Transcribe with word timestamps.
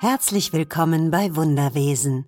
Herzlich 0.00 0.52
willkommen 0.52 1.10
bei 1.10 1.34
Wunderwesen, 1.34 2.26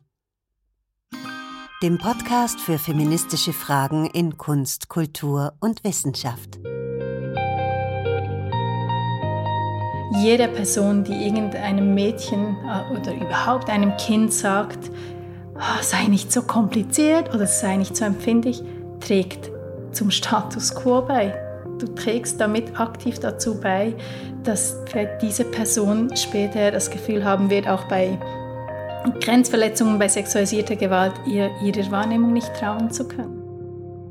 dem 1.85 1.99
Podcast 1.99 2.59
für 2.59 2.81
feministische 2.81 3.53
Fragen 3.53 4.07
in 4.07 4.37
Kunst, 4.37 4.89
Kultur 4.89 5.53
und 5.61 5.85
Wissenschaft. 5.85 6.59
Jede 10.21 10.49
Person, 10.49 11.05
die 11.05 11.13
irgendeinem 11.13 11.95
Mädchen 11.95 12.57
äh, 12.67 12.93
oder 12.93 13.15
überhaupt 13.15 13.71
einem 13.71 13.97
Kind 13.99 14.33
sagt, 14.33 14.91
oh, 15.55 15.81
sei 15.81 16.09
nicht 16.09 16.33
so 16.33 16.43
kompliziert 16.43 17.33
oder 17.33 17.47
sei 17.47 17.77
nicht 17.77 17.97
so 17.97 18.05
empfindlich, 18.05 18.65
trägt 18.99 19.49
zum 19.93 20.11
Status 20.11 20.75
quo 20.75 21.03
bei 21.03 21.50
du 21.81 21.95
trägst 21.95 22.41
damit 22.41 22.79
aktiv 22.79 23.19
dazu 23.19 23.61
bei, 23.61 23.95
dass 24.45 24.77
diese 25.21 25.45
Person 25.45 26.15
später 26.17 26.71
das 26.71 26.91
Gefühl 26.91 27.25
haben 27.25 27.51
wird, 27.51 27.69
auch 27.69 27.85
bei 27.85 28.19
Grenzverletzungen, 29.21 29.99
bei 29.99 30.09
sexualisierter 30.09 30.77
Gewalt 30.77 31.15
ihr, 31.27 31.51
ihrer 31.63 31.91
Wahrnehmung 31.91 32.33
nicht 32.33 32.53
trauen 32.55 32.91
zu 32.91 33.09
können. 33.09 33.41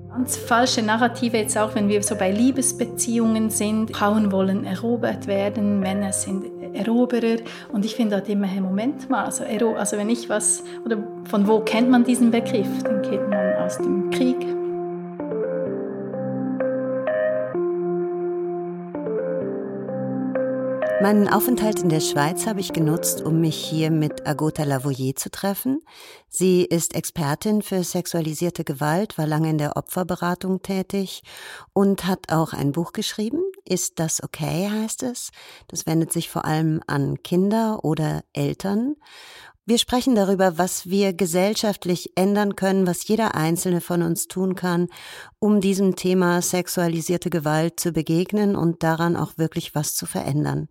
Ganz 0.10 0.36
falsche 0.36 0.82
Narrative 0.82 1.38
jetzt 1.38 1.58
auch, 1.58 1.76
wenn 1.76 1.88
wir 1.88 2.02
so 2.04 2.16
bei 2.16 2.32
Liebesbeziehungen 2.32 3.50
sind. 3.50 3.96
Frauen 3.96 4.32
wollen 4.32 4.66
erobert 4.66 5.28
werden, 5.28 5.80
Männer 5.80 6.12
sind 6.12 6.46
Eroberer. 6.74 7.38
Und 7.72 7.86
ich 7.86 7.96
finde 7.96 8.18
dort 8.18 8.30
immer, 8.30 8.48
hey, 8.48 8.62
Moment 8.62 9.10
mal, 9.10 9.26
also, 9.26 9.44
also 9.76 9.98
wenn 9.98 10.10
ich 10.10 10.30
was, 10.30 10.64
oder 10.86 10.98
von 11.26 11.48
wo 11.48 11.60
kennt 11.60 11.90
man 11.90 12.04
diesen 12.04 12.32
Begriff? 12.32 12.68
Den 12.84 13.02
kennt 13.02 13.30
man 13.30 13.56
aus 13.56 13.78
dem 13.78 14.10
Krieg, 14.10 14.46
Meinen 21.02 21.30
Aufenthalt 21.30 21.80
in 21.80 21.88
der 21.88 22.02
Schweiz 22.02 22.46
habe 22.46 22.60
ich 22.60 22.74
genutzt, 22.74 23.22
um 23.22 23.40
mich 23.40 23.56
hier 23.56 23.90
mit 23.90 24.28
Agota 24.28 24.64
Lavoyer 24.64 25.16
zu 25.16 25.32
treffen. 25.32 25.82
Sie 26.28 26.66
ist 26.66 26.94
Expertin 26.94 27.62
für 27.62 27.86
sexualisierte 27.86 28.66
Gewalt, 28.66 29.18
war 29.18 29.26
lange 29.26 29.50
in 29.50 29.58
der 29.58 29.78
Opferberatung 29.78 30.62
tätig 30.62 31.24
und 31.72 32.06
hat 32.06 32.34
auch 32.34 32.52
ein 32.52 32.74
Buch 32.74 32.92
geschrieben. 32.92 33.42
Ist 33.64 34.00
das 34.00 34.22
okay, 34.22 34.70
heißt 34.70 35.04
es. 35.04 35.32
Das 35.70 35.86
wendet 35.86 36.12
sich 36.12 36.30
vor 36.30 36.44
allem 36.44 36.82
an 36.86 37.24
Kinder 37.24 37.86
oder 37.86 38.26
Eltern. 38.34 38.96
Wir 39.70 39.78
sprechen 39.78 40.16
darüber, 40.16 40.58
was 40.58 40.90
wir 40.90 41.14
gesellschaftlich 41.14 42.14
ändern 42.16 42.56
können, 42.56 42.88
was 42.88 43.08
jeder 43.08 43.36
Einzelne 43.36 43.82
von 43.82 44.02
uns 44.02 44.28
tun 44.28 44.56
kann, 44.56 44.88
um 45.38 45.62
diesem 45.62 45.96
Thema 45.96 46.42
sexualisierte 46.42 47.30
Gewalt 47.30 47.80
zu 47.80 47.92
begegnen 47.92 48.56
und 48.56 48.82
daran 48.82 49.16
auch 49.16 49.38
wirklich 49.38 49.76
was 49.76 49.94
zu 49.94 50.08
verändern. 50.08 50.70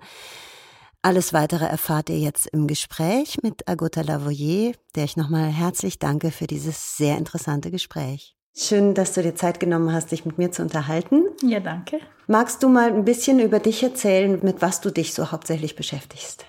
Alles 1.01 1.33
weitere 1.33 1.65
erfahrt 1.65 2.11
ihr 2.11 2.19
jetzt 2.19 2.49
im 2.49 2.67
Gespräch 2.67 3.39
mit 3.41 3.69
Agota 3.69 4.01
Lavoyer, 4.01 4.73
der 4.97 5.05
ich 5.05 5.17
nochmal 5.17 5.47
herzlich 5.47 6.01
danke 6.01 6.33
für 6.33 6.49
dieses 6.49 6.97
sehr 6.97 7.19
interessante 7.19 7.71
Gespräch. 7.71 8.35
Schön, 8.53 8.95
dass 8.95 9.13
du 9.13 9.23
dir 9.23 9.37
Zeit 9.37 9.61
genommen 9.61 9.93
hast, 9.93 10.11
dich 10.11 10.25
mit 10.25 10.39
mir 10.39 10.51
zu 10.51 10.63
unterhalten. 10.63 11.23
Ja, 11.45 11.61
danke. 11.61 12.01
Magst 12.27 12.65
du 12.65 12.69
mal 12.69 12.93
ein 12.93 13.05
bisschen 13.05 13.39
über 13.39 13.61
dich 13.61 13.81
erzählen, 13.81 14.41
mit 14.43 14.61
was 14.61 14.81
du 14.81 14.91
dich 14.91 15.15
so 15.15 15.31
hauptsächlich 15.31 15.77
beschäftigst? 15.77 16.47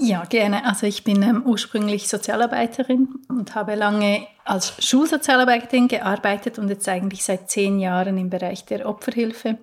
Ja, 0.00 0.24
gerne. 0.24 0.64
Also 0.64 0.86
ich 0.86 1.04
bin 1.04 1.22
ähm, 1.22 1.42
ursprünglich 1.44 2.08
Sozialarbeiterin 2.08 3.08
und 3.28 3.54
habe 3.54 3.74
lange 3.74 4.26
als 4.44 4.74
Schulsozialarbeiterin 4.84 5.88
gearbeitet 5.88 6.58
und 6.58 6.68
jetzt 6.68 6.88
eigentlich 6.88 7.24
seit 7.24 7.50
zehn 7.50 7.78
Jahren 7.78 8.18
im 8.18 8.30
Bereich 8.30 8.64
der 8.64 8.88
Opferhilfe. 8.88 9.58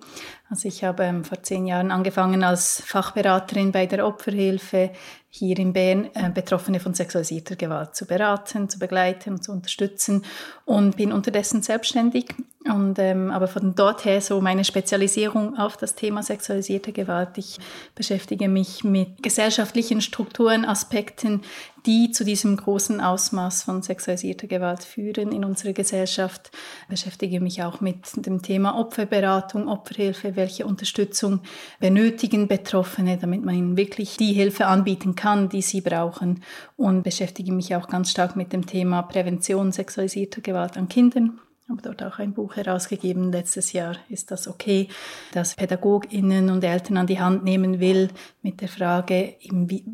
Also 0.50 0.68
ich 0.68 0.82
habe 0.82 1.04
ähm, 1.04 1.24
vor 1.24 1.42
zehn 1.42 1.66
Jahren 1.66 1.90
angefangen 1.90 2.42
als 2.42 2.82
Fachberaterin 2.86 3.70
bei 3.70 3.86
der 3.86 4.06
Opferhilfe 4.06 4.90
hier 5.30 5.58
in 5.58 5.74
Bern, 5.74 6.08
äh, 6.14 6.30
Betroffene 6.30 6.80
von 6.80 6.94
sexualisierter 6.94 7.54
Gewalt 7.54 7.94
zu 7.94 8.06
beraten, 8.06 8.70
zu 8.70 8.78
begleiten 8.78 9.34
und 9.34 9.44
zu 9.44 9.52
unterstützen 9.52 10.24
und 10.64 10.96
bin 10.96 11.12
unterdessen 11.12 11.62
selbstständig. 11.62 12.34
Und, 12.64 12.98
ähm, 12.98 13.30
aber 13.30 13.46
von 13.46 13.74
dort 13.74 14.06
her 14.06 14.22
so 14.22 14.40
meine 14.40 14.64
Spezialisierung 14.64 15.56
auf 15.58 15.76
das 15.76 15.94
Thema 15.94 16.22
sexualisierte 16.22 16.92
Gewalt. 16.92 17.36
Ich 17.36 17.58
beschäftige 17.94 18.48
mich 18.48 18.84
mit 18.84 19.22
gesellschaftlichen 19.22 20.00
Strukturen, 20.00 20.64
Aspekten, 20.64 21.42
die 21.86 22.10
zu 22.10 22.24
diesem 22.24 22.56
großen 22.56 23.00
Ausmaß 23.00 23.62
von 23.62 23.82
sexualisierter 23.82 24.46
Gewalt 24.46 24.84
führen 24.84 25.32
in 25.32 25.44
unserer 25.44 25.72
Gesellschaft. 25.72 26.50
Ich 26.82 26.88
beschäftige 26.88 27.40
mich 27.40 27.62
auch 27.62 27.80
mit 27.80 28.26
dem 28.26 28.42
Thema 28.42 28.78
Opferberatung, 28.78 29.68
Opferhilfe, 29.68 30.36
welche 30.36 30.66
Unterstützung 30.66 31.40
benötigen 31.80 32.48
Betroffene, 32.48 33.18
damit 33.18 33.44
man 33.44 33.54
ihnen 33.54 33.76
wirklich 33.76 34.16
die 34.16 34.32
Hilfe 34.32 34.66
anbieten 34.66 35.14
kann, 35.14 35.48
die 35.48 35.62
sie 35.62 35.80
brauchen. 35.80 36.42
Und 36.76 37.02
beschäftige 37.02 37.52
mich 37.52 37.74
auch 37.74 37.88
ganz 37.88 38.10
stark 38.10 38.36
mit 38.36 38.52
dem 38.52 38.66
Thema 38.66 39.02
Prävention 39.02 39.72
sexualisierter 39.72 40.40
Gewalt 40.40 40.76
an 40.76 40.88
Kindern 40.88 41.40
habe 41.68 41.82
dort 41.82 42.02
auch 42.02 42.18
ein 42.18 42.32
Buch 42.32 42.56
herausgegeben 42.56 43.30
letztes 43.30 43.72
Jahr. 43.72 43.96
Ist 44.08 44.30
das 44.30 44.48
okay, 44.48 44.88
dass 45.32 45.54
PädagogInnen 45.54 46.48
und 46.48 46.64
Eltern 46.64 46.96
an 46.96 47.06
die 47.06 47.20
Hand 47.20 47.44
nehmen 47.44 47.78
will 47.78 48.08
mit 48.42 48.60
der 48.62 48.68
Frage, 48.68 49.34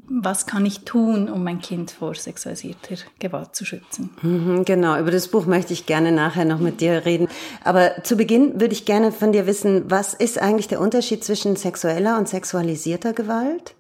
was 0.08 0.46
kann 0.46 0.64
ich 0.66 0.80
tun, 0.80 1.28
um 1.28 1.42
mein 1.42 1.60
Kind 1.60 1.90
vor 1.90 2.14
sexualisierter 2.14 2.96
Gewalt 3.18 3.56
zu 3.56 3.64
schützen? 3.64 4.10
Mhm, 4.22 4.64
genau, 4.64 4.98
über 4.98 5.10
das 5.10 5.28
Buch 5.28 5.46
möchte 5.46 5.72
ich 5.72 5.86
gerne 5.86 6.12
nachher 6.12 6.44
noch 6.44 6.60
mit 6.60 6.80
dir 6.80 7.04
reden. 7.04 7.28
Aber 7.64 8.02
zu 8.04 8.16
Beginn 8.16 8.60
würde 8.60 8.74
ich 8.74 8.84
gerne 8.84 9.10
von 9.10 9.32
dir 9.32 9.46
wissen, 9.46 9.91
was 9.91 10.14
ist 10.14 10.41
eigentlich 10.41 10.68
der 10.68 10.80
Unterschied 10.80 11.24
zwischen 11.24 11.56
sexueller 11.56 12.18
und 12.18 12.28
sexualisierter 12.28 13.12
Gewalt? 13.12 13.74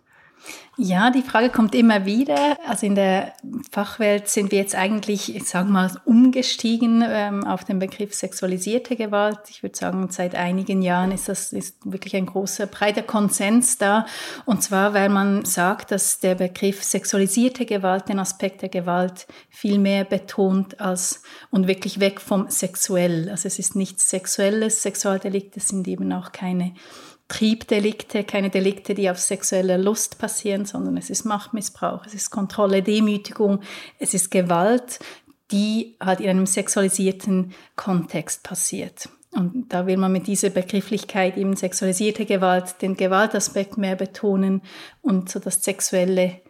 Ja, 0.76 1.10
die 1.10 1.22
Frage 1.22 1.50
kommt 1.50 1.72
immer 1.76 2.04
wieder. 2.04 2.58
Also 2.66 2.84
in 2.84 2.96
der 2.96 3.32
Fachwelt 3.70 4.28
sind 4.28 4.50
wir 4.50 4.58
jetzt 4.58 4.74
eigentlich, 4.74 5.34
ich 5.34 5.44
sage 5.44 5.68
mal, 5.68 5.88
umgestiegen 6.04 7.04
ähm, 7.06 7.46
auf 7.46 7.62
den 7.62 7.78
Begriff 7.78 8.12
sexualisierte 8.12 8.96
Gewalt. 8.96 9.38
Ich 9.50 9.62
würde 9.62 9.76
sagen, 9.76 10.08
seit 10.10 10.34
einigen 10.34 10.82
Jahren 10.82 11.12
ist 11.12 11.28
das 11.28 11.52
ist 11.52 11.76
wirklich 11.84 12.16
ein 12.16 12.26
großer, 12.26 12.66
breiter 12.66 13.02
Konsens 13.02 13.78
da. 13.78 14.04
Und 14.46 14.64
zwar, 14.64 14.94
weil 14.94 15.10
man 15.10 15.44
sagt, 15.44 15.92
dass 15.92 16.18
der 16.18 16.34
Begriff 16.34 16.82
sexualisierte 16.82 17.66
Gewalt 17.66 18.08
den 18.08 18.18
Aspekt 18.18 18.62
der 18.62 18.68
Gewalt 18.68 19.28
viel 19.50 19.78
mehr 19.78 20.02
betont 20.02 20.80
als 20.80 21.22
und 21.50 21.68
wirklich 21.68 22.00
weg 22.00 22.20
vom 22.20 22.50
sexuell. 22.50 23.28
Also 23.30 23.46
es 23.46 23.60
ist 23.60 23.76
nichts 23.76 24.10
Sexuelles. 24.10 24.82
Sexualdelikte 24.82 25.60
sind 25.60 25.86
eben 25.86 26.12
auch 26.12 26.32
keine 26.32 26.74
Triebdelikte, 27.28 28.22
keine 28.24 28.50
Delikte, 28.50 28.94
die 28.94 29.08
auf 29.08 29.18
sexueller 29.18 29.78
Lust 29.78 30.18
passieren, 30.18 30.66
sondern 30.66 30.96
es 30.96 31.10
ist 31.10 31.24
Machtmissbrauch, 31.24 32.04
es 32.06 32.14
ist 32.14 32.30
Kontrolle, 32.30 32.82
Demütigung, 32.82 33.60
es 33.98 34.12
ist 34.12 34.30
Gewalt, 34.30 34.98
die 35.50 35.96
halt 36.00 36.20
in 36.20 36.28
einem 36.28 36.46
sexualisierten 36.46 37.54
Kontext 37.76 38.42
passiert. 38.42 39.08
Und 39.32 39.72
da 39.72 39.86
will 39.86 39.96
man 39.96 40.12
mit 40.12 40.26
dieser 40.26 40.50
Begrifflichkeit 40.50 41.36
eben 41.36 41.56
sexualisierte 41.56 42.24
Gewalt, 42.24 42.80
den 42.82 42.96
Gewaltaspekt 42.96 43.76
mehr 43.78 43.96
betonen 43.96 44.62
und 45.02 45.28
so 45.28 45.40
das 45.40 45.64
Sexuelle 45.64 46.40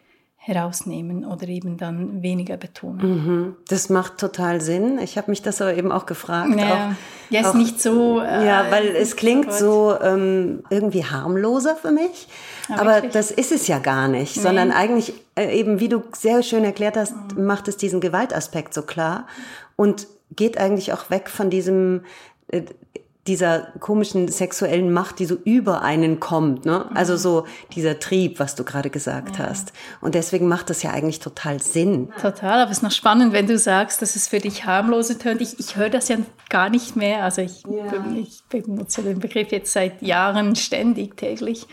herausnehmen 0.45 1.25
oder 1.25 1.47
eben 1.47 1.75
dann 1.75 2.21
weniger 2.21 2.55
betonen. 2.55 3.07
Mhm. 3.07 3.55
Das 3.67 3.89
macht 3.89 4.19
total 4.19 4.61
Sinn. 4.61 4.99
Ich 4.99 5.17
habe 5.17 5.31
mich 5.31 5.41
das 5.41 5.59
aber 5.59 5.73
eben 5.73 5.91
auch 5.91 6.05
gefragt. 6.05 6.55
Ja, 6.55 6.65
auch, 6.65 7.31
ja 7.31 7.39
ist 7.41 7.47
auch, 7.47 7.53
nicht 7.55 7.81
so. 7.81 8.19
Äh, 8.19 8.45
ja, 8.45 8.67
weil 8.69 8.89
es 8.89 9.15
klingt 9.15 9.51
so 9.51 9.97
ähm, 9.99 10.61
irgendwie 10.69 11.03
harmloser 11.03 11.75
für 11.75 11.89
mich. 11.89 12.27
Ja, 12.69 12.75
aber 12.75 12.93
wirklich? 12.93 13.13
das 13.13 13.31
ist 13.31 13.51
es 13.51 13.67
ja 13.67 13.79
gar 13.79 14.07
nicht, 14.07 14.35
nee. 14.35 14.43
sondern 14.43 14.71
eigentlich 14.71 15.13
äh, 15.33 15.57
eben, 15.57 15.79
wie 15.79 15.89
du 15.89 16.03
sehr 16.15 16.43
schön 16.43 16.63
erklärt 16.63 16.95
hast, 16.95 17.15
mhm. 17.35 17.45
macht 17.45 17.67
es 17.67 17.77
diesen 17.77 17.99
Gewaltaspekt 17.99 18.75
so 18.75 18.83
klar 18.83 19.25
und 19.75 20.05
geht 20.35 20.59
eigentlich 20.59 20.93
auch 20.93 21.09
weg 21.09 21.27
von 21.27 21.49
diesem 21.49 22.03
äh, 22.49 22.61
dieser 23.27 23.71
komischen 23.79 24.27
sexuellen 24.27 24.93
Macht, 24.93 25.17
die 25.17 25.25
so 25.25 25.35
über 25.43 25.81
einen 25.81 26.19
kommt, 26.19 26.65
ne? 26.65 26.85
Also 26.93 27.13
mhm. 27.13 27.17
so 27.17 27.45
dieser 27.73 27.99
Trieb, 27.99 28.39
was 28.39 28.53
du 28.53 28.63
gerade 28.63 28.91
gesagt 28.91 29.39
ja. 29.39 29.47
hast. 29.47 29.73
Und 29.99 30.13
deswegen 30.13 30.47
macht 30.47 30.69
das 30.69 30.83
ja 30.83 30.91
eigentlich 30.91 31.19
total 31.19 31.59
Sinn. 31.59 32.09
Total, 32.21 32.61
aber 32.61 32.69
es 32.69 32.77
ist 32.77 32.83
noch 32.83 32.91
spannend, 32.91 33.33
wenn 33.33 33.47
du 33.47 33.57
sagst, 33.57 34.03
dass 34.03 34.15
es 34.15 34.27
für 34.27 34.39
dich 34.39 34.65
harmlose 34.65 35.17
tönt. 35.17 35.41
Ich, 35.41 35.59
ich 35.59 35.75
höre 35.75 35.89
das 35.89 36.07
ja 36.07 36.17
gar 36.49 36.69
nicht 36.69 36.95
mehr. 36.95 37.23
Also 37.23 37.41
ich, 37.41 37.63
ja. 37.63 38.05
ich 38.15 38.43
benutze 38.47 39.01
den 39.01 39.19
Begriff 39.19 39.51
jetzt 39.51 39.73
seit 39.73 40.03
Jahren 40.03 40.55
ständig, 40.55 41.17
täglich. 41.17 41.65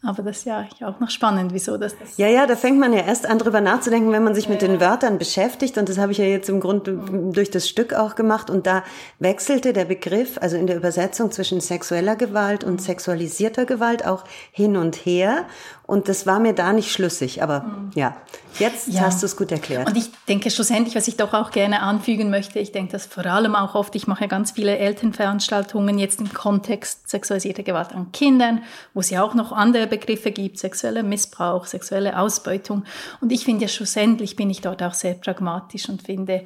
Aber 0.00 0.22
das 0.22 0.38
ist 0.38 0.44
ja 0.44 0.64
auch 0.82 1.00
noch 1.00 1.10
spannend, 1.10 1.52
wieso 1.52 1.76
das, 1.76 1.98
das 1.98 2.16
Ja, 2.18 2.28
ja, 2.28 2.46
da 2.46 2.54
fängt 2.54 2.78
man 2.78 2.92
ja 2.92 3.00
erst 3.00 3.26
an 3.26 3.38
drüber 3.40 3.60
nachzudenken, 3.60 4.12
wenn 4.12 4.22
man 4.22 4.32
sich 4.32 4.44
ja. 4.44 4.50
mit 4.50 4.62
den 4.62 4.80
Wörtern 4.80 5.18
beschäftigt. 5.18 5.76
Und 5.76 5.88
das 5.88 5.98
habe 5.98 6.12
ich 6.12 6.18
ja 6.18 6.24
jetzt 6.24 6.48
im 6.48 6.60
Grunde 6.60 7.32
durch 7.32 7.50
das 7.50 7.68
Stück 7.68 7.94
auch 7.94 8.14
gemacht. 8.14 8.48
Und 8.48 8.68
da 8.68 8.84
wechselte 9.18 9.72
der 9.72 9.86
Begriff, 9.86 10.38
also 10.40 10.56
in 10.56 10.68
der 10.68 10.76
Übersetzung 10.76 11.32
zwischen 11.32 11.60
sexueller 11.60 12.14
Gewalt 12.14 12.62
und 12.62 12.80
sexualisierter 12.80 13.66
Gewalt 13.66 14.06
auch 14.06 14.22
hin 14.52 14.76
und 14.76 14.94
her. 14.94 15.46
Und 15.84 16.08
das 16.08 16.26
war 16.26 16.38
mir 16.38 16.52
da 16.52 16.72
nicht 16.72 16.92
schlüssig. 16.92 17.42
Aber 17.42 17.60
mhm. 17.62 17.90
ja, 17.96 18.16
jetzt 18.58 18.88
ja. 18.88 19.00
hast 19.00 19.22
du 19.22 19.26
es 19.26 19.36
gut 19.36 19.50
erklärt. 19.50 19.88
Und 19.88 19.96
ich 19.96 20.10
denke 20.28 20.50
schlussendlich, 20.50 20.94
was 20.94 21.08
ich 21.08 21.16
doch 21.16 21.34
auch 21.34 21.50
gerne 21.50 21.80
anfügen 21.80 22.30
möchte, 22.30 22.60
ich 22.60 22.70
denke 22.70 22.92
das 22.92 23.06
vor 23.06 23.26
allem 23.26 23.56
auch 23.56 23.74
oft, 23.74 23.96
ich 23.96 24.06
mache 24.06 24.20
ja 24.20 24.26
ganz 24.28 24.52
viele 24.52 24.78
Elternveranstaltungen 24.78 25.98
jetzt 25.98 26.20
im 26.20 26.32
Kontext 26.32 27.08
sexualisierter 27.08 27.64
Gewalt 27.64 27.94
an 27.94 28.12
Kindern, 28.12 28.62
wo 28.94 29.00
es 29.00 29.10
ja 29.10 29.24
auch 29.24 29.34
noch 29.34 29.50
andere 29.50 29.87
Begriffe 29.88 30.30
gibt, 30.30 30.58
sexueller 30.58 31.02
Missbrauch, 31.02 31.66
sexuelle 31.66 32.18
Ausbeutung. 32.18 32.84
Und 33.20 33.32
ich 33.32 33.44
finde 33.44 33.62
ja 33.62 33.68
schlussendlich 33.68 34.36
bin 34.36 34.50
ich 34.50 34.60
dort 34.60 34.82
auch 34.82 34.94
sehr 34.94 35.14
pragmatisch 35.14 35.88
und 35.88 36.02
finde, 36.02 36.44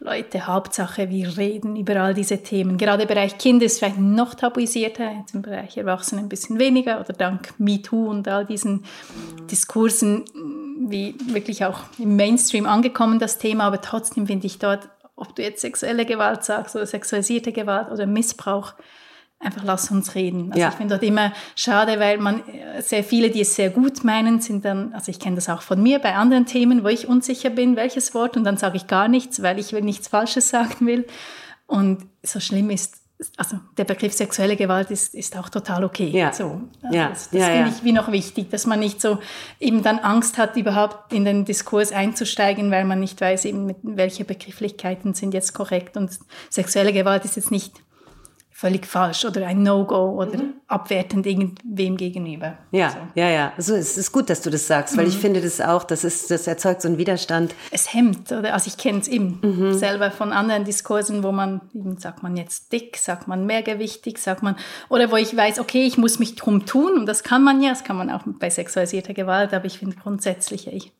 Leute, 0.00 0.46
Hauptsache, 0.46 1.10
wir 1.10 1.36
reden 1.36 1.74
über 1.74 1.96
all 1.96 2.14
diese 2.14 2.40
Themen. 2.44 2.78
Gerade 2.78 3.02
im 3.02 3.08
Bereich 3.08 3.36
Kinder 3.36 3.66
ist 3.66 3.78
vielleicht 3.78 3.98
noch 3.98 4.34
tabuisierter, 4.34 5.10
jetzt 5.10 5.34
im 5.34 5.42
Bereich 5.42 5.76
Erwachsenen 5.76 6.26
ein 6.26 6.28
bisschen 6.28 6.60
weniger 6.60 7.00
oder 7.00 7.12
dank 7.12 7.52
MeToo 7.58 8.08
und 8.08 8.28
all 8.28 8.46
diesen 8.46 8.84
Diskursen 9.50 10.24
wie 10.90 11.16
wirklich 11.26 11.64
auch 11.64 11.80
im 11.98 12.14
Mainstream 12.14 12.66
angekommen, 12.66 13.18
das 13.18 13.38
Thema, 13.38 13.64
aber 13.64 13.80
trotzdem 13.80 14.28
finde 14.28 14.46
ich 14.46 14.58
dort, 14.58 14.88
ob 15.16 15.34
du 15.34 15.42
jetzt 15.42 15.60
sexuelle 15.60 16.06
Gewalt 16.06 16.44
sagst 16.44 16.76
oder 16.76 16.86
sexualisierte 16.86 17.52
Gewalt 17.52 17.90
oder 17.90 18.06
Missbrauch, 18.06 18.74
einfach 19.40 19.62
lass 19.64 19.90
uns 19.90 20.14
reden. 20.14 20.50
Also 20.50 20.60
ja. 20.60 20.68
ich 20.68 20.74
finde 20.74 20.94
dort 20.94 21.02
immer 21.02 21.32
schade, 21.54 22.00
weil 22.00 22.18
man 22.18 22.42
sehr 22.80 23.04
viele, 23.04 23.30
die 23.30 23.42
es 23.42 23.54
sehr 23.54 23.70
gut 23.70 24.04
meinen, 24.04 24.40
sind 24.40 24.64
dann, 24.64 24.92
also 24.92 25.10
ich 25.10 25.20
kenne 25.20 25.36
das 25.36 25.48
auch 25.48 25.62
von 25.62 25.82
mir 25.82 25.98
bei 26.00 26.14
anderen 26.14 26.46
Themen, 26.46 26.82
wo 26.82 26.88
ich 26.88 27.06
unsicher 27.06 27.50
bin, 27.50 27.76
welches 27.76 28.14
Wort 28.14 28.36
und 28.36 28.44
dann 28.44 28.56
sage 28.56 28.76
ich 28.76 28.86
gar 28.86 29.08
nichts, 29.08 29.42
weil 29.42 29.58
ich 29.58 29.72
nichts 29.72 30.08
Falsches 30.08 30.48
sagen 30.48 30.86
will. 30.86 31.06
Und 31.66 32.06
so 32.22 32.40
schlimm 32.40 32.70
ist 32.70 32.96
also 33.36 33.58
der 33.76 33.84
Begriff 33.84 34.12
sexuelle 34.12 34.54
Gewalt 34.54 34.90
ist, 34.92 35.14
ist 35.14 35.36
auch 35.36 35.48
total 35.48 35.82
okay. 35.82 36.08
Ja. 36.08 36.32
So. 36.32 36.60
Also 36.82 36.96
ja. 36.96 37.08
Das, 37.08 37.30
das 37.30 37.40
ja, 37.40 37.46
finde 37.46 37.70
ja. 37.70 37.74
ich 37.76 37.84
wie 37.84 37.92
noch 37.92 38.12
wichtig, 38.12 38.50
dass 38.50 38.64
man 38.64 38.78
nicht 38.78 39.00
so 39.00 39.18
eben 39.58 39.82
dann 39.82 39.98
Angst 39.98 40.38
hat, 40.38 40.56
überhaupt 40.56 41.12
in 41.12 41.24
den 41.24 41.44
Diskurs 41.44 41.90
einzusteigen, 41.90 42.70
weil 42.70 42.84
man 42.84 43.00
nicht 43.00 43.20
weiß, 43.20 43.44
eben 43.46 43.66
mit 43.66 43.78
welche 43.82 44.24
Begrifflichkeiten 44.24 45.14
sind 45.14 45.34
jetzt 45.34 45.52
korrekt. 45.52 45.96
Und 45.96 46.16
sexuelle 46.48 46.92
Gewalt 46.92 47.24
ist 47.24 47.34
jetzt 47.34 47.50
nicht 47.50 47.74
völlig 48.58 48.86
falsch 48.86 49.24
oder 49.24 49.46
ein 49.46 49.62
No-Go 49.62 50.20
oder 50.20 50.36
mhm. 50.36 50.54
abwertend 50.66 51.24
irgendwem 51.26 51.96
gegenüber. 51.96 52.58
Ja, 52.72 52.90
so. 52.90 52.96
ja, 53.14 53.28
ja. 53.30 53.52
Also 53.56 53.76
es 53.76 53.96
ist 53.96 54.10
gut, 54.10 54.28
dass 54.28 54.40
du 54.40 54.50
das 54.50 54.66
sagst, 54.66 54.96
weil 54.96 55.04
mhm. 55.04 55.10
ich 55.12 55.16
finde 55.16 55.40
das 55.40 55.60
auch, 55.60 55.84
das 55.84 56.02
ist, 56.02 56.28
das 56.32 56.48
erzeugt 56.48 56.82
so 56.82 56.88
einen 56.88 56.98
Widerstand. 56.98 57.54
Es 57.70 57.94
hemmt, 57.94 58.32
oder? 58.32 58.54
Also 58.54 58.66
ich 58.66 58.76
kenne 58.76 58.98
es 58.98 59.06
eben 59.06 59.38
mhm. 59.42 59.74
selber 59.74 60.10
von 60.10 60.32
anderen 60.32 60.64
Diskursen, 60.64 61.22
wo 61.22 61.30
man, 61.30 61.60
eben 61.72 61.98
sagt 61.98 62.24
man 62.24 62.36
jetzt 62.36 62.72
dick, 62.72 62.96
sagt 62.96 63.28
man 63.28 63.46
mehrgewichtig, 63.46 64.18
sagt 64.18 64.42
man, 64.42 64.56
oder 64.88 65.12
wo 65.12 65.14
ich 65.14 65.36
weiß, 65.36 65.60
okay, 65.60 65.84
ich 65.84 65.96
muss 65.96 66.18
mich 66.18 66.34
drum 66.34 66.66
tun 66.66 66.98
und 66.98 67.06
das 67.06 67.22
kann 67.22 67.44
man 67.44 67.62
ja, 67.62 67.70
das 67.70 67.84
kann 67.84 67.96
man 67.96 68.10
auch 68.10 68.22
bei 68.26 68.50
sexualisierter 68.50 69.14
Gewalt, 69.14 69.54
aber 69.54 69.66
ich 69.66 69.78
finde 69.78 69.94
grundsätzlich, 69.94 70.66
ich 70.66 70.90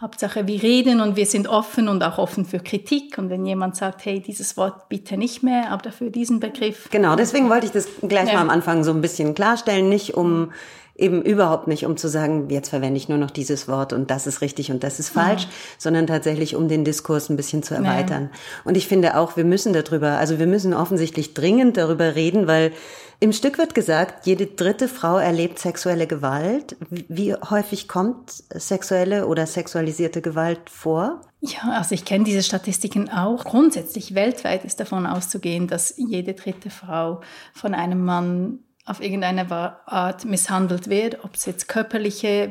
Hauptsache, 0.00 0.46
wir 0.46 0.62
reden 0.62 1.00
und 1.00 1.16
wir 1.16 1.26
sind 1.26 1.48
offen 1.48 1.88
und 1.88 2.04
auch 2.04 2.18
offen 2.18 2.44
für 2.44 2.60
Kritik. 2.60 3.18
Und 3.18 3.30
wenn 3.30 3.44
jemand 3.44 3.74
sagt, 3.74 4.04
hey, 4.04 4.20
dieses 4.20 4.56
Wort 4.56 4.88
bitte 4.88 5.16
nicht 5.16 5.42
mehr, 5.42 5.72
aber 5.72 5.82
dafür 5.82 6.10
diesen 6.10 6.38
Begriff. 6.38 6.88
Genau, 6.90 7.16
deswegen 7.16 7.50
wollte 7.50 7.66
ich 7.66 7.72
das 7.72 7.88
gleich 8.02 8.28
ja. 8.28 8.34
mal 8.34 8.42
am 8.42 8.50
Anfang 8.50 8.84
so 8.84 8.92
ein 8.92 9.00
bisschen 9.00 9.34
klarstellen, 9.34 9.88
nicht 9.88 10.14
um 10.14 10.52
eben 10.98 11.22
überhaupt 11.22 11.68
nicht, 11.68 11.86
um 11.86 11.96
zu 11.96 12.08
sagen, 12.08 12.50
jetzt 12.50 12.68
verwende 12.68 12.98
ich 12.98 13.08
nur 13.08 13.18
noch 13.18 13.30
dieses 13.30 13.68
Wort 13.68 13.92
und 13.92 14.10
das 14.10 14.26
ist 14.26 14.40
richtig 14.40 14.70
und 14.72 14.82
das 14.82 14.98
ist 14.98 15.08
falsch, 15.08 15.44
ja. 15.44 15.48
sondern 15.78 16.08
tatsächlich, 16.08 16.56
um 16.56 16.68
den 16.68 16.84
Diskurs 16.84 17.30
ein 17.30 17.36
bisschen 17.36 17.62
zu 17.62 17.74
erweitern. 17.74 18.30
Ja. 18.32 18.38
Und 18.64 18.76
ich 18.76 18.88
finde 18.88 19.16
auch, 19.16 19.36
wir 19.36 19.44
müssen 19.44 19.72
darüber, 19.72 20.18
also 20.18 20.40
wir 20.40 20.48
müssen 20.48 20.74
offensichtlich 20.74 21.34
dringend 21.34 21.76
darüber 21.76 22.16
reden, 22.16 22.48
weil 22.48 22.72
im 23.20 23.32
Stück 23.32 23.58
wird 23.58 23.74
gesagt, 23.74 24.26
jede 24.26 24.46
dritte 24.46 24.88
Frau 24.88 25.18
erlebt 25.18 25.58
sexuelle 25.58 26.06
Gewalt. 26.06 26.76
Wie 26.90 27.34
häufig 27.34 27.88
kommt 27.88 28.30
sexuelle 28.54 29.26
oder 29.26 29.46
sexualisierte 29.46 30.20
Gewalt 30.20 30.70
vor? 30.70 31.20
Ja, 31.40 31.78
also 31.78 31.94
ich 31.94 32.04
kenne 32.04 32.24
diese 32.24 32.42
Statistiken 32.42 33.08
auch. 33.08 33.44
Grundsätzlich 33.44 34.14
weltweit 34.14 34.64
ist 34.64 34.78
davon 34.78 35.06
auszugehen, 35.06 35.68
dass 35.68 35.94
jede 35.96 36.34
dritte 36.34 36.70
Frau 36.70 37.20
von 37.54 37.74
einem 37.74 38.04
Mann 38.04 38.60
auf 38.88 39.02
irgendeine 39.02 39.50
Art 39.50 40.24
misshandelt 40.24 40.88
wird, 40.88 41.24
ob 41.24 41.34
es 41.34 41.46
jetzt 41.46 41.68
körperliche, 41.68 42.50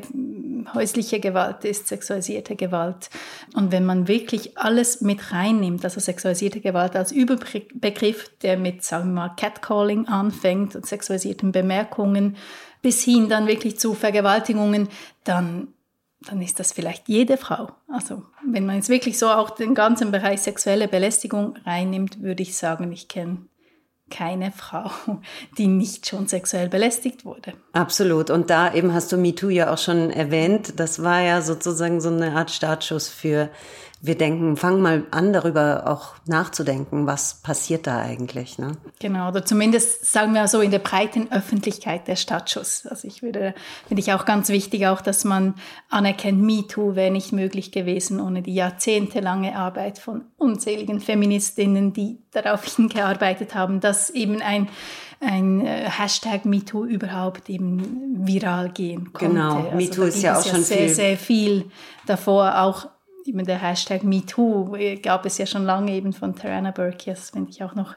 häusliche 0.74 1.20
Gewalt 1.20 1.64
ist, 1.64 1.88
sexualisierte 1.88 2.56
Gewalt. 2.56 3.10
Und 3.54 3.72
wenn 3.72 3.84
man 3.84 4.08
wirklich 4.08 4.56
alles 4.56 5.00
mit 5.00 5.32
reinnimmt, 5.32 5.84
also 5.84 6.00
sexualisierte 6.00 6.60
Gewalt 6.60 6.94
als 6.96 7.12
Überbegriff, 7.12 8.30
der 8.42 8.56
mit, 8.56 8.84
sagen 8.84 9.08
wir 9.08 9.22
mal, 9.22 9.34
Catcalling 9.36 10.06
anfängt 10.06 10.76
und 10.76 10.86
sexualisierten 10.86 11.52
Bemerkungen 11.52 12.36
bis 12.82 13.02
hin 13.02 13.28
dann 13.28 13.48
wirklich 13.48 13.78
zu 13.78 13.94
Vergewaltigungen, 13.94 14.88
dann 15.24 15.68
dann 16.20 16.42
ist 16.42 16.58
das 16.58 16.72
vielleicht 16.72 17.08
jede 17.08 17.36
Frau. 17.36 17.68
Also 17.86 18.24
wenn 18.44 18.66
man 18.66 18.76
jetzt 18.76 18.88
wirklich 18.88 19.18
so 19.18 19.28
auch 19.28 19.50
den 19.50 19.74
ganzen 19.74 20.10
Bereich 20.10 20.40
sexuelle 20.40 20.88
Belästigung 20.88 21.56
reinnimmt, 21.64 22.20
würde 22.20 22.42
ich 22.42 22.56
sagen, 22.56 22.90
ich 22.92 23.08
kenne 23.08 23.46
keine 24.10 24.52
Frau, 24.52 24.90
die 25.58 25.66
nicht 25.66 26.08
schon 26.08 26.26
sexuell 26.26 26.68
belästigt 26.68 27.24
wurde. 27.24 27.52
Absolut. 27.72 28.30
Und 28.30 28.50
da 28.50 28.72
eben 28.74 28.92
hast 28.92 29.12
du 29.12 29.16
MeToo 29.16 29.48
ja 29.48 29.72
auch 29.72 29.78
schon 29.78 30.10
erwähnt. 30.10 30.74
Das 30.80 31.02
war 31.02 31.20
ja 31.20 31.42
sozusagen 31.42 32.00
so 32.00 32.08
eine 32.08 32.32
Art 32.32 32.50
Startschuss 32.50 33.08
für 33.08 33.50
wir 34.00 34.16
denken, 34.16 34.56
fangen 34.56 34.80
mal 34.80 35.06
an, 35.10 35.32
darüber 35.32 35.84
auch 35.86 36.14
nachzudenken, 36.26 37.06
was 37.06 37.42
passiert 37.42 37.88
da 37.88 37.98
eigentlich. 37.98 38.56
Ne? 38.58 38.72
Genau, 39.00 39.28
oder 39.28 39.44
zumindest 39.44 40.06
sagen 40.06 40.34
wir 40.34 40.46
so 40.46 40.60
in 40.60 40.70
der 40.70 40.78
breiten 40.78 41.32
Öffentlichkeit 41.32 42.06
der 42.06 42.14
Stadtschuss. 42.14 42.86
Also 42.86 43.08
ich 43.08 43.22
würde, 43.22 43.54
finde 43.88 44.00
ich 44.00 44.12
auch 44.12 44.24
ganz 44.24 44.50
wichtig, 44.50 44.86
auch, 44.86 45.00
dass 45.00 45.24
man 45.24 45.54
anerkennt, 45.90 46.40
MeToo 46.40 46.94
wäre 46.94 47.10
nicht 47.10 47.32
möglich 47.32 47.72
gewesen 47.72 48.20
ohne 48.20 48.42
die 48.42 48.54
jahrzehntelange 48.54 49.56
Arbeit 49.56 49.98
von 49.98 50.26
unzähligen 50.36 51.00
Feministinnen, 51.00 51.92
die 51.92 52.18
darauf 52.30 52.64
hingearbeitet 52.76 53.54
haben, 53.54 53.80
dass 53.80 54.10
eben 54.10 54.40
ein 54.40 54.68
ein 55.20 55.66
äh, 55.66 55.90
Hashtag 55.90 56.44
MeToo 56.44 56.84
überhaupt 56.84 57.50
eben 57.50 58.24
viral 58.24 58.68
gehen 58.70 59.12
konnte. 59.12 59.34
Genau, 59.34 59.56
also 59.64 59.76
MeToo 59.76 60.02
ist 60.04 60.22
ja 60.22 60.38
auch 60.38 60.46
schon 60.46 60.62
sehr, 60.62 60.76
viel. 60.76 60.88
sehr 60.88 61.16
viel 61.16 61.64
davor 62.06 62.60
auch 62.60 62.86
eben 63.28 63.44
der 63.44 63.60
Hashtag 63.60 64.02
MeToo 64.02 64.76
gab 65.02 65.26
es 65.26 65.38
ja 65.38 65.46
schon 65.46 65.64
lange 65.64 65.92
eben 65.92 66.12
von 66.12 66.34
Tarana 66.34 66.70
Burke, 66.70 67.10
das 67.10 67.30
finde 67.30 67.50
ich 67.50 67.62
auch 67.62 67.74
noch 67.74 67.94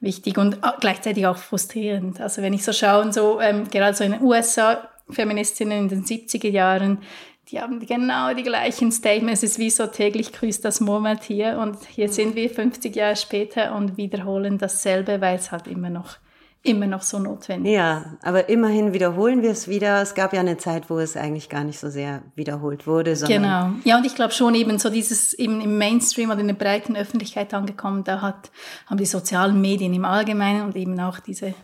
wichtig 0.00 0.38
und 0.38 0.58
ah, 0.62 0.76
gleichzeitig 0.78 1.26
auch 1.26 1.36
frustrierend. 1.36 2.20
Also 2.20 2.42
wenn 2.42 2.52
ich 2.52 2.64
so 2.64 2.72
schaue, 2.72 3.12
so, 3.12 3.40
ähm, 3.40 3.68
gerade 3.70 3.96
so 3.96 4.04
in 4.04 4.12
den 4.12 4.22
USA, 4.22 4.88
Feministinnen 5.10 5.84
in 5.84 5.88
den 5.88 6.04
70er 6.04 6.48
Jahren, 6.48 6.98
die 7.48 7.60
haben 7.60 7.84
genau 7.84 8.32
die 8.32 8.42
gleichen 8.42 8.90
Statements. 8.90 9.42
Es 9.42 9.52
ist 9.52 9.58
wie 9.58 9.70
so 9.70 9.86
täglich 9.86 10.32
grüßt 10.32 10.64
das 10.64 10.80
Murmeltier 10.80 11.58
und 11.58 11.76
hier 11.86 12.08
sind 12.08 12.36
wir 12.36 12.48
50 12.48 12.96
Jahre 12.96 13.16
später 13.16 13.74
und 13.74 13.96
wiederholen 13.96 14.58
dasselbe, 14.58 15.20
weil 15.20 15.36
es 15.36 15.52
halt 15.52 15.66
immer 15.66 15.90
noch 15.90 16.16
immer 16.64 16.86
noch 16.86 17.02
so 17.02 17.18
notwendig. 17.18 17.72
Ja, 17.72 18.16
aber 18.22 18.48
immerhin 18.48 18.94
wiederholen 18.94 19.42
wir 19.42 19.50
es 19.50 19.68
wieder. 19.68 20.00
Es 20.00 20.14
gab 20.14 20.32
ja 20.32 20.40
eine 20.40 20.56
Zeit, 20.56 20.88
wo 20.88 20.98
es 20.98 21.16
eigentlich 21.16 21.50
gar 21.50 21.62
nicht 21.62 21.78
so 21.78 21.90
sehr 21.90 22.22
wiederholt 22.34 22.86
wurde. 22.86 23.14
genau. 23.26 23.70
Ja, 23.84 23.98
und 23.98 24.06
ich 24.06 24.14
glaube 24.14 24.32
schon 24.32 24.54
eben 24.54 24.78
so 24.78 24.88
dieses 24.88 25.34
eben 25.34 25.60
im 25.60 25.76
Mainstream 25.78 26.30
oder 26.30 26.40
in 26.40 26.48
der 26.48 26.54
breiten 26.54 26.96
Öffentlichkeit 26.96 27.52
angekommen, 27.52 28.02
da 28.02 28.22
hat, 28.22 28.50
haben 28.86 28.96
die 28.96 29.06
sozialen 29.06 29.60
Medien 29.60 29.92
im 29.92 30.06
Allgemeinen 30.06 30.62
und 30.62 30.74
eben 30.74 30.98
auch 30.98 31.20
diese 31.20 31.54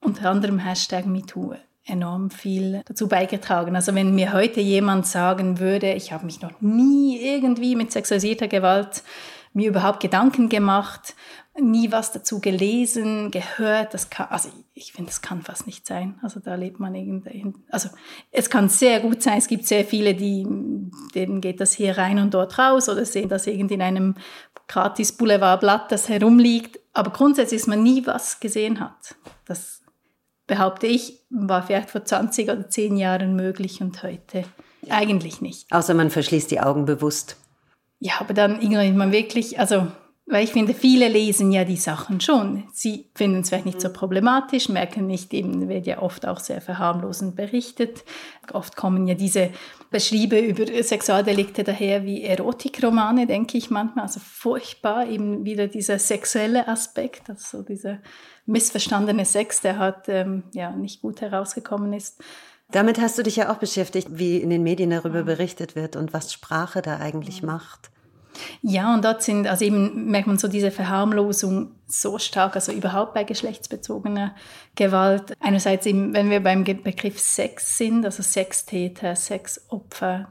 unter 0.00 0.30
anderem 0.30 0.58
Hashtag 0.58 1.06
MeToo 1.06 1.54
enorm 1.84 2.30
viel 2.30 2.82
dazu 2.84 3.08
beigetragen. 3.08 3.74
Also 3.74 3.94
wenn 3.94 4.14
mir 4.14 4.32
heute 4.32 4.60
jemand 4.60 5.06
sagen 5.06 5.58
würde, 5.58 5.94
ich 5.94 6.12
habe 6.12 6.26
mich 6.26 6.42
noch 6.42 6.60
nie 6.60 7.18
irgendwie 7.18 7.74
mit 7.74 7.90
sexualisierter 7.90 8.48
Gewalt 8.48 9.02
mir 9.54 9.68
überhaupt 9.68 10.00
Gedanken 10.00 10.48
gemacht 10.48 11.14
nie 11.60 11.92
was 11.92 12.12
dazu 12.12 12.40
gelesen, 12.40 13.30
gehört. 13.30 13.92
Das 13.94 14.10
kann, 14.10 14.28
also 14.30 14.48
ich 14.74 14.92
finde, 14.92 15.10
das 15.10 15.20
kann 15.20 15.42
fast 15.42 15.66
nicht 15.66 15.86
sein. 15.86 16.18
Also 16.22 16.40
da 16.40 16.54
lebt 16.54 16.80
man 16.80 16.94
irgendwie. 16.94 17.52
Also 17.70 17.90
es 18.30 18.48
kann 18.48 18.68
sehr 18.68 19.00
gut 19.00 19.22
sein. 19.22 19.38
Es 19.38 19.48
gibt 19.48 19.66
sehr 19.66 19.84
viele, 19.84 20.14
die 20.14 20.46
denen 21.14 21.40
geht 21.40 21.60
das 21.60 21.72
hier 21.72 21.98
rein 21.98 22.18
und 22.18 22.32
dort 22.32 22.58
raus 22.58 22.88
oder 22.88 23.04
sehen 23.04 23.28
das 23.28 23.46
irgendwie 23.46 23.74
in 23.74 23.82
einem 23.82 24.14
gratis 24.66 25.12
Boulevardblatt, 25.12 25.92
das 25.92 26.08
herumliegt. 26.08 26.80
Aber 26.94 27.10
grundsätzlich 27.10 27.60
ist 27.60 27.68
man 27.68 27.82
nie 27.82 28.06
was 28.06 28.40
gesehen 28.40 28.80
hat. 28.80 29.16
Das 29.44 29.82
behaupte 30.46 30.86
ich, 30.86 31.20
war 31.30 31.62
vielleicht 31.62 31.90
vor 31.90 32.04
20 32.04 32.50
oder 32.50 32.68
10 32.68 32.96
Jahren 32.96 33.36
möglich 33.36 33.80
und 33.80 34.02
heute 34.02 34.44
eigentlich 34.88 35.40
nicht. 35.40 35.70
Außer 35.70 35.94
man 35.94 36.10
verschließt 36.10 36.50
die 36.50 36.60
Augen 36.60 36.86
bewusst. 36.86 37.36
Ja, 37.98 38.14
aber 38.18 38.34
dann 38.34 38.60
ignoriert 38.60 38.96
man 38.96 39.12
wirklich, 39.12 39.60
also 39.60 39.86
weil 40.26 40.44
ich 40.44 40.52
finde, 40.52 40.72
viele 40.72 41.08
lesen 41.08 41.50
ja 41.50 41.64
die 41.64 41.76
Sachen 41.76 42.20
schon. 42.20 42.64
Sie 42.72 43.10
finden 43.14 43.40
es 43.40 43.48
vielleicht 43.48 43.66
nicht 43.66 43.80
so 43.80 43.88
mhm. 43.88 43.94
problematisch, 43.94 44.68
merken 44.68 45.06
nicht, 45.06 45.34
eben 45.34 45.68
wird 45.68 45.86
ja 45.86 46.00
oft 46.00 46.26
auch 46.26 46.38
sehr 46.38 46.60
verharmlosend 46.60 47.34
berichtet. 47.34 48.04
Oft 48.52 48.76
kommen 48.76 49.08
ja 49.08 49.14
diese 49.14 49.50
Beschriebe 49.90 50.38
über 50.38 50.64
Sexualdelikte 50.82 51.64
daher 51.64 52.04
wie 52.04 52.22
Erotikromane, 52.22 53.26
denke 53.26 53.58
ich 53.58 53.70
manchmal. 53.70 54.04
Also 54.04 54.20
furchtbar, 54.20 55.08
eben 55.08 55.44
wieder 55.44 55.66
dieser 55.66 55.98
sexuelle 55.98 56.68
Aspekt, 56.68 57.28
also 57.28 57.62
dieser 57.62 57.98
missverstandene 58.46 59.24
Sex, 59.24 59.60
der 59.60 59.78
halt 59.78 60.08
ähm, 60.08 60.44
ja 60.54 60.70
nicht 60.70 61.02
gut 61.02 61.20
herausgekommen 61.20 61.92
ist. 61.92 62.22
Damit 62.70 63.00
hast 63.00 63.18
du 63.18 63.22
dich 63.22 63.36
ja 63.36 63.52
auch 63.52 63.58
beschäftigt, 63.58 64.08
wie 64.12 64.38
in 64.38 64.50
den 64.50 64.62
Medien 64.62 64.90
darüber 64.90 65.24
berichtet 65.24 65.74
wird 65.74 65.96
und 65.96 66.12
was 66.14 66.32
Sprache 66.32 66.80
da 66.80 66.98
eigentlich 66.98 67.42
macht. 67.42 67.90
Ja, 68.62 68.94
und 68.94 69.04
dort 69.04 69.22
sind, 69.22 69.46
also 69.46 69.64
eben 69.64 70.10
merkt 70.10 70.26
man 70.26 70.38
so 70.38 70.48
diese 70.48 70.70
Verharmlosung 70.70 71.72
so 71.86 72.18
stark, 72.18 72.54
also 72.54 72.72
überhaupt 72.72 73.14
bei 73.14 73.24
geschlechtsbezogener 73.24 74.34
Gewalt. 74.74 75.34
Einerseits 75.40 75.86
eben, 75.86 76.14
wenn 76.14 76.30
wir 76.30 76.40
beim 76.40 76.64
Begriff 76.64 77.18
Sex 77.18 77.76
sind, 77.78 78.04
also 78.04 78.22
Sextäter, 78.22 79.14
Sexopfer 79.14 80.28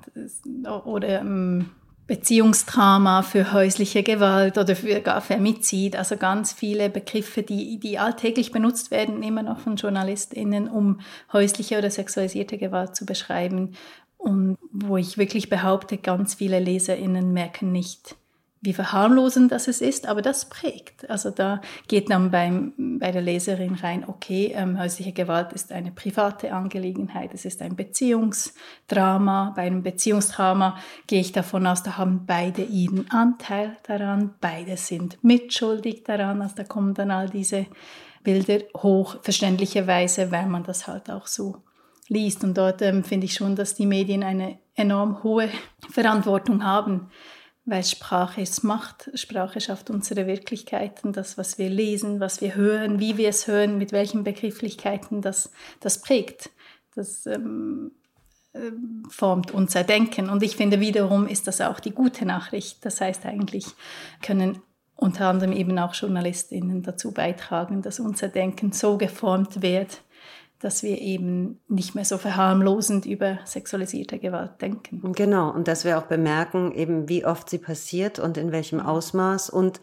oder 0.86 1.22
ähm, 1.22 1.70
Beziehungstrauma, 2.08 3.22
für 3.22 3.54
häusliche 3.54 4.04
Gewalt 4.04 4.58
oder 4.58 4.76
für 4.76 5.00
gar 5.00 5.22
Femizid, 5.22 5.96
also 5.96 6.18
ganz 6.18 6.52
viele 6.52 6.90
Begriffe, 6.90 7.42
die, 7.42 7.80
die 7.80 8.00
alltäglich 8.00 8.52
benutzt 8.52 8.92
werden, 8.92 9.24
immer 9.24 9.44
noch 9.44 9.60
von 9.60 9.78
JournalistInnen, 9.78 10.68
um 10.68 11.00
häusliche 11.32 11.78
oder 11.78 11.90
sexualisierte 11.90 12.58
Gewalt 12.58 12.98
zu 12.98 13.06
beschreiben. 13.06 13.76
Und 14.22 14.60
wo 14.72 14.98
ich 14.98 15.18
wirklich 15.18 15.50
behaupte, 15.50 15.98
ganz 15.98 16.36
viele 16.36 16.60
LeserInnen 16.60 17.34
merken 17.34 17.72
nicht, 17.72 18.16
wie 18.64 18.74
verharmlosend 18.74 19.52
das 19.52 19.68
es 19.68 19.82
ist, 19.82 20.08
aber 20.08 20.22
das 20.22 20.48
prägt. 20.48 21.10
Also 21.10 21.32
da 21.32 21.62
geht 21.88 22.12
dann 22.12 22.30
beim, 22.30 23.00
bei 23.00 23.12
der 23.12 23.24
Leserin 23.24 23.74
rein, 23.74 24.08
okay, 24.08 24.54
ähm, 24.56 24.80
häusliche 24.80 25.12
Gewalt 25.12 25.52
ist 25.54 25.72
eine 25.72 25.92
private 25.92 26.54
Angelegenheit, 26.54 27.34
es 27.34 27.46
ist 27.46 27.64
ein 27.64 27.76
Beziehungsdrama. 27.76 29.54
Bei 29.56 29.64
einem 29.64 29.82
Beziehungsdrama 29.82 30.78
gehe 31.08 31.22
ich 31.22 31.32
davon 31.32 31.66
aus, 31.66 31.82
da 31.82 31.98
haben 31.98 32.28
beide 32.28 32.62
ihren 32.62 33.10
Anteil 33.10 33.78
daran, 33.88 34.36
beide 34.40 34.78
sind 34.78 35.18
mitschuldig 35.24 36.04
daran, 36.04 36.44
also 36.44 36.54
da 36.58 36.64
kommen 36.64 36.94
dann 36.94 37.10
all 37.10 37.28
diese 37.28 37.66
Bilder 38.24 38.60
hoch, 38.78 39.16
verständlicherweise, 39.24 40.32
weil 40.32 40.46
man 40.46 40.64
das 40.64 40.86
halt 40.86 41.10
auch 41.10 41.26
so 41.26 41.64
liest. 42.12 42.44
Und 42.44 42.58
dort 42.58 42.82
ähm, 42.82 43.04
finde 43.04 43.26
ich 43.26 43.34
schon, 43.34 43.56
dass 43.56 43.76
die 43.76 43.86
Medien 43.86 44.24
eine 44.24 44.60
enorm 44.76 45.24
hohe 45.24 45.50
Verantwortung 45.90 46.64
haben 46.64 47.10
weil 47.66 47.84
Sprache 47.84 48.42
ist 48.42 48.64
Macht, 48.64 49.12
Sprache 49.14 49.62
schafft 49.62 49.90
unsere 49.90 50.26
Wirklichkeiten, 50.26 51.14
das, 51.14 51.38
was 51.38 51.58
wir 51.58 51.70
lesen, 51.70 52.20
was 52.20 52.42
wir 52.42 52.56
hören, 52.56 53.00
wie 53.00 53.18
wir 53.18 53.30
es 53.30 53.48
hören, 53.48 53.78
mit 53.78 53.92
welchen 53.92 54.24
Begrifflichkeiten, 54.24 55.22
das, 55.22 55.52
das 55.80 56.02
prägt, 56.02 56.50
das 56.96 57.26
ähm, 57.28 57.92
äh, 58.54 58.72
formt 59.10 59.52
unser 59.52 59.84
Denken. 59.84 60.30
Und 60.30 60.42
ich 60.42 60.56
finde 60.56 60.80
wiederum 60.80 61.28
ist 61.28 61.48
das 61.48 61.62
auch 61.62 61.80
die 61.80 61.92
gute 61.92 62.26
Nachricht. 62.26 62.84
Das 62.84 63.00
heißt 63.00 63.26
eigentlich 63.26 63.66
können 64.24 64.62
unter 64.96 65.28
anderem 65.28 65.52
eben 65.52 65.78
auch 65.80 65.94
JournalistInnen 65.94 66.84
dazu 66.84 67.12
beitragen, 67.12 67.82
dass 67.82 68.00
unser 68.00 68.28
Denken 68.28 68.72
so 68.72 68.98
geformt 68.98 69.62
wird, 69.62 70.02
dass 70.62 70.84
wir 70.84 71.00
eben 71.00 71.60
nicht 71.68 71.96
mehr 71.96 72.06
so 72.06 72.18
verharmlosend 72.18 73.06
über 73.06 73.40
sexualisierte 73.46 74.20
Gewalt 74.20 74.62
denken. 74.62 75.14
Genau, 75.14 75.52
und 75.52 75.68
dass 75.68 75.86
wir 75.86 75.98
auch 75.98 76.04
bemerken, 76.04 76.72
eben 76.74 77.10
wie 77.10 77.26
oft 77.26 77.50
sie 77.50 77.58
passiert 77.58 78.20
und 78.20 78.38
in 78.38 78.52
welchem 78.52 78.80
Ausmaß 78.80 79.50
und 79.50 79.82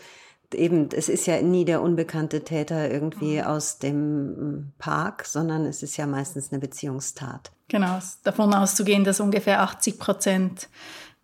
eben, 0.54 0.88
es 0.94 1.08
ist 1.08 1.26
ja 1.26 1.42
nie 1.42 1.64
der 1.64 1.82
unbekannte 1.82 2.44
Täter 2.44 2.90
irgendwie 2.90 3.42
aus 3.42 3.78
dem 3.78 4.72
Park, 4.78 5.24
sondern 5.26 5.66
es 5.66 5.82
ist 5.82 5.96
ja 5.96 6.06
meistens 6.06 6.52
eine 6.52 6.60
Beziehungstat. 6.60 7.52
Genau, 7.68 7.98
davon 8.24 8.54
auszugehen, 8.54 9.04
dass 9.04 9.20
ungefähr 9.20 9.60
80 9.62 9.98
Prozent 9.98 10.68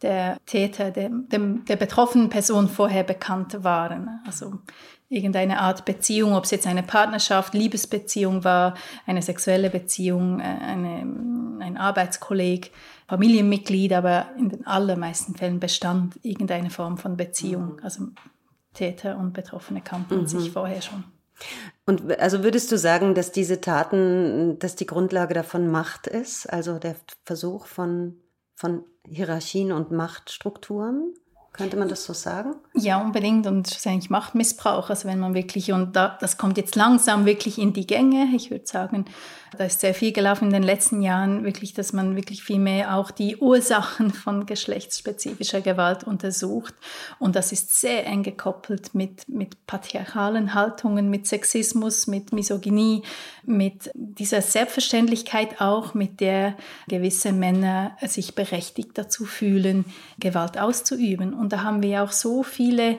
der 0.03 0.37
Täter 0.45 0.91
der, 0.91 1.09
der, 1.09 1.41
der 1.41 1.77
betroffenen 1.77 2.29
Person 2.29 2.69
vorher 2.69 3.05
bekannt 3.05 3.65
waren. 3.65 4.21
Also 4.27 4.59
irgendeine 5.09 5.61
Art 5.61 5.85
Beziehung, 5.85 6.35
ob 6.35 6.45
es 6.45 6.51
jetzt 6.51 6.67
eine 6.67 6.83
Partnerschaft, 6.83 7.55
Liebesbeziehung 7.55 8.45
war, 8.45 8.75
eine 9.07 9.23
sexuelle 9.23 9.71
Beziehung, 9.71 10.41
äh, 10.41 10.43
eine, 10.43 11.07
ein 11.61 11.77
Arbeitskolleg, 11.77 12.71
Familienmitglied, 13.07 13.93
aber 13.93 14.29
in 14.39 14.49
den 14.49 14.67
allermeisten 14.67 15.35
Fällen 15.35 15.61
bestand 15.61 16.19
irgendeine 16.23 16.71
Form 16.71 16.97
von 16.97 17.17
Beziehung. 17.17 17.75
Mhm. 17.75 17.81
Also 17.83 18.09
Täter 18.73 19.19
und 19.19 19.33
Betroffene 19.33 19.81
kannten 19.81 20.23
mhm. 20.23 20.27
sich 20.27 20.51
vorher 20.51 20.83
schon. 20.83 21.05
Und 21.87 22.19
also 22.19 22.43
würdest 22.43 22.73
du 22.73 22.79
sagen, 22.79 23.15
dass 23.15 23.33
diese 23.33 23.61
Taten, 23.61 24.59
dass 24.59 24.77
die 24.77 24.87
Grundlage 24.87 25.35
davon 25.35 25.71
Macht 25.71 26.07
ist, 26.07 26.47
also 26.47 26.79
der 26.79 26.97
Versuch 27.25 27.67
von, 27.67 28.17
von 28.55 28.85
Hierarchien 29.07 29.73
und 29.73 29.91
Machtstrukturen? 29.91 31.15
Könnte 31.55 31.77
man 31.77 31.89
das 31.89 32.05
so 32.05 32.13
sagen? 32.13 32.57
Ja, 32.75 33.01
unbedingt. 33.01 33.47
Und 33.47 33.69
schlussendlich 33.71 34.11
Machtmissbrauch. 34.11 34.91
Also 34.91 35.07
wenn 35.07 35.21
man 35.21 35.35
wirklich, 35.35 35.71
und 35.71 35.95
da, 35.95 36.19
das 36.21 36.37
kommt 36.37 36.57
jetzt 36.57 36.75
langsam 36.75 37.27
wirklich 37.27 37.59
in 37.59 37.73
die 37.73 37.87
Gänge. 37.87 38.27
Ich 38.35 38.51
würde 38.51 38.67
sagen, 38.67 39.05
da 39.57 39.65
ist 39.65 39.81
sehr 39.81 39.95
viel 39.95 40.13
gelaufen 40.13 40.47
in 40.47 40.53
den 40.53 40.63
letzten 40.63 41.03
Jahren, 41.03 41.45
wirklich, 41.45 41.75
dass 41.75 41.93
man 41.93 42.17
wirklich 42.17 42.43
viel 42.43 42.59
mehr 42.59 42.97
auch 42.97 43.11
die 43.11 43.37
Ursachen 43.37 44.11
von 44.13 44.47
geschlechtsspezifischer 44.47 45.61
Gewalt 45.61 46.05
untersucht. 46.05 46.75
Und 47.19 47.37
das 47.37 47.53
ist 47.53 47.81
sehr 47.81 48.07
eng 48.07 48.23
gekoppelt 48.23 48.95
mit, 48.95 49.29
mit 49.29 49.67
patriarchalen 49.67 50.55
Haltungen, 50.55 51.09
mit 51.09 51.27
Sexismus, 51.27 52.07
mit 52.07 52.33
Misogynie, 52.33 53.03
mit 53.45 53.91
dieser 53.95 54.43
Selbstverständlichkeit 54.43 55.61
auch, 55.61 55.95
mit 55.95 56.21
der 56.21 56.57
gewisse 56.89 57.33
Männer 57.33 57.97
sich 58.03 58.35
berechtigt 58.35 58.91
dazu 58.95 59.25
fühlen, 59.25 59.85
Gewalt 60.19 60.59
auszuüben. 60.59 61.35
Da 61.53 61.63
haben 61.63 61.83
wir 61.83 62.03
auch 62.03 62.13
so 62.13 62.43
viele 62.43 62.99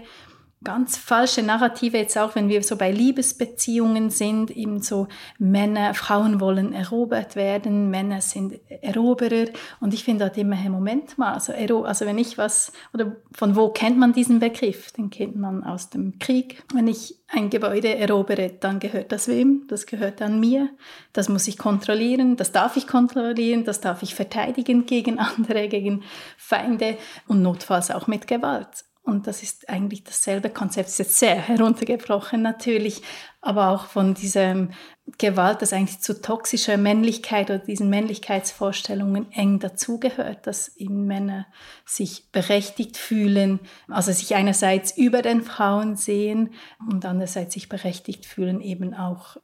ganz 0.65 0.98
falsche 0.98 1.41
Narrative 1.41 1.98
jetzt 1.98 2.17
auch, 2.17 2.36
wenn 2.36 2.50
wir 2.50 2.62
so 2.63 2.75
bei 2.75 2.91
Liebesbeziehungen 2.91 4.10
sind, 4.10 4.51
eben 4.51 4.81
so 4.81 5.07
Männer, 5.39 5.93
Frauen 5.93 6.41
wollen 6.41 6.74
erobert 6.74 7.38
werden, 7.38 7.89
Männer 7.89 8.19
sind 8.19 8.60
Eroberer 8.81 9.45
und 9.79 9.93
ich 9.93 10.03
finde 10.03 10.25
halt 10.25 10.38
immer, 10.38 10.57
hey, 10.57 10.69
Moment 10.69 11.17
mal, 11.17 11.34
also, 11.34 11.53
also 11.53 12.05
wenn 12.05 12.17
ich 12.17 12.38
was, 12.38 12.74
oder 12.93 13.15
von 13.31 13.55
wo 13.55 13.69
kennt 13.69 13.98
man 13.98 14.12
diesen 14.12 14.39
Begriff? 14.39 14.91
Den 14.91 15.10
kennt 15.10 15.38
man 15.38 15.63
aus 15.63 15.89
dem 15.89 16.19
Krieg. 16.19 16.63
Wenn 16.74 16.88
ich 16.88 17.15
ein 17.27 17.50
Gebäude 17.50 17.95
erobere, 17.95 18.51
dann 18.60 18.79
gehört 18.79 19.12
das 19.12 19.27
wem? 19.27 19.65
Das 19.67 19.86
gehört 19.86 20.22
an 20.22 20.39
mir. 20.39 20.69
Das 21.13 21.29
muss 21.29 21.48
ich 21.48 21.57
kontrollieren, 21.57 22.36
das 22.36 22.51
darf 22.51 22.75
ich 22.75 22.88
kontrollieren, 22.88 23.63
das 23.63 23.79
darf 23.79 24.03
ich 24.03 24.15
verteidigen 24.15 24.86
gegen 24.86 25.19
andere, 25.19 25.69
gegen 25.69 26.03
Feinde 26.38 26.98
und 27.27 27.41
notfalls 27.41 27.91
auch 27.91 28.07
mit 28.07 28.27
Gewalt. 28.27 28.86
Und 29.05 29.27
das 29.27 29.43
ist 29.43 29.69
eigentlich 29.69 30.03
dasselbe 30.03 30.50
Konzept, 30.50 30.89
ist 30.89 30.97
jetzt 30.97 31.19
sehr 31.19 31.35
heruntergebrochen 31.47 32.41
natürlich, 32.41 33.03
aber 33.39 33.69
auch 33.69 33.85
von 33.85 34.15
diesem 34.15 34.71
Gewalt, 35.19 35.62
das 35.62 35.71
eigentlich 35.71 36.00
zu 36.00 36.19
toxischer 36.19 36.77
Männlichkeit 36.77 37.51
oder 37.51 37.59
diesen 37.59 37.91
Männlichkeitsvorstellungen 37.91 39.31
eng 39.31 39.59
dazugehört, 39.59 40.47
dass 40.47 40.75
eben 40.77 41.05
Männer 41.05 41.45
sich 41.85 42.31
berechtigt 42.31 42.97
fühlen, 42.97 43.59
also 43.88 44.12
sich 44.12 44.33
einerseits 44.33 44.97
über 44.97 45.21
den 45.21 45.43
Frauen 45.43 45.95
sehen 45.95 46.55
und 46.89 47.05
andererseits 47.05 47.53
sich 47.53 47.69
berechtigt 47.69 48.25
fühlen, 48.25 48.59
eben 48.59 48.95
auch 48.95 49.38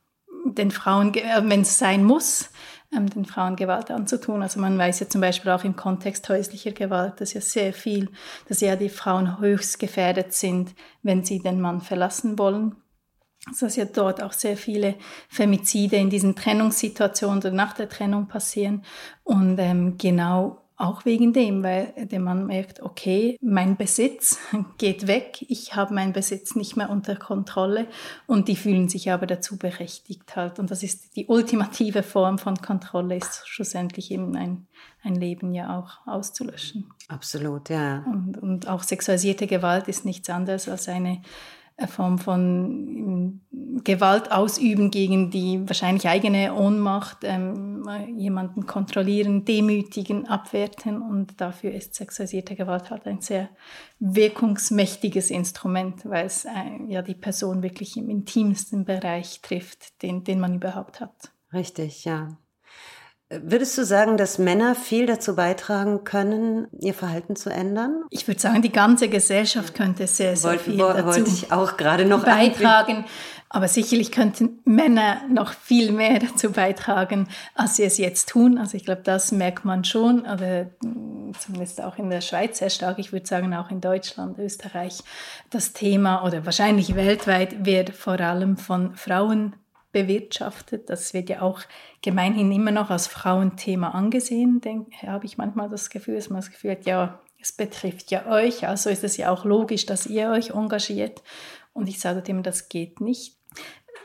den 0.46 0.72
Frauen, 0.72 1.13
äh, 1.13 1.41
wenn 1.44 1.62
es 1.62 1.77
sein 1.77 2.03
muss, 2.03 2.50
ähm, 2.96 3.10
den 3.10 3.26
Frauen 3.26 3.56
Gewalt 3.56 3.92
anzutun. 3.92 4.42
Also 4.42 4.60
man 4.60 4.78
weiß 4.78 5.00
ja 5.00 5.10
zum 5.10 5.22
Beispiel 5.22 5.52
auch 5.52 5.64
im 5.64 5.76
Kontext 5.76 6.28
häuslicher 6.30 6.72
Gewalt, 6.72 7.22
dass 7.22 7.34
ja 7.34 7.42
sehr 7.42 7.74
viel, 7.74 8.10
dass 8.48 8.62
ja 8.62 8.76
die 8.76 8.90
Frauen 8.90 9.40
höchst 9.40 9.80
gefährdet 9.80 10.34
sind, 10.34 10.76
wenn 11.02 11.24
sie 11.24 11.40
den 11.40 11.62
Mann 11.62 11.82
verlassen 11.82 12.38
wollen. 12.38 12.76
Also 13.48 13.66
dass 13.66 13.76
ja 13.76 13.86
dort 13.86 14.22
auch 14.22 14.34
sehr 14.34 14.56
viele 14.56 14.96
Femizide 15.28 15.96
in 15.96 16.10
diesen 16.10 16.36
Trennungssituationen 16.36 17.40
oder 17.40 17.52
nach 17.52 17.74
der 17.74 17.90
Trennung 17.90 18.28
passieren. 18.28 18.84
Und 19.24 19.58
ähm, 19.58 19.98
genau 19.98 20.61
auch 20.82 21.06
wegen 21.06 21.32
dem, 21.32 21.64
weil 21.64 21.94
der 21.96 22.20
Mann 22.20 22.48
merkt, 22.48 22.82
okay, 22.82 23.38
mein 23.42 23.78
Besitz 23.78 24.40
geht 24.78 25.08
weg, 25.08 25.46
ich 25.48 25.76
habe 25.76 25.94
meinen 25.94 26.14
Besitz 26.14 26.56
nicht 26.56 26.76
mehr 26.76 26.90
unter 26.90 27.16
Kontrolle 27.16 27.88
und 28.26 28.48
die 28.48 28.56
fühlen 28.56 28.90
sich 28.90 29.12
aber 29.12 29.28
dazu 29.28 29.58
berechtigt 29.58 30.36
halt. 30.36 30.60
Und 30.60 30.72
das 30.72 30.84
ist 30.84 31.16
die 31.16 31.28
ultimative 31.28 32.04
Form 32.04 32.38
von 32.38 32.56
Kontrolle, 32.56 33.16
ist 33.16 33.48
schlussendlich 33.48 34.12
eben 34.12 34.36
ein, 34.36 34.68
ein 35.04 35.16
Leben 35.16 35.54
ja 35.54 35.78
auch 35.78 36.08
auszulöschen. 36.08 36.90
Absolut, 37.08 37.70
ja. 37.70 38.04
Und, 38.12 38.38
und 38.38 38.68
auch 38.68 38.84
sexualisierte 38.84 39.48
Gewalt 39.48 39.88
ist 39.88 40.06
nichts 40.06 40.30
anderes 40.30 40.68
als 40.68 40.88
eine 40.88 41.22
Form 41.88 42.18
von 42.20 43.42
Gewalt 43.84 44.32
ausüben 44.32 44.92
gegen 44.92 45.32
die 45.32 45.68
wahrscheinlich 45.68 46.08
eigene 46.08 46.54
Ohnmacht, 46.54 47.20
ähm, 47.24 47.88
jemanden 48.16 48.66
kontrollieren, 48.66 49.46
demütigen, 49.46 50.28
abwerten. 50.28 51.02
Und 51.02 51.40
dafür 51.42 51.72
ist 51.72 51.96
sexualisierte 51.96 52.56
Gewalt 52.56 52.92
halt 52.92 53.06
ein 53.08 53.22
sehr 53.22 53.50
wirkungsmächtiges 54.00 55.32
Instrument, 55.32 56.06
weil 56.06 56.26
es 56.26 56.46
äh, 56.46 56.50
ja 56.88 57.02
die 57.02 57.16
Person 57.16 57.64
wirklich 57.64 57.98
im 57.98 58.10
intimsten 58.10 58.86
Bereich 58.86 59.42
trifft, 59.42 60.02
den, 60.02 60.24
den 60.24 60.40
man 60.40 60.56
überhaupt 60.56 61.00
hat. 61.00 61.32
Richtig, 61.54 62.06
ja. 62.06 62.38
Würdest 63.44 63.78
du 63.78 63.86
sagen, 63.86 64.18
dass 64.18 64.38
Männer 64.40 64.76
viel 64.76 65.06
dazu 65.06 65.36
beitragen 65.36 66.04
können, 66.04 66.68
ihr 66.82 66.94
Verhalten 66.94 67.38
zu 67.38 67.50
ändern? 67.50 68.04
Ich 68.10 68.28
würde 68.28 68.42
sagen, 68.42 68.62
die 68.62 68.72
ganze 68.72 69.08
Gesellschaft 69.08 69.74
könnte 69.74 70.06
sehr, 70.08 70.36
sehr 70.36 70.52
Wollt, 70.52 70.62
viel 70.62 70.78
dazu 70.78 71.06
wollte 71.06 71.30
ich 71.30 71.52
auch 71.52 71.78
gerade 71.78 72.06
noch 72.06 72.26
beitragen. 72.26 73.06
Aber 73.54 73.68
sicherlich 73.68 74.12
könnten 74.12 74.60
Männer 74.66 75.22
noch 75.30 75.54
viel 75.54 75.92
mehr 75.92 76.20
dazu 76.20 76.52
beitragen, 76.52 77.28
als 77.56 77.76
sie 77.76 77.84
es 77.84 77.98
jetzt 77.98 78.30
tun. 78.30 78.58
Also 78.58 78.76
ich 78.76 78.86
glaube, 78.86 79.02
das 79.04 79.32
merkt 79.32 79.66
man 79.66 79.84
schon, 79.84 80.22
oder 80.22 80.70
mm, 80.82 81.34
zumindest 81.38 81.82
auch 81.82 81.98
in 81.98 82.10
der 82.10 82.22
Schweiz 82.22 82.60
sehr 82.60 82.70
stark. 82.70 83.00
Ich 83.00 83.12
würde 83.12 83.28
sagen, 83.28 83.54
auch 83.54 83.70
in 83.70 83.82
Deutschland, 83.82 84.40
Österreich, 84.40 85.00
das 85.50 85.74
Thema 85.74 86.26
oder 86.26 86.46
wahrscheinlich 86.46 86.96
weltweit 86.96 87.66
wird 87.66 87.92
vor 87.92 88.20
allem 88.20 88.58
von 88.58 88.96
Frauen 88.96 89.56
bewirtschaftet. 89.92 90.90
Das 90.90 91.14
wird 91.14 91.30
ja 91.30 91.42
auch 91.42 91.62
gemeinhin 92.02 92.52
immer 92.52 92.72
noch 92.72 92.90
als 92.90 93.08
Frauenthema 93.08 93.90
angesehen, 93.90 94.62
habe 95.06 95.26
ich 95.26 95.38
manchmal 95.38 95.70
das 95.70 95.90
Gefühl, 95.90 96.16
dass 96.16 96.30
man 96.30 96.42
das 96.42 96.52
Gefühl 96.52 96.72
hat, 96.72 96.86
ja, 96.86 97.20
es 97.42 97.52
betrifft 97.52 98.12
ja 98.12 98.28
euch, 98.28 98.68
also 98.68 98.90
ist 98.90 99.04
es 99.04 99.18
ja 99.18 99.32
auch 99.32 99.46
logisch, 99.46 99.86
dass 99.86 100.06
ihr 100.06 100.30
euch 100.30 100.52
engagiert. 100.52 101.24
Und 101.74 101.90
ich 101.90 102.00
sage 102.00 102.22
dem, 102.22 102.44
das 102.44 102.70
geht 102.70 103.02
nicht. 103.02 103.38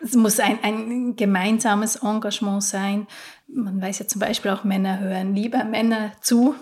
Es 0.03 0.15
muss 0.15 0.41
ein, 0.41 0.59
ein 0.63 1.17
gemeinsames 1.17 1.97
Engagement 1.97 2.63
sein. 2.63 3.07
Man 3.47 3.81
weiß 3.81 3.99
ja 3.99 4.07
zum 4.07 4.21
Beispiel 4.21 4.51
auch, 4.51 4.65
Männer 4.65 5.01
hören 5.01 5.35
lieber 5.35 5.65
Männer 5.65 6.13
zu, 6.21 6.55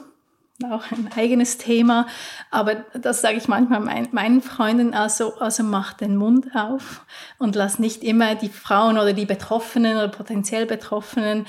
auch 0.62 0.90
ein 0.92 1.10
eigenes 1.16 1.58
Thema. 1.58 2.06
Aber 2.50 2.84
das 2.94 3.20
sage 3.20 3.36
ich 3.36 3.48
manchmal 3.48 3.80
mein, 3.80 4.08
meinen 4.12 4.40
Freunden, 4.40 4.94
also, 4.94 5.34
also 5.36 5.64
mach 5.64 5.94
den 5.94 6.16
Mund 6.16 6.54
auf 6.54 7.04
und 7.38 7.56
lass 7.56 7.78
nicht 7.78 8.04
immer 8.04 8.36
die 8.36 8.48
Frauen 8.48 8.96
oder 8.96 9.12
die 9.12 9.26
Betroffenen 9.26 9.96
oder 9.96 10.08
potenziell 10.08 10.66
Betroffenen 10.66 11.46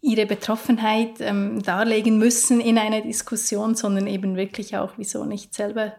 ihre 0.00 0.26
Betroffenheit 0.26 1.20
ähm, 1.20 1.62
darlegen 1.62 2.18
müssen 2.18 2.60
in 2.60 2.78
einer 2.78 3.00
Diskussion, 3.00 3.74
sondern 3.74 4.06
eben 4.06 4.36
wirklich 4.36 4.76
auch, 4.76 4.92
wieso 4.96 5.24
nicht 5.24 5.54
selber 5.54 5.92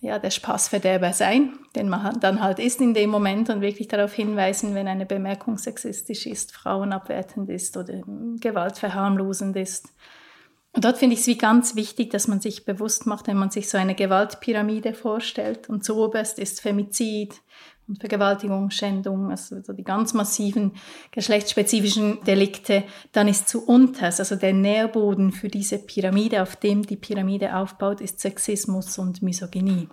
ja, 0.00 0.18
der 0.18 0.30
Spaßverderber 0.30 1.14
sein, 1.14 1.54
den 1.74 1.88
man 1.88 2.20
dann 2.20 2.42
halt 2.42 2.58
ist 2.58 2.80
in 2.82 2.92
dem 2.92 3.08
Moment 3.08 3.48
und 3.48 3.62
wirklich 3.62 3.88
darauf 3.88 4.12
hinweisen, 4.12 4.74
wenn 4.74 4.86
eine 4.86 5.06
Bemerkung 5.06 5.56
sexistisch 5.56 6.26
ist, 6.26 6.52
frauenabwertend 6.52 7.48
ist 7.48 7.76
oder 7.78 8.02
gewaltverharmlosend 8.38 9.56
ist. 9.56 9.88
Und 10.74 10.84
dort 10.84 10.98
finde 10.98 11.14
ich 11.14 11.20
es 11.20 11.26
wie 11.28 11.38
ganz 11.38 11.76
wichtig, 11.76 12.10
dass 12.10 12.26
man 12.26 12.40
sich 12.40 12.64
bewusst 12.64 13.06
macht, 13.06 13.28
wenn 13.28 13.36
man 13.36 13.50
sich 13.50 13.68
so 13.70 13.78
eine 13.78 13.94
Gewaltpyramide 13.94 14.92
vorstellt. 14.92 15.68
Und 15.68 15.84
zu 15.84 15.96
oberst 15.96 16.40
ist 16.40 16.60
Femizid 16.60 17.32
und 17.86 18.00
Vergewaltigung, 18.00 18.70
Schändung, 18.70 19.30
also 19.30 19.62
so 19.62 19.72
die 19.72 19.84
ganz 19.84 20.14
massiven 20.14 20.72
geschlechtsspezifischen 21.12 22.24
Delikte, 22.24 22.82
dann 23.12 23.28
ist 23.28 23.48
zu 23.48 23.64
unterst, 23.64 24.18
also 24.18 24.34
der 24.34 24.52
Nährboden 24.52 25.30
für 25.30 25.48
diese 25.48 25.78
Pyramide, 25.78 26.42
auf 26.42 26.56
dem 26.56 26.82
die 26.82 26.96
Pyramide 26.96 27.54
aufbaut, 27.54 28.00
ist 28.00 28.18
Sexismus 28.18 28.98
und 28.98 29.22
Misogynie. 29.22 29.88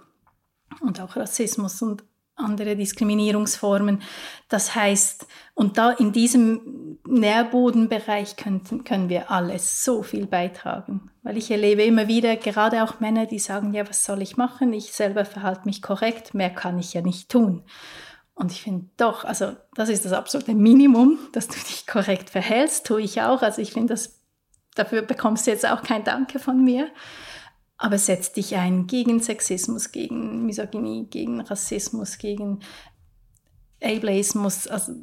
Und 0.79 1.00
auch 1.00 1.15
Rassismus 1.15 1.79
und 1.83 2.03
andere 2.43 2.75
Diskriminierungsformen. 2.75 4.01
Das 4.50 4.75
heißt, 4.75 5.27
und 5.53 5.77
da 5.77 5.91
in 5.91 6.12
diesem 6.12 6.98
Nährbodenbereich 7.07 8.36
können, 8.36 8.83
können 8.83 9.10
wir 9.10 9.31
alles 9.31 9.83
so 9.83 10.03
viel 10.03 10.27
beitragen. 10.27 11.12
Weil 11.24 11.38
ich 11.38 11.51
erlebe 11.51 11.83
immer 11.83 12.07
wieder, 12.07 12.36
gerade 12.36 12.83
auch 12.83 13.00
Männer, 13.00 13.25
die 13.25 13.39
sagen, 13.39 13.74
ja, 13.74 13.88
was 13.88 14.05
soll 14.05 14.21
ich 14.21 14.38
machen? 14.38 14.74
Ich 14.74 14.91
selber 14.91 15.25
verhalte 15.25 15.65
mich 15.65 15.81
korrekt, 15.81 16.33
mehr 16.33 16.50
kann 16.50 16.79
ich 16.79 16.93
ja 16.93 17.01
nicht 17.01 17.29
tun. 17.29 17.63
Und 18.33 18.51
ich 18.51 18.63
finde 18.63 18.88
doch, 18.98 19.24
also 19.24 19.51
das 19.75 19.89
ist 19.89 20.03
das 20.05 20.13
absolute 20.13 20.55
Minimum, 20.55 21.19
dass 21.31 21.48
du 21.48 21.53
dich 21.53 21.86
korrekt 21.86 22.29
verhältst, 22.29 22.88
tue 22.88 23.01
ich 23.01 23.21
auch. 23.21 23.41
Also 23.43 23.62
ich 23.62 23.71
finde, 23.71 23.95
dafür 24.75 25.03
bekommst 25.03 25.45
du 25.45 25.51
jetzt 25.51 25.69
auch 25.69 25.83
kein 25.83 26.03
Danke 26.03 26.39
von 26.39 26.63
mir 26.63 26.89
aber 27.81 27.97
setz 27.97 28.31
dich 28.31 28.55
ein 28.57 28.85
gegen 28.85 29.21
Sexismus, 29.21 29.91
gegen 29.91 30.45
Misogynie, 30.45 31.07
gegen 31.09 31.41
Rassismus, 31.41 32.19
gegen 32.19 32.59
Ableismus. 33.83 34.67
Also, 34.67 34.93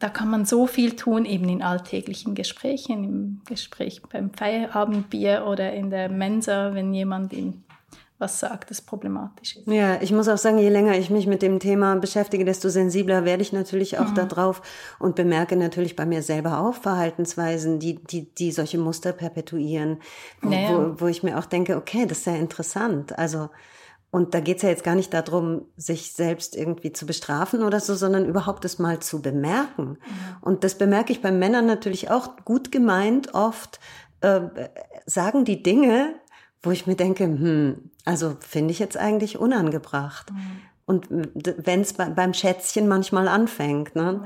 da 0.00 0.08
kann 0.08 0.28
man 0.28 0.44
so 0.44 0.66
viel 0.66 0.96
tun, 0.96 1.24
eben 1.24 1.48
in 1.48 1.62
alltäglichen 1.62 2.34
Gesprächen, 2.34 3.04
im 3.04 3.42
Gespräch 3.44 4.02
beim 4.10 4.32
Feierabendbier 4.32 5.46
oder 5.46 5.72
in 5.72 5.90
der 5.90 6.08
Mensa, 6.08 6.74
wenn 6.74 6.92
jemand 6.92 7.32
in 7.32 7.62
was 8.18 8.40
sagt, 8.40 8.70
das 8.70 8.80
problematisch 8.80 9.56
ist. 9.56 9.66
Ja, 9.68 10.00
ich 10.00 10.10
muss 10.10 10.28
auch 10.28 10.38
sagen, 10.38 10.58
je 10.58 10.70
länger 10.70 10.96
ich 10.96 11.10
mich 11.10 11.26
mit 11.26 11.42
dem 11.42 11.60
Thema 11.60 11.96
beschäftige, 11.96 12.46
desto 12.46 12.70
sensibler 12.70 13.24
werde 13.24 13.42
ich 13.42 13.52
natürlich 13.52 13.98
auch 13.98 14.10
mhm. 14.10 14.14
darauf 14.14 14.62
und 14.98 15.16
bemerke 15.16 15.56
natürlich 15.56 15.96
bei 15.96 16.06
mir 16.06 16.22
selber 16.22 16.60
auch 16.60 16.74
Verhaltensweisen, 16.74 17.78
die, 17.78 18.02
die, 18.02 18.32
die 18.34 18.52
solche 18.52 18.78
Muster 18.78 19.12
perpetuieren, 19.12 19.98
wo, 20.40 20.48
naja. 20.48 20.70
wo, 20.70 21.00
wo 21.02 21.06
ich 21.08 21.22
mir 21.22 21.38
auch 21.38 21.44
denke, 21.44 21.76
okay, 21.76 22.06
das 22.06 22.18
ist 22.18 22.26
ja 22.26 22.36
interessant. 22.36 23.18
Also, 23.18 23.50
und 24.10 24.32
da 24.32 24.40
geht's 24.40 24.62
ja 24.62 24.70
jetzt 24.70 24.84
gar 24.84 24.94
nicht 24.94 25.12
darum, 25.12 25.66
sich 25.76 26.12
selbst 26.12 26.56
irgendwie 26.56 26.92
zu 26.92 27.04
bestrafen 27.04 27.62
oder 27.62 27.80
so, 27.80 27.94
sondern 27.94 28.24
überhaupt 28.24 28.64
das 28.64 28.78
mal 28.78 28.98
zu 29.00 29.20
bemerken. 29.20 29.88
Mhm. 29.88 30.36
Und 30.40 30.64
das 30.64 30.78
bemerke 30.78 31.12
ich 31.12 31.20
bei 31.20 31.32
Männern 31.32 31.66
natürlich 31.66 32.10
auch 32.10 32.36
gut 32.46 32.72
gemeint 32.72 33.34
oft, 33.34 33.78
äh, 34.22 34.40
sagen 35.04 35.44
die 35.44 35.62
Dinge, 35.62 36.14
wo 36.66 36.70
ich 36.72 36.86
mir 36.86 36.96
denke, 36.96 37.24
hm, 37.24 37.90
also 38.04 38.36
finde 38.40 38.72
ich 38.72 38.78
jetzt 38.78 38.96
eigentlich 38.96 39.38
unangebracht. 39.38 40.30
Mhm. 40.32 40.38
Und 40.84 41.08
wenn 41.10 41.80
es 41.80 41.94
beim 41.94 42.32
Schätzchen 42.32 42.86
manchmal 42.86 43.26
anfängt, 43.26 43.96
ne, 43.96 44.22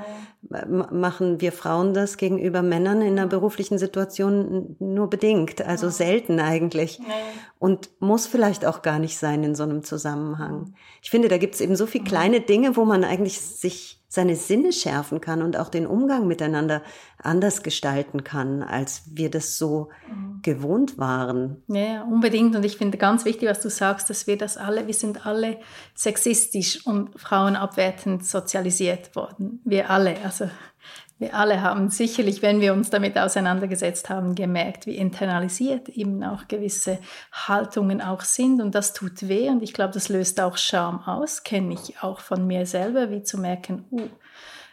machen 0.48 1.40
wir 1.40 1.53
Frauen 1.53 1.92
das 1.92 2.16
gegenüber 2.16 2.62
Männern 2.62 3.03
in 3.03 3.18
einer 3.18 3.26
beruflichen 3.26 3.79
Situation 3.79 4.74
nur 4.79 5.11
bedingt, 5.11 5.62
also 5.62 5.87
ja. 5.87 5.92
selten 5.92 6.40
eigentlich. 6.40 6.98
Ja. 6.98 7.05
Und 7.59 7.90
muss 8.00 8.26
vielleicht 8.26 8.64
auch 8.64 8.81
gar 8.81 8.98
nicht 8.98 9.18
sein 9.18 9.44
in 9.44 9.55
so 9.55 9.64
einem 9.64 9.85
Zusammenhang. 9.85 10.74
Ich 11.03 11.11
finde, 11.11 11.29
da 11.29 11.37
gibt 11.37 11.55
es 11.55 11.61
eben 11.61 11.76
so 11.76 11.87
viele 11.87 12.05
kleine 12.05 12.40
Dinge, 12.40 12.76
wo 12.76 12.87
man 12.87 13.05
eigentlich 13.05 13.40
sich 13.40 14.00
seine 14.12 14.35
Sinne 14.35 14.72
schärfen 14.72 15.20
kann 15.20 15.40
und 15.40 15.57
auch 15.57 15.68
den 15.68 15.87
Umgang 15.87 16.26
miteinander 16.26 16.83
anders 17.16 17.62
gestalten 17.62 18.24
kann, 18.24 18.64
als 18.64 19.03
wir 19.12 19.31
das 19.31 19.57
so 19.57 19.90
mhm. 20.09 20.40
gewohnt 20.42 20.98
waren. 20.98 21.62
Ja, 21.68 22.03
unbedingt. 22.03 22.57
Und 22.57 22.64
ich 22.64 22.76
finde 22.76 22.98
ganz 22.98 23.24
wichtig, 23.24 23.48
was 23.48 23.61
du 23.61 23.70
sagst, 23.70 24.11
dass 24.11 24.26
wir 24.26 24.37
das 24.37 24.57
alle, 24.57 24.88
wir 24.88 24.94
sind 24.94 25.26
alle 25.26 25.59
sexistisch 25.94 26.85
und 26.85 27.20
frauenabwertend 27.20 28.26
sozialisiert 28.26 29.14
worden. 29.14 29.61
Wir 29.64 29.90
alle. 29.90 30.16
Also 30.30 30.48
wir 31.18 31.34
alle 31.34 31.60
haben 31.60 31.90
sicherlich, 31.90 32.40
wenn 32.40 32.60
wir 32.60 32.72
uns 32.72 32.88
damit 32.88 33.18
auseinandergesetzt 33.18 34.08
haben, 34.08 34.36
gemerkt, 34.36 34.86
wie 34.86 34.96
internalisiert 34.96 35.88
eben 35.88 36.22
auch 36.22 36.46
gewisse 36.46 37.00
Haltungen 37.32 38.00
auch 38.00 38.20
sind. 38.20 38.62
Und 38.62 38.76
das 38.76 38.92
tut 38.92 39.26
weh 39.26 39.48
und 39.48 39.60
ich 39.60 39.72
glaube, 39.72 39.92
das 39.92 40.08
löst 40.08 40.40
auch 40.40 40.56
Scham 40.56 41.00
aus, 41.00 41.42
kenne 41.42 41.74
ich 41.74 42.00
auch 42.00 42.20
von 42.20 42.46
mir 42.46 42.64
selber, 42.64 43.10
wie 43.10 43.24
zu 43.24 43.38
merken, 43.38 43.84
uh, 43.90 44.08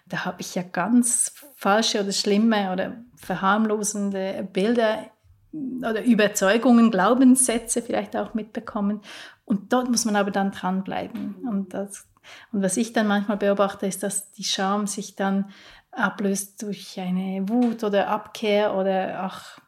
da 0.05 0.25
habe 0.25 0.39
ich 0.39 0.53
ja 0.53 0.61
ganz 0.61 1.33
falsche 1.55 2.01
oder 2.01 2.11
schlimme 2.11 2.71
oder 2.71 2.93
verharmlosende 3.15 4.47
Bilder 4.53 5.07
oder 5.51 6.03
Überzeugungen, 6.03 6.91
Glaubenssätze 6.91 7.81
vielleicht 7.81 8.15
auch 8.15 8.35
mitbekommen. 8.35 9.01
Und 9.43 9.73
dort 9.73 9.89
muss 9.89 10.05
man 10.05 10.15
aber 10.15 10.29
dann 10.29 10.51
dranbleiben. 10.51 11.35
Und, 11.49 11.73
das, 11.73 12.05
und 12.51 12.61
was 12.61 12.77
ich 12.77 12.93
dann 12.93 13.07
manchmal 13.07 13.37
beobachte, 13.37 13.85
ist, 13.85 14.03
dass 14.03 14.31
die 14.31 14.43
Scham 14.43 14.87
sich 14.87 15.15
dann 15.15 15.51
ablöst 15.91 16.61
durch 16.61 16.99
eine 16.99 17.47
Wut 17.49 17.83
oder 17.83 18.07
Abkehr 18.09 18.75
oder 18.75 19.19
ach, 19.21 19.59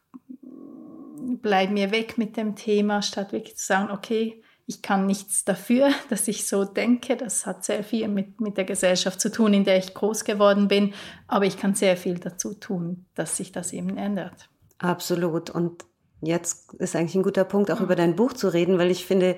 bleib 1.41 1.71
mir 1.71 1.91
weg 1.91 2.17
mit 2.17 2.37
dem 2.37 2.55
Thema, 2.55 3.01
statt 3.01 3.31
wirklich 3.31 3.57
zu 3.57 3.65
sagen, 3.65 3.91
okay, 3.91 4.41
ich 4.69 4.83
kann 4.83 5.07
nichts 5.07 5.43
dafür, 5.45 5.89
dass 6.09 6.27
ich 6.27 6.47
so 6.47 6.63
denke. 6.63 7.17
Das 7.17 7.45
hat 7.45 7.65
sehr 7.65 7.83
viel 7.83 8.07
mit, 8.07 8.39
mit 8.39 8.55
der 8.55 8.65
Gesellschaft 8.65 9.19
zu 9.19 9.31
tun, 9.31 9.53
in 9.53 9.63
der 9.63 9.77
ich 9.77 9.95
groß 9.95 10.23
geworden 10.23 10.67
bin. 10.67 10.93
Aber 11.27 11.45
ich 11.45 11.57
kann 11.57 11.73
sehr 11.73 11.97
viel 11.97 12.19
dazu 12.19 12.53
tun, 12.53 13.05
dass 13.15 13.35
sich 13.35 13.51
das 13.51 13.73
eben 13.73 13.97
ändert. 13.97 14.49
Absolut. 14.77 15.49
Und 15.49 15.85
jetzt 16.21 16.73
ist 16.75 16.95
eigentlich 16.95 17.15
ein 17.15 17.23
guter 17.23 17.45
Punkt, 17.45 17.71
auch 17.71 17.81
über 17.81 17.95
dein 17.95 18.15
Buch 18.15 18.33
zu 18.33 18.47
reden, 18.47 18.77
weil 18.77 18.91
ich 18.91 19.05
finde, 19.05 19.37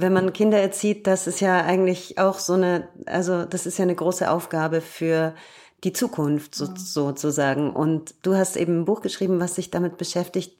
wenn 0.00 0.12
man 0.12 0.32
Kinder 0.32 0.60
erzieht, 0.60 1.08
das 1.08 1.26
ist 1.26 1.40
ja 1.40 1.64
eigentlich 1.64 2.18
auch 2.18 2.38
so 2.38 2.52
eine, 2.52 2.88
also 3.06 3.44
das 3.44 3.66
ist 3.66 3.78
ja 3.78 3.82
eine 3.82 3.96
große 3.96 4.30
Aufgabe 4.30 4.80
für 4.80 5.34
die 5.82 5.92
Zukunft 5.92 6.54
so, 6.54 6.68
sozusagen. 6.76 7.72
Und 7.72 8.14
du 8.22 8.36
hast 8.36 8.56
eben 8.56 8.80
ein 8.80 8.84
Buch 8.84 9.00
geschrieben, 9.00 9.40
was 9.40 9.56
sich 9.56 9.72
damit 9.72 9.98
beschäftigt, 9.98 10.56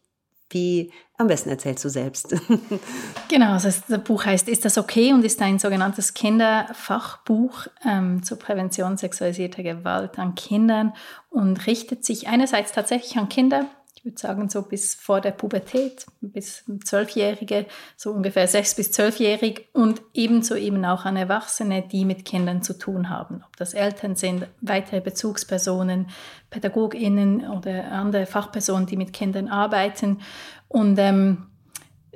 wie 0.50 0.92
am 1.18 1.28
besten 1.28 1.50
erzählst 1.50 1.84
du 1.84 1.88
selbst. 1.88 2.34
genau, 3.28 3.52
also 3.52 3.68
das 3.68 4.02
Buch 4.02 4.24
heißt 4.24 4.48
Ist 4.48 4.64
das 4.64 4.76
okay 4.76 5.12
und 5.12 5.24
ist 5.24 5.40
ein 5.40 5.60
sogenanntes 5.60 6.14
Kinderfachbuch 6.14 7.68
ähm, 7.86 8.24
zur 8.24 8.40
Prävention 8.40 8.96
sexualisierter 8.96 9.62
Gewalt 9.62 10.18
an 10.18 10.34
Kindern 10.34 10.94
und 11.30 11.66
richtet 11.68 12.04
sich 12.04 12.26
einerseits 12.26 12.72
tatsächlich 12.72 13.16
an 13.18 13.28
Kinder, 13.28 13.66
würde 14.08 14.18
sagen, 14.18 14.48
so 14.48 14.62
bis 14.62 14.94
vor 14.94 15.20
der 15.20 15.30
Pubertät, 15.32 16.06
bis 16.20 16.64
Zwölfjährige, 16.84 17.66
so 17.96 18.10
ungefähr 18.12 18.48
sechs 18.48 18.74
bis 18.74 18.90
zwölfjährig 18.90 19.68
und 19.72 20.02
ebenso 20.14 20.54
eben 20.54 20.84
auch 20.84 21.04
an 21.04 21.16
Erwachsene, 21.16 21.82
die 21.82 22.04
mit 22.04 22.24
Kindern 22.24 22.62
zu 22.62 22.78
tun 22.78 23.10
haben. 23.10 23.44
Ob 23.46 23.56
das 23.56 23.74
Eltern 23.74 24.16
sind, 24.16 24.46
weitere 24.60 25.00
Bezugspersonen, 25.00 26.08
PädagogInnen 26.50 27.48
oder 27.48 27.92
andere 27.92 28.26
Fachpersonen, 28.26 28.86
die 28.86 28.96
mit 28.96 29.12
Kindern 29.12 29.48
arbeiten. 29.48 30.20
Und 30.68 30.98
ähm, 30.98 31.46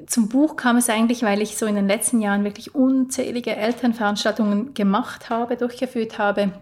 zum 0.07 0.29
Buch 0.29 0.57
kam 0.57 0.79
es 0.79 0.89
eigentlich, 0.89 1.23
weil 1.23 1.43
ich 1.43 1.57
so 1.57 1.67
in 1.67 1.75
den 1.75 1.87
letzten 1.87 2.21
Jahren 2.21 2.45
wirklich 2.45 2.75
unzählige 2.75 3.55
Elternveranstaltungen 3.55 4.75
gemacht 4.75 5.29
habe, 5.29 5.57
durchgeführt 5.57 6.19
habe 6.19 6.53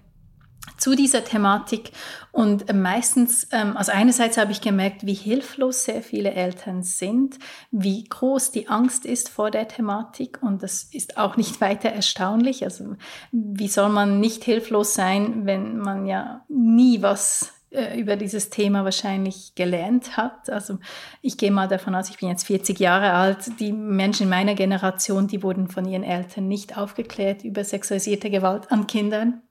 zu 0.76 0.94
dieser 0.94 1.24
Thematik. 1.24 1.92
Und 2.32 2.72
meistens, 2.72 3.48
ähm, 3.52 3.76
also 3.76 3.92
einerseits 3.92 4.38
habe 4.38 4.52
ich 4.52 4.60
gemerkt, 4.60 5.04
wie 5.04 5.14
hilflos 5.14 5.84
sehr 5.84 6.02
viele 6.02 6.32
Eltern 6.32 6.82
sind, 6.82 7.38
wie 7.70 8.04
groß 8.04 8.52
die 8.52 8.68
Angst 8.68 9.04
ist 9.04 9.28
vor 9.28 9.50
der 9.50 9.68
Thematik. 9.68 10.42
Und 10.42 10.62
das 10.62 10.84
ist 10.84 11.16
auch 11.16 11.36
nicht 11.36 11.60
weiter 11.60 11.90
erstaunlich. 11.90 12.64
Also 12.64 12.96
wie 13.32 13.68
soll 13.68 13.90
man 13.90 14.20
nicht 14.20 14.44
hilflos 14.44 14.94
sein, 14.94 15.46
wenn 15.46 15.78
man 15.78 16.06
ja 16.06 16.44
nie 16.48 17.02
was 17.02 17.52
äh, 17.70 17.98
über 18.00 18.16
dieses 18.16 18.50
Thema 18.50 18.84
wahrscheinlich 18.84 19.54
gelernt 19.54 20.16
hat. 20.16 20.50
Also 20.50 20.78
ich 21.20 21.36
gehe 21.36 21.50
mal 21.50 21.68
davon 21.68 21.94
aus, 21.94 22.10
ich 22.10 22.18
bin 22.18 22.28
jetzt 22.28 22.46
40 22.46 22.78
Jahre 22.80 23.12
alt, 23.12 23.60
die 23.60 23.72
Menschen 23.72 24.24
in 24.24 24.28
meiner 24.30 24.54
Generation, 24.54 25.26
die 25.26 25.42
wurden 25.42 25.68
von 25.68 25.84
ihren 25.84 26.04
Eltern 26.04 26.48
nicht 26.48 26.76
aufgeklärt 26.76 27.44
über 27.44 27.64
sexualisierte 27.64 28.30
Gewalt 28.30 28.72
an 28.72 28.86
Kindern 28.86 29.42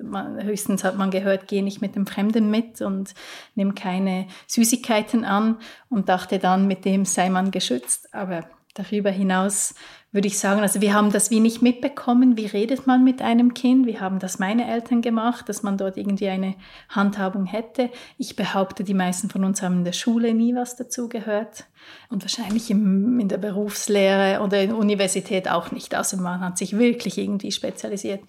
man, 0.00 0.42
höchstens 0.42 0.84
hat 0.84 0.96
man 0.96 1.10
gehört, 1.10 1.48
geh 1.48 1.62
nicht 1.62 1.80
mit 1.80 1.94
dem 1.94 2.06
Fremden 2.06 2.50
mit 2.50 2.80
und 2.80 3.14
nimm 3.54 3.74
keine 3.74 4.26
Süßigkeiten 4.46 5.24
an 5.24 5.58
und 5.88 6.08
dachte 6.08 6.38
dann, 6.38 6.66
mit 6.66 6.84
dem 6.84 7.04
sei 7.04 7.30
man 7.30 7.50
geschützt. 7.50 8.14
Aber 8.14 8.46
darüber 8.74 9.10
hinaus 9.10 9.74
würde 10.12 10.28
ich 10.28 10.38
sagen, 10.38 10.60
also 10.60 10.80
wir 10.80 10.92
haben 10.92 11.10
das 11.10 11.30
wie 11.30 11.40
nicht 11.40 11.62
mitbekommen, 11.62 12.36
wie 12.36 12.46
redet 12.46 12.86
man 12.86 13.02
mit 13.02 13.22
einem 13.22 13.54
Kind. 13.54 13.86
Wir 13.86 14.00
haben 14.00 14.18
das 14.18 14.38
meine 14.38 14.70
Eltern 14.70 15.00
gemacht, 15.00 15.48
dass 15.48 15.62
man 15.62 15.78
dort 15.78 15.96
irgendwie 15.96 16.28
eine 16.28 16.54
Handhabung 16.88 17.46
hätte. 17.46 17.90
Ich 18.18 18.36
behaupte, 18.36 18.84
die 18.84 18.94
meisten 18.94 19.30
von 19.30 19.44
uns 19.44 19.62
haben 19.62 19.78
in 19.78 19.84
der 19.84 19.92
Schule 19.92 20.34
nie 20.34 20.54
was 20.54 20.76
dazu 20.76 21.08
gehört 21.08 21.66
und 22.08 22.22
wahrscheinlich 22.22 22.70
im, 22.70 23.18
in 23.18 23.28
der 23.28 23.38
Berufslehre 23.38 24.42
oder 24.42 24.60
in 24.60 24.70
der 24.70 24.78
Universität 24.78 25.48
auch 25.48 25.72
nicht. 25.72 25.94
Also 25.94 26.16
man 26.18 26.40
hat 26.40 26.58
sich 26.58 26.78
wirklich 26.78 27.18
irgendwie 27.18 27.52
spezialisiert. 27.52 28.20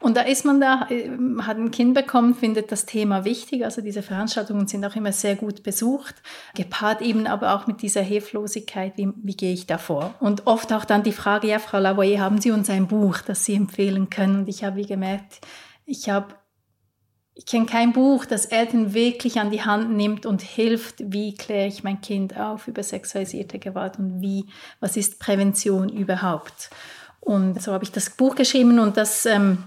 Und 0.00 0.16
da 0.16 0.22
ist 0.22 0.44
man 0.44 0.60
da, 0.60 0.86
äh, 0.90 1.10
hat 1.42 1.56
ein 1.56 1.70
Kind 1.70 1.94
bekommen, 1.94 2.34
findet 2.34 2.70
das 2.70 2.86
Thema 2.86 3.24
wichtig. 3.24 3.64
Also 3.64 3.82
diese 3.82 4.02
Veranstaltungen 4.02 4.66
sind 4.66 4.84
auch 4.84 4.96
immer 4.96 5.12
sehr 5.12 5.36
gut 5.36 5.62
besucht, 5.62 6.14
gepaart 6.54 7.02
eben 7.02 7.26
aber 7.26 7.54
auch 7.54 7.66
mit 7.66 7.82
dieser 7.82 8.02
Hilflosigkeit, 8.02 8.96
wie, 8.96 9.08
wie 9.16 9.36
gehe 9.36 9.52
ich 9.52 9.66
da 9.66 9.78
vor? 9.78 10.14
Und 10.20 10.46
oft 10.46 10.72
auch 10.72 10.84
dann 10.84 11.02
die 11.02 11.12
Frage, 11.12 11.48
ja, 11.48 11.58
Frau 11.58 11.78
Lavoyer, 11.78 12.20
haben 12.20 12.40
Sie 12.40 12.50
uns 12.50 12.70
ein 12.70 12.86
Buch, 12.86 13.18
das 13.18 13.44
Sie 13.44 13.54
empfehlen 13.54 14.10
können? 14.10 14.40
Und 14.40 14.48
ich 14.48 14.64
habe 14.64 14.76
wie 14.76 14.86
gemerkt, 14.86 15.40
ich 15.86 16.08
habe 16.08 16.34
ich 17.36 17.46
kenne 17.46 17.66
kein 17.66 17.92
Buch, 17.92 18.24
das 18.26 18.46
Eltern 18.46 18.94
wirklich 18.94 19.40
an 19.40 19.50
die 19.50 19.62
Hand 19.62 19.90
nimmt 19.90 20.24
und 20.24 20.40
hilft, 20.40 20.96
wie 21.12 21.34
kläre 21.34 21.66
ich 21.66 21.82
mein 21.82 22.00
Kind 22.00 22.38
auf 22.38 22.68
über 22.68 22.82
sexualisierte 22.82 23.58
Gewalt 23.58 23.98
und 23.98 24.20
wie, 24.20 24.46
was 24.78 24.96
ist 24.96 25.18
Prävention 25.18 25.88
überhaupt. 25.88 26.70
Und 27.20 27.60
so 27.60 27.72
habe 27.72 27.84
ich 27.84 27.90
das 27.90 28.10
Buch 28.10 28.36
geschrieben 28.36 28.78
und 28.78 28.96
das 28.96 29.26
ähm, 29.26 29.64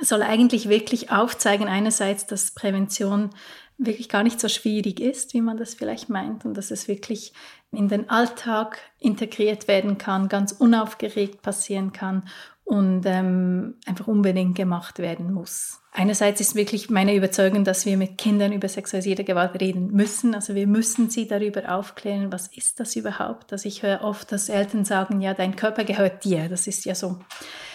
soll 0.00 0.22
eigentlich 0.22 0.68
wirklich 0.68 1.10
aufzeigen, 1.10 1.66
einerseits, 1.66 2.26
dass 2.26 2.52
Prävention 2.52 3.30
wirklich 3.78 4.08
gar 4.08 4.22
nicht 4.22 4.40
so 4.40 4.48
schwierig 4.48 5.00
ist, 5.00 5.34
wie 5.34 5.40
man 5.40 5.56
das 5.56 5.74
vielleicht 5.74 6.08
meint 6.08 6.44
und 6.44 6.54
dass 6.54 6.70
es 6.70 6.86
wirklich 6.86 7.32
in 7.72 7.88
den 7.88 8.08
Alltag 8.08 8.78
integriert 9.00 9.66
werden 9.66 9.98
kann, 9.98 10.28
ganz 10.28 10.52
unaufgeregt 10.52 11.42
passieren 11.42 11.92
kann 11.92 12.22
und 12.66 13.06
ähm, 13.06 13.74
einfach 13.86 14.08
unbedingt 14.08 14.56
gemacht 14.56 14.98
werden 14.98 15.32
muss. 15.32 15.80
Einerseits 15.92 16.40
ist 16.40 16.56
wirklich 16.56 16.90
meine 16.90 17.14
Überzeugung, 17.14 17.62
dass 17.62 17.86
wir 17.86 17.96
mit 17.96 18.18
Kindern 18.18 18.52
über 18.52 18.68
sexualisierte 18.68 19.22
Gewalt 19.22 19.60
reden 19.60 19.92
müssen. 19.92 20.34
Also 20.34 20.56
wir 20.56 20.66
müssen 20.66 21.08
sie 21.08 21.28
darüber 21.28 21.72
aufklären, 21.72 22.32
was 22.32 22.48
ist 22.48 22.80
das 22.80 22.96
überhaupt. 22.96 23.52
Also 23.52 23.68
ich 23.68 23.84
höre 23.84 24.02
oft, 24.02 24.32
dass 24.32 24.48
Eltern 24.48 24.84
sagen, 24.84 25.20
ja, 25.20 25.32
dein 25.32 25.54
Körper 25.54 25.84
gehört 25.84 26.24
dir. 26.24 26.48
Das 26.48 26.66
ist 26.66 26.84
ja 26.84 26.96
so 26.96 27.20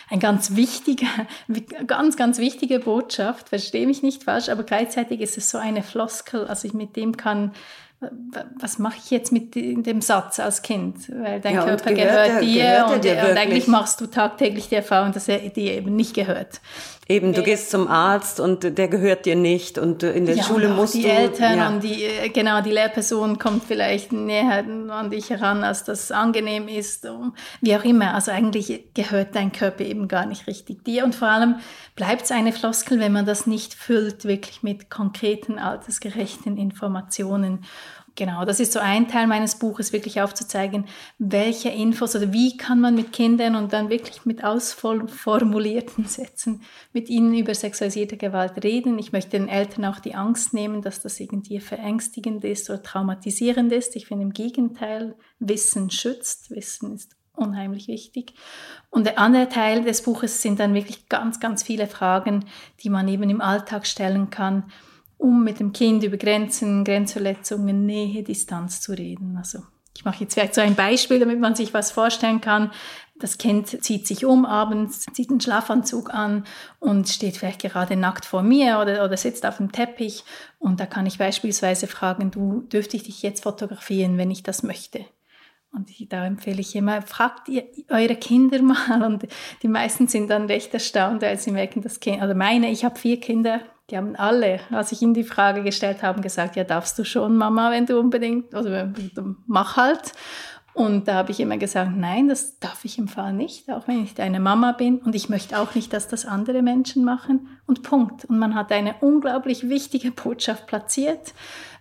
ein 0.09 0.19
ganz 0.19 0.57
wichtiger, 0.57 1.07
ganz, 1.87 2.17
ganz 2.17 2.37
wichtige 2.37 2.79
Botschaft. 2.79 3.47
Verstehe 3.47 3.87
mich 3.87 4.03
nicht 4.03 4.25
falsch, 4.25 4.49
aber 4.49 4.63
gleichzeitig 4.63 5.21
ist 5.21 5.37
es 5.37 5.49
so 5.49 5.57
eine 5.57 5.83
Floskel. 5.83 6.47
Also 6.47 6.67
ich 6.67 6.73
mit 6.73 6.97
dem 6.97 7.15
kann 7.15 7.53
was 8.59 8.79
mache 8.79 8.97
ich 8.97 9.11
jetzt 9.11 9.31
mit 9.31 9.53
dem 9.53 10.01
Satz 10.01 10.39
als 10.39 10.63
Kind? 10.63 11.09
Weil 11.09 11.39
dein 11.39 11.55
ja, 11.55 11.65
Körper 11.65 11.93
gehört, 11.93 12.27
gehört 12.27 12.43
dir 12.43 12.63
gehört 12.63 12.91
und, 12.95 13.03
dir 13.03 13.27
und, 13.29 13.37
eigentlich 13.37 13.67
machst 13.67 14.01
du 14.01 14.07
tagtäglich 14.07 14.69
die 14.69 14.75
Erfahrung, 14.75 15.11
dass 15.11 15.27
er 15.27 15.37
dir 15.37 15.73
eben 15.73 15.95
nicht 15.95 16.15
gehört. 16.15 16.61
Eben, 17.11 17.33
du 17.33 17.43
gehst 17.43 17.69
zum 17.71 17.87
Arzt 17.87 18.39
und 18.39 18.77
der 18.77 18.87
gehört 18.87 19.25
dir 19.25 19.35
nicht 19.35 19.77
und 19.77 20.01
in 20.01 20.25
der 20.25 20.37
ja, 20.37 20.43
Schule 20.43 20.69
musst 20.69 20.93
die 20.93 21.01
du... 21.01 21.07
Die 21.09 21.13
Eltern 21.13 21.57
ja. 21.57 21.67
und 21.67 21.83
die, 21.83 22.03
äh, 22.05 22.29
genau, 22.29 22.61
die 22.61 22.71
Lehrperson 22.71 23.37
kommt 23.37 23.65
vielleicht 23.65 24.13
näher 24.13 24.63
an 24.89 25.09
dich 25.09 25.29
heran, 25.29 25.63
als 25.63 25.83
das 25.83 26.11
angenehm 26.11 26.67
ist, 26.67 27.07
wie 27.59 27.75
auch 27.75 27.83
immer. 27.83 28.13
Also 28.13 28.31
eigentlich 28.31 28.85
gehört 28.93 29.35
dein 29.35 29.51
Körper 29.51 29.83
eben 29.83 30.07
gar 30.07 30.25
nicht 30.25 30.47
richtig 30.47 30.85
dir 30.85 31.03
und 31.03 31.13
vor 31.13 31.27
allem 31.27 31.55
bleibt 31.95 32.23
es 32.23 32.31
eine 32.31 32.53
Floskel, 32.53 32.99
wenn 32.99 33.11
man 33.11 33.25
das 33.25 33.45
nicht 33.45 33.73
füllt, 33.73 34.25
wirklich 34.25 34.63
mit 34.63 34.89
konkreten, 34.89 35.59
altersgerechten 35.59 36.57
Informationen. 36.57 37.65
Genau, 38.15 38.43
das 38.43 38.59
ist 38.59 38.73
so 38.73 38.79
ein 38.79 39.07
Teil 39.07 39.25
meines 39.25 39.57
Buches, 39.57 39.93
wirklich 39.93 40.21
aufzuzeigen, 40.21 40.85
welche 41.17 41.69
Infos 41.69 42.13
oder 42.15 42.33
wie 42.33 42.57
kann 42.57 42.81
man 42.81 42.93
mit 42.93 43.13
Kindern 43.13 43.55
und 43.55 43.71
dann 43.71 43.89
wirklich 43.89 44.25
mit 44.25 44.43
ausformulierten 44.43 46.05
Sätzen 46.07 46.61
mit 46.91 47.09
ihnen 47.09 47.33
über 47.33 47.55
sexualisierte 47.55 48.17
Gewalt 48.17 48.63
reden. 48.63 48.99
Ich 48.99 49.13
möchte 49.13 49.31
den 49.31 49.47
Eltern 49.47 49.85
auch 49.85 49.99
die 49.99 50.13
Angst 50.13 50.53
nehmen, 50.53 50.81
dass 50.81 51.01
das 51.01 51.19
irgendwie 51.21 51.61
verängstigend 51.61 52.43
ist 52.43 52.69
oder 52.69 52.83
traumatisierend 52.83 53.71
ist. 53.71 53.95
Ich 53.95 54.07
finde 54.07 54.23
im 54.23 54.33
Gegenteil, 54.33 55.15
Wissen 55.39 55.89
schützt, 55.89 56.51
Wissen 56.51 56.95
ist 56.95 57.15
unheimlich 57.33 57.87
wichtig. 57.87 58.33
Und 58.89 59.05
der 59.05 59.19
andere 59.19 59.47
Teil 59.47 59.83
des 59.83 60.03
Buches 60.03 60.41
sind 60.41 60.59
dann 60.59 60.73
wirklich 60.73 61.07
ganz, 61.07 61.39
ganz 61.39 61.63
viele 61.63 61.87
Fragen, 61.87 62.45
die 62.81 62.89
man 62.89 63.07
eben 63.07 63.29
im 63.29 63.39
Alltag 63.39 63.87
stellen 63.87 64.29
kann 64.29 64.65
um 65.21 65.43
mit 65.43 65.59
dem 65.59 65.71
Kind 65.71 66.03
über 66.03 66.17
Grenzen, 66.17 66.83
Grenzverletzungen, 66.83 67.85
Nähe, 67.85 68.23
Distanz 68.23 68.81
zu 68.81 68.93
reden. 68.93 69.37
Also 69.37 69.59
ich 69.95 70.03
mache 70.03 70.23
jetzt 70.23 70.33
vielleicht 70.33 70.55
so 70.55 70.61
ein 70.61 70.75
Beispiel, 70.75 71.19
damit 71.19 71.39
man 71.39 71.55
sich 71.55 71.73
was 71.73 71.91
vorstellen 71.91 72.41
kann. 72.41 72.71
Das 73.19 73.37
Kind 73.37 73.83
zieht 73.83 74.07
sich 74.07 74.25
um 74.25 74.47
abends, 74.47 75.05
zieht 75.13 75.29
einen 75.29 75.39
Schlafanzug 75.39 76.11
an 76.11 76.45
und 76.79 77.07
steht 77.07 77.37
vielleicht 77.37 77.61
gerade 77.61 77.95
nackt 77.95 78.25
vor 78.25 78.41
mir 78.41 78.79
oder, 78.79 79.05
oder 79.05 79.15
sitzt 79.15 79.45
auf 79.45 79.57
dem 79.57 79.71
Teppich. 79.71 80.23
Und 80.57 80.79
da 80.79 80.87
kann 80.87 81.05
ich 81.05 81.19
beispielsweise 81.19 81.85
fragen, 81.85 82.31
du 82.31 82.61
dürfte 82.61 82.97
ich 82.97 83.03
dich 83.03 83.21
jetzt 83.21 83.43
fotografieren, 83.43 84.17
wenn 84.17 84.31
ich 84.31 84.41
das 84.41 84.63
möchte. 84.63 85.05
Und 85.71 85.89
da 86.11 86.25
empfehle 86.25 86.59
ich 86.59 86.75
immer, 86.75 87.01
fragt 87.03 87.47
ihr 87.47 87.65
eure 87.89 88.15
Kinder 88.15 88.61
mal. 88.63 89.03
Und 89.03 89.27
die 89.61 89.67
meisten 89.67 90.07
sind 90.07 90.31
dann 90.31 90.47
recht 90.47 90.73
erstaunt, 90.73 91.21
weil 91.21 91.37
sie 91.37 91.51
merken, 91.51 91.81
das 91.83 91.99
Kind, 91.99 92.23
also 92.23 92.33
meine, 92.33 92.71
ich 92.71 92.83
habe 92.83 92.97
vier 92.97 93.19
Kinder, 93.19 93.61
die 93.91 93.97
haben 93.97 94.15
alle, 94.15 94.59
als 94.71 94.91
ich 94.91 95.01
ihnen 95.01 95.13
die 95.13 95.23
Frage 95.23 95.63
gestellt 95.63 96.01
habe, 96.01 96.21
gesagt, 96.21 96.55
ja, 96.55 96.63
darfst 96.63 96.97
du 96.97 97.03
schon, 97.03 97.35
Mama, 97.35 97.71
wenn 97.71 97.85
du 97.85 97.99
unbedingt, 97.99 98.55
also 98.55 98.69
mach 99.45 99.77
halt. 99.77 100.13
Und 100.73 101.09
da 101.09 101.15
habe 101.15 101.31
ich 101.31 101.41
immer 101.41 101.57
gesagt, 101.57 101.91
nein, 101.97 102.29
das 102.29 102.57
darf 102.59 102.85
ich 102.85 102.97
im 102.97 103.09
Fall 103.09 103.33
nicht, 103.33 103.69
auch 103.69 103.89
wenn 103.89 104.03
ich 104.03 104.13
deine 104.13 104.39
Mama 104.39 104.71
bin. 104.71 104.99
Und 104.99 105.15
ich 105.15 105.27
möchte 105.27 105.59
auch 105.59 105.75
nicht, 105.75 105.91
dass 105.91 106.07
das 106.07 106.25
andere 106.25 106.61
Menschen 106.61 107.03
machen. 107.03 107.49
Und 107.67 107.83
Punkt. 107.83 108.23
Und 108.23 108.39
man 108.39 108.55
hat 108.55 108.71
eine 108.71 108.95
unglaublich 109.01 109.67
wichtige 109.67 110.11
Botschaft 110.11 110.67
platziert. 110.67 111.33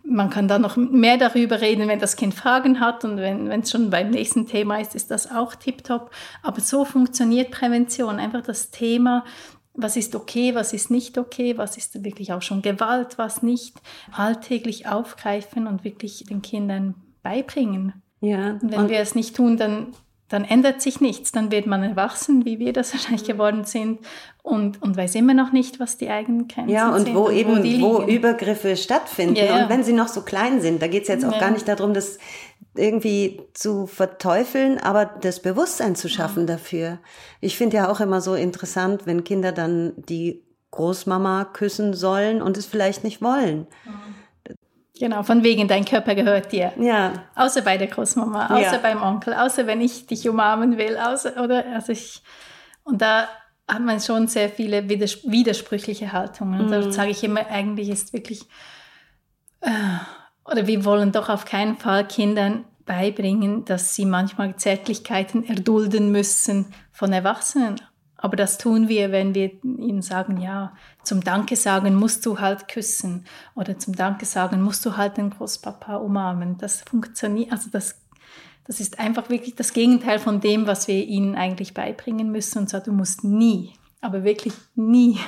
Man 0.02 0.30
kann 0.30 0.48
dann 0.48 0.62
noch 0.62 0.76
mehr 0.76 1.18
darüber 1.18 1.60
reden, 1.60 1.86
wenn 1.86 2.00
das 2.00 2.16
Kind 2.16 2.34
Fragen 2.34 2.80
hat. 2.80 3.04
Und 3.04 3.18
wenn 3.18 3.48
es 3.48 3.70
schon 3.70 3.90
beim 3.90 4.10
nächsten 4.10 4.46
Thema 4.46 4.80
ist, 4.80 4.96
ist 4.96 5.12
das 5.12 5.30
auch 5.30 5.54
tiptop. 5.54 6.10
Aber 6.42 6.60
so 6.60 6.84
funktioniert 6.84 7.52
Prävention. 7.52 8.18
Einfach 8.18 8.42
das 8.42 8.72
Thema 8.72 9.24
was 9.82 9.96
ist 9.96 10.14
okay, 10.14 10.54
was 10.54 10.72
ist 10.72 10.90
nicht 10.90 11.18
okay, 11.18 11.56
was 11.58 11.76
ist 11.76 12.04
wirklich 12.04 12.32
auch 12.32 12.42
schon 12.42 12.62
Gewalt, 12.62 13.18
was 13.18 13.42
nicht, 13.42 13.76
alltäglich 14.12 14.86
aufgreifen 14.86 15.66
und 15.66 15.84
wirklich 15.84 16.24
den 16.28 16.42
Kindern 16.42 16.94
beibringen. 17.22 17.94
Ja. 18.20 18.58
Und 18.62 18.72
wenn 18.72 18.80
und 18.80 18.88
wir 18.90 19.00
es 19.00 19.14
nicht 19.14 19.36
tun, 19.36 19.56
dann, 19.56 19.88
dann 20.28 20.44
ändert 20.44 20.82
sich 20.82 21.00
nichts. 21.00 21.32
Dann 21.32 21.50
wird 21.50 21.66
man 21.66 21.82
erwachsen, 21.82 22.44
wie 22.44 22.58
wir 22.58 22.72
das 22.72 22.92
wahrscheinlich 22.94 23.24
geworden 23.24 23.64
sind, 23.64 24.00
und, 24.42 24.82
und 24.82 24.96
weiß 24.96 25.16
immer 25.16 25.34
noch 25.34 25.52
nicht, 25.52 25.80
was 25.80 25.98
die 25.98 26.08
eigenen 26.08 26.48
Grenzen 26.48 26.70
ja, 26.70 26.90
und 26.90 27.04
sind. 27.04 27.14
Wo 27.14 27.26
und 27.26 27.34
eben, 27.34 27.82
wo, 27.82 27.98
wo 27.98 28.02
Übergriffe 28.04 28.76
stattfinden. 28.76 29.36
Ja, 29.36 29.44
ja. 29.44 29.62
Und 29.62 29.68
wenn 29.68 29.84
sie 29.84 29.92
noch 29.92 30.08
so 30.08 30.22
klein 30.22 30.60
sind, 30.60 30.80
da 30.80 30.86
geht 30.86 31.02
es 31.02 31.08
jetzt 31.08 31.24
auch 31.24 31.38
gar 31.38 31.50
nicht 31.50 31.68
darum, 31.68 31.92
dass 31.92 32.18
irgendwie 32.74 33.42
zu 33.52 33.86
verteufeln, 33.86 34.78
aber 34.78 35.04
das 35.04 35.42
Bewusstsein 35.42 35.96
zu 35.96 36.08
schaffen 36.08 36.46
ja. 36.46 36.54
dafür. 36.54 36.98
Ich 37.40 37.56
finde 37.56 37.78
ja 37.78 37.90
auch 37.90 38.00
immer 38.00 38.20
so 38.20 38.34
interessant, 38.34 39.06
wenn 39.06 39.24
Kinder 39.24 39.52
dann 39.52 39.92
die 39.96 40.44
Großmama 40.70 41.46
küssen 41.46 41.94
sollen 41.94 42.40
und 42.40 42.56
es 42.56 42.66
vielleicht 42.66 43.02
nicht 43.02 43.22
wollen. 43.22 43.66
Genau, 44.98 45.22
von 45.22 45.42
wegen, 45.42 45.66
dein 45.66 45.84
Körper 45.84 46.14
gehört 46.14 46.52
dir. 46.52 46.72
Ja. 46.78 47.24
Außer 47.34 47.62
bei 47.62 47.76
der 47.78 47.88
Großmama, 47.88 48.54
außer 48.54 48.72
ja. 48.72 48.78
beim 48.78 49.02
Onkel, 49.02 49.34
außer 49.34 49.66
wenn 49.66 49.80
ich 49.80 50.06
dich 50.06 50.28
umarmen 50.28 50.78
will, 50.78 50.96
außer, 50.96 51.42
oder, 51.42 51.64
also 51.74 51.92
ich, 51.92 52.22
und 52.84 53.00
da 53.00 53.28
hat 53.66 53.80
man 53.80 54.00
schon 54.00 54.28
sehr 54.28 54.48
viele 54.48 54.88
widersprüchliche 54.88 56.12
Haltungen. 56.12 56.60
Und 56.60 56.66
mhm. 56.66 56.70
da 56.70 56.92
sage 56.92 57.10
ich 57.10 57.24
immer, 57.24 57.46
eigentlich 57.46 57.88
ist 57.88 58.12
wirklich, 58.12 58.42
äh, 59.60 59.70
oder 60.44 60.66
wir 60.66 60.84
wollen 60.84 61.12
doch 61.12 61.28
auf 61.28 61.44
keinen 61.44 61.76
Fall 61.76 62.06
Kindern 62.06 62.64
beibringen, 62.86 63.64
dass 63.64 63.94
sie 63.94 64.04
manchmal 64.04 64.56
Zärtlichkeiten 64.56 65.44
erdulden 65.44 66.10
müssen 66.10 66.66
von 66.90 67.12
Erwachsenen. 67.12 67.76
Aber 68.16 68.36
das 68.36 68.58
tun 68.58 68.88
wir, 68.88 69.12
wenn 69.12 69.34
wir 69.34 69.52
ihnen 69.64 70.02
sagen, 70.02 70.40
ja, 70.40 70.74
zum 71.04 71.22
Danke 71.22 71.56
sagen 71.56 71.94
musst 71.94 72.26
du 72.26 72.38
halt 72.38 72.68
küssen 72.68 73.24
oder 73.54 73.78
zum 73.78 73.94
Danke 73.94 74.26
sagen 74.26 74.60
musst 74.60 74.84
du 74.84 74.96
halt 74.96 75.16
den 75.16 75.30
Großpapa 75.30 75.96
umarmen. 75.96 76.58
Das 76.58 76.82
funktioniert, 76.82 77.50
also 77.50 77.70
das, 77.70 77.98
das 78.66 78.80
ist 78.80 78.98
einfach 78.98 79.30
wirklich 79.30 79.54
das 79.54 79.72
Gegenteil 79.72 80.18
von 80.18 80.40
dem, 80.40 80.66
was 80.66 80.86
wir 80.86 81.02
ihnen 81.02 81.34
eigentlich 81.34 81.72
beibringen 81.72 82.30
müssen. 82.30 82.58
Und 82.58 82.68
zwar, 82.68 82.80
du 82.80 82.92
musst 82.92 83.24
nie, 83.24 83.72
aber 84.02 84.22
wirklich 84.22 84.52
nie 84.74 85.18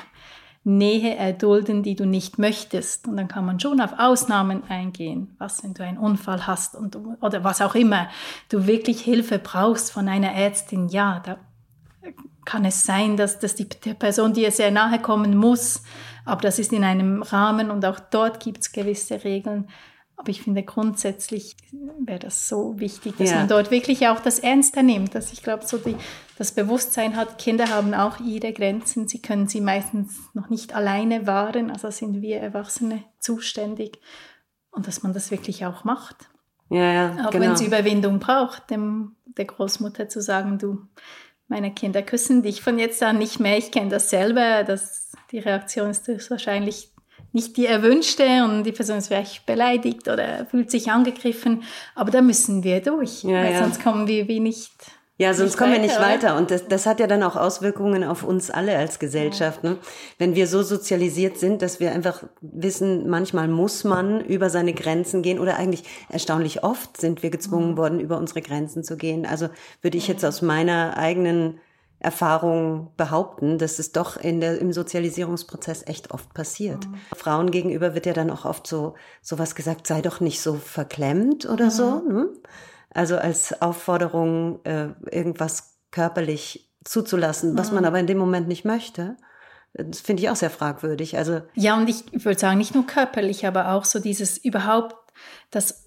Nähe 0.64 1.16
erdulden, 1.16 1.82
die 1.82 1.96
du 1.96 2.06
nicht 2.06 2.38
möchtest. 2.38 3.08
Und 3.08 3.16
dann 3.16 3.28
kann 3.28 3.44
man 3.44 3.58
schon 3.58 3.80
auf 3.80 3.98
Ausnahmen 3.98 4.62
eingehen. 4.68 5.34
Was, 5.38 5.64
wenn 5.64 5.74
du 5.74 5.84
einen 5.84 5.98
Unfall 5.98 6.46
hast 6.46 6.76
und, 6.76 6.96
oder 7.20 7.42
was 7.42 7.60
auch 7.60 7.74
immer, 7.74 8.08
du 8.48 8.66
wirklich 8.66 9.00
Hilfe 9.00 9.38
brauchst 9.38 9.90
von 9.90 10.08
einer 10.08 10.32
Ärztin, 10.32 10.88
ja, 10.88 11.20
da 11.24 11.38
kann 12.44 12.64
es 12.64 12.84
sein, 12.84 13.16
dass, 13.16 13.38
dass 13.38 13.54
die 13.54 13.64
Person 13.64 14.32
dir 14.32 14.50
sehr 14.50 14.70
nahe 14.70 14.98
kommen 15.00 15.36
muss, 15.36 15.82
aber 16.24 16.42
das 16.42 16.58
ist 16.58 16.72
in 16.72 16.84
einem 16.84 17.22
Rahmen 17.22 17.70
und 17.70 17.84
auch 17.84 18.00
dort 18.00 18.40
gibt 18.40 18.60
es 18.60 18.72
gewisse 18.72 19.24
Regeln. 19.24 19.68
Aber 20.22 20.30
ich 20.30 20.42
finde 20.42 20.62
grundsätzlich 20.62 21.56
wäre 21.98 22.20
das 22.20 22.48
so 22.48 22.78
wichtig, 22.78 23.16
dass 23.16 23.30
ja. 23.30 23.38
man 23.38 23.48
dort 23.48 23.72
wirklich 23.72 24.06
auch 24.06 24.20
das 24.20 24.38
Ernste 24.38 24.84
nimmt. 24.84 25.16
Dass 25.16 25.32
ich 25.32 25.42
glaube, 25.42 25.66
so 25.66 25.78
die, 25.78 25.96
das 26.38 26.52
Bewusstsein 26.52 27.16
hat, 27.16 27.38
Kinder 27.38 27.70
haben 27.70 27.92
auch 27.92 28.20
ihre 28.20 28.52
Grenzen. 28.52 29.08
Sie 29.08 29.20
können 29.20 29.48
sie 29.48 29.60
meistens 29.60 30.20
noch 30.32 30.48
nicht 30.48 30.76
alleine 30.76 31.26
wahren. 31.26 31.72
Also 31.72 31.90
sind 31.90 32.22
wir 32.22 32.38
Erwachsene 32.38 33.02
zuständig. 33.18 33.98
Und 34.70 34.86
dass 34.86 35.02
man 35.02 35.12
das 35.12 35.32
wirklich 35.32 35.66
auch 35.66 35.82
macht. 35.82 36.28
Ja, 36.68 36.92
ja, 36.92 37.26
auch 37.26 37.30
genau. 37.30 37.44
wenn 37.44 37.52
es 37.54 37.60
Überwindung 37.60 38.20
braucht, 38.20 38.70
dem, 38.70 39.16
der 39.24 39.46
Großmutter 39.46 40.08
zu 40.08 40.22
sagen, 40.22 40.58
du, 40.58 40.86
meine 41.48 41.74
Kinder 41.74 42.02
küssen 42.02 42.44
dich 42.44 42.62
von 42.62 42.78
jetzt 42.78 43.02
an 43.02 43.18
nicht 43.18 43.40
mehr. 43.40 43.58
Ich 43.58 43.72
kenne 43.72 43.90
das 43.90 44.08
selber. 44.08 44.62
Das, 44.62 45.10
die 45.32 45.40
Reaktion 45.40 45.90
ist 45.90 46.30
wahrscheinlich 46.30 46.91
nicht 47.32 47.56
die 47.56 47.66
erwünschte 47.66 48.44
und 48.44 48.64
die 48.64 48.72
Person 48.72 48.98
ist 48.98 49.08
vielleicht 49.08 49.46
beleidigt 49.46 50.08
oder 50.08 50.46
fühlt 50.46 50.70
sich 50.70 50.90
angegriffen. 50.90 51.62
Aber 51.94 52.10
da 52.10 52.22
müssen 52.22 52.62
wir 52.62 52.80
durch, 52.80 53.22
ja, 53.22 53.42
weil 53.42 53.52
ja. 53.52 53.58
sonst 53.62 53.82
kommen 53.82 54.06
wir 54.06 54.28
wie 54.28 54.40
nicht. 54.40 54.72
Ja, 55.18 55.34
sonst 55.34 55.56
kommen 55.56 55.70
weiter, 55.70 55.82
wir 55.82 55.88
nicht 55.88 56.00
weiter. 56.00 56.36
Und 56.36 56.50
das, 56.50 56.66
das 56.66 56.86
hat 56.86 56.98
ja 56.98 57.06
dann 57.06 57.22
auch 57.22 57.36
Auswirkungen 57.36 58.02
auf 58.02 58.24
uns 58.24 58.50
alle 58.50 58.76
als 58.76 58.98
Gesellschaft. 58.98 59.62
Ne? 59.62 59.76
Wenn 60.18 60.34
wir 60.34 60.48
so 60.48 60.62
sozialisiert 60.62 61.38
sind, 61.38 61.62
dass 61.62 61.78
wir 61.78 61.92
einfach 61.92 62.24
wissen, 62.40 63.08
manchmal 63.08 63.46
muss 63.46 63.84
man 63.84 64.20
über 64.20 64.50
seine 64.50 64.72
Grenzen 64.72 65.22
gehen 65.22 65.38
oder 65.38 65.58
eigentlich 65.58 65.84
erstaunlich 66.08 66.64
oft 66.64 67.00
sind 67.00 67.22
wir 67.22 67.30
gezwungen 67.30 67.72
mhm. 67.72 67.76
worden, 67.76 68.00
über 68.00 68.18
unsere 68.18 68.42
Grenzen 68.42 68.82
zu 68.82 68.96
gehen. 68.96 69.24
Also 69.24 69.48
würde 69.80 69.98
ich 69.98 70.08
jetzt 70.08 70.24
aus 70.24 70.42
meiner 70.42 70.96
eigenen 70.96 71.60
Erfahrung 72.02 72.90
behaupten, 72.96 73.58
dass 73.58 73.78
es 73.78 73.92
doch 73.92 74.16
in 74.16 74.40
der, 74.40 74.58
im 74.58 74.72
Sozialisierungsprozess 74.72 75.86
echt 75.86 76.10
oft 76.10 76.34
passiert. 76.34 76.86
Mhm. 76.88 76.94
Frauen 77.14 77.50
gegenüber 77.50 77.94
wird 77.94 78.06
ja 78.06 78.12
dann 78.12 78.30
auch 78.30 78.44
oft 78.44 78.66
so 78.66 78.94
sowas 79.20 79.54
gesagt, 79.54 79.86
sei 79.86 80.02
doch 80.02 80.20
nicht 80.20 80.40
so 80.40 80.54
verklemmt 80.54 81.48
oder 81.48 81.66
mhm. 81.66 81.70
so. 81.70 82.00
Ne? 82.00 82.28
Also 82.90 83.16
als 83.16 83.62
Aufforderung, 83.62 84.64
äh, 84.64 84.88
irgendwas 85.10 85.78
körperlich 85.92 86.70
zuzulassen, 86.84 87.56
was 87.56 87.70
man 87.70 87.84
mhm. 87.84 87.88
aber 87.88 88.00
in 88.00 88.06
dem 88.08 88.18
Moment 88.18 88.48
nicht 88.48 88.64
möchte. 88.64 89.16
Das 89.74 90.00
finde 90.00 90.22
ich 90.22 90.30
auch 90.30 90.36
sehr 90.36 90.50
fragwürdig. 90.50 91.16
Also 91.16 91.42
ja, 91.54 91.76
und 91.76 91.88
ich 91.88 92.04
würde 92.24 92.38
sagen, 92.38 92.58
nicht 92.58 92.74
nur 92.74 92.86
körperlich, 92.86 93.46
aber 93.46 93.72
auch 93.72 93.84
so 93.84 94.00
dieses 94.00 94.36
überhaupt 94.38 94.96
das 95.50 95.81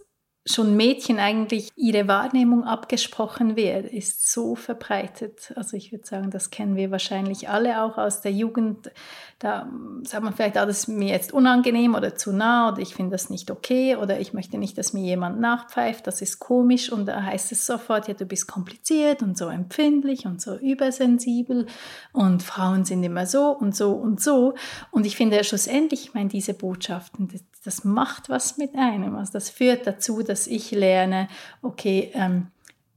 schon 0.48 0.78
Mädchen 0.78 1.18
eigentlich 1.18 1.72
ihre 1.76 2.08
Wahrnehmung 2.08 2.66
abgesprochen 2.66 3.56
wird, 3.56 3.92
ist 3.92 4.32
so 4.32 4.56
verbreitet. 4.56 5.52
Also 5.56 5.76
ich 5.76 5.92
würde 5.92 6.06
sagen, 6.06 6.30
das 6.30 6.52
kennen 6.52 6.76
wir 6.76 6.92
wahrscheinlich 6.92 7.50
alle 7.50 7.82
auch 7.82 7.98
aus 7.98 8.22
der 8.22 8.32
Jugend. 8.32 8.92
Da 9.40 9.68
sagt 10.04 10.24
man 10.24 10.34
vielleicht, 10.34 10.58
ah, 10.58 10.68
das 10.68 10.80
ist 10.80 10.88
mir 10.88 11.10
jetzt 11.10 11.34
unangenehm 11.34 11.96
oder 11.96 12.16
zu 12.16 12.32
nah 12.32 12.72
oder 12.72 12.80
ich 12.80 12.94
finde 12.94 13.12
das 13.12 13.32
nicht 13.32 13.50
okay 13.50 13.96
oder 13.96 14.20
ich 14.20 14.34
möchte 14.34 14.60
nicht, 14.60 14.78
dass 14.78 14.94
mir 14.94 15.04
jemand 15.04 15.40
nachpfeift, 15.40 16.06
das 16.06 16.22
ist 16.22 16.40
komisch 16.40 16.92
und 16.92 17.08
da 17.08 17.24
heißt 17.24 17.52
es 17.52 17.66
sofort, 17.66 18.08
ja, 18.08 18.14
du 18.14 18.26
bist 18.26 18.48
kompliziert 18.48 19.24
und 19.24 19.38
so 19.38 19.48
empfindlich 19.48 20.28
und 20.28 20.42
so 20.42 20.56
übersensibel 20.56 21.66
und 22.14 22.44
Frauen 22.44 22.86
sind 22.86 23.04
immer 23.04 23.26
so 23.26 23.50
und 23.50 23.76
so 23.76 23.94
und 23.94 24.22
so. 24.22 24.54
Und 24.92 25.08
ich 25.08 25.16
finde 25.16 25.44
schlussendlich, 25.44 26.06
ich 26.06 26.14
meine, 26.14 26.30
diese 26.30 26.54
Botschaften, 26.54 27.28
das, 27.66 27.84
macht 27.84 28.30
was 28.30 28.58
mit 28.58 28.76
einem. 28.76 29.16
Also 29.16 29.34
das 29.34 29.50
führt 29.50 29.88
dazu, 29.88 30.22
dass 30.22 30.48
ich 30.48 30.72
lerne, 30.72 31.28
okay, 31.62 32.12
ähm, 32.14 32.48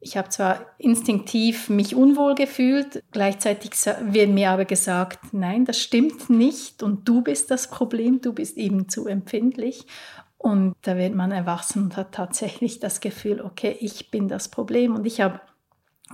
ich 0.01 0.17
habe 0.17 0.29
zwar 0.29 0.61
instinktiv 0.79 1.69
mich 1.69 1.97
unwohl 1.97 2.35
gefühlt, 2.35 3.03
gleichzeitig 3.11 3.73
wird 4.01 4.31
mir 4.31 4.51
aber 4.51 4.65
gesagt, 4.65 5.33
nein, 5.33 5.65
das 5.65 5.81
stimmt 5.81 6.31
nicht 6.31 6.83
und 6.83 7.09
du 7.09 7.23
bist 7.23 7.51
das 7.51 7.69
Problem, 7.69 8.21
du 8.21 8.33
bist 8.33 8.57
eben 8.57 8.89
zu 8.89 9.07
empfindlich. 9.07 9.87
Und 10.37 10.77
da 10.83 10.97
wird 10.97 11.17
man 11.17 11.33
erwachsen 11.33 11.83
und 11.83 11.97
hat 11.97 12.13
tatsächlich 12.13 12.79
das 12.79 13.01
Gefühl, 13.01 13.41
okay, 13.41 13.77
ich 13.81 14.13
bin 14.13 14.29
das 14.29 14.49
Problem 14.49 14.95
und 14.95 15.05
ich 15.05 15.21
habe 15.21 15.41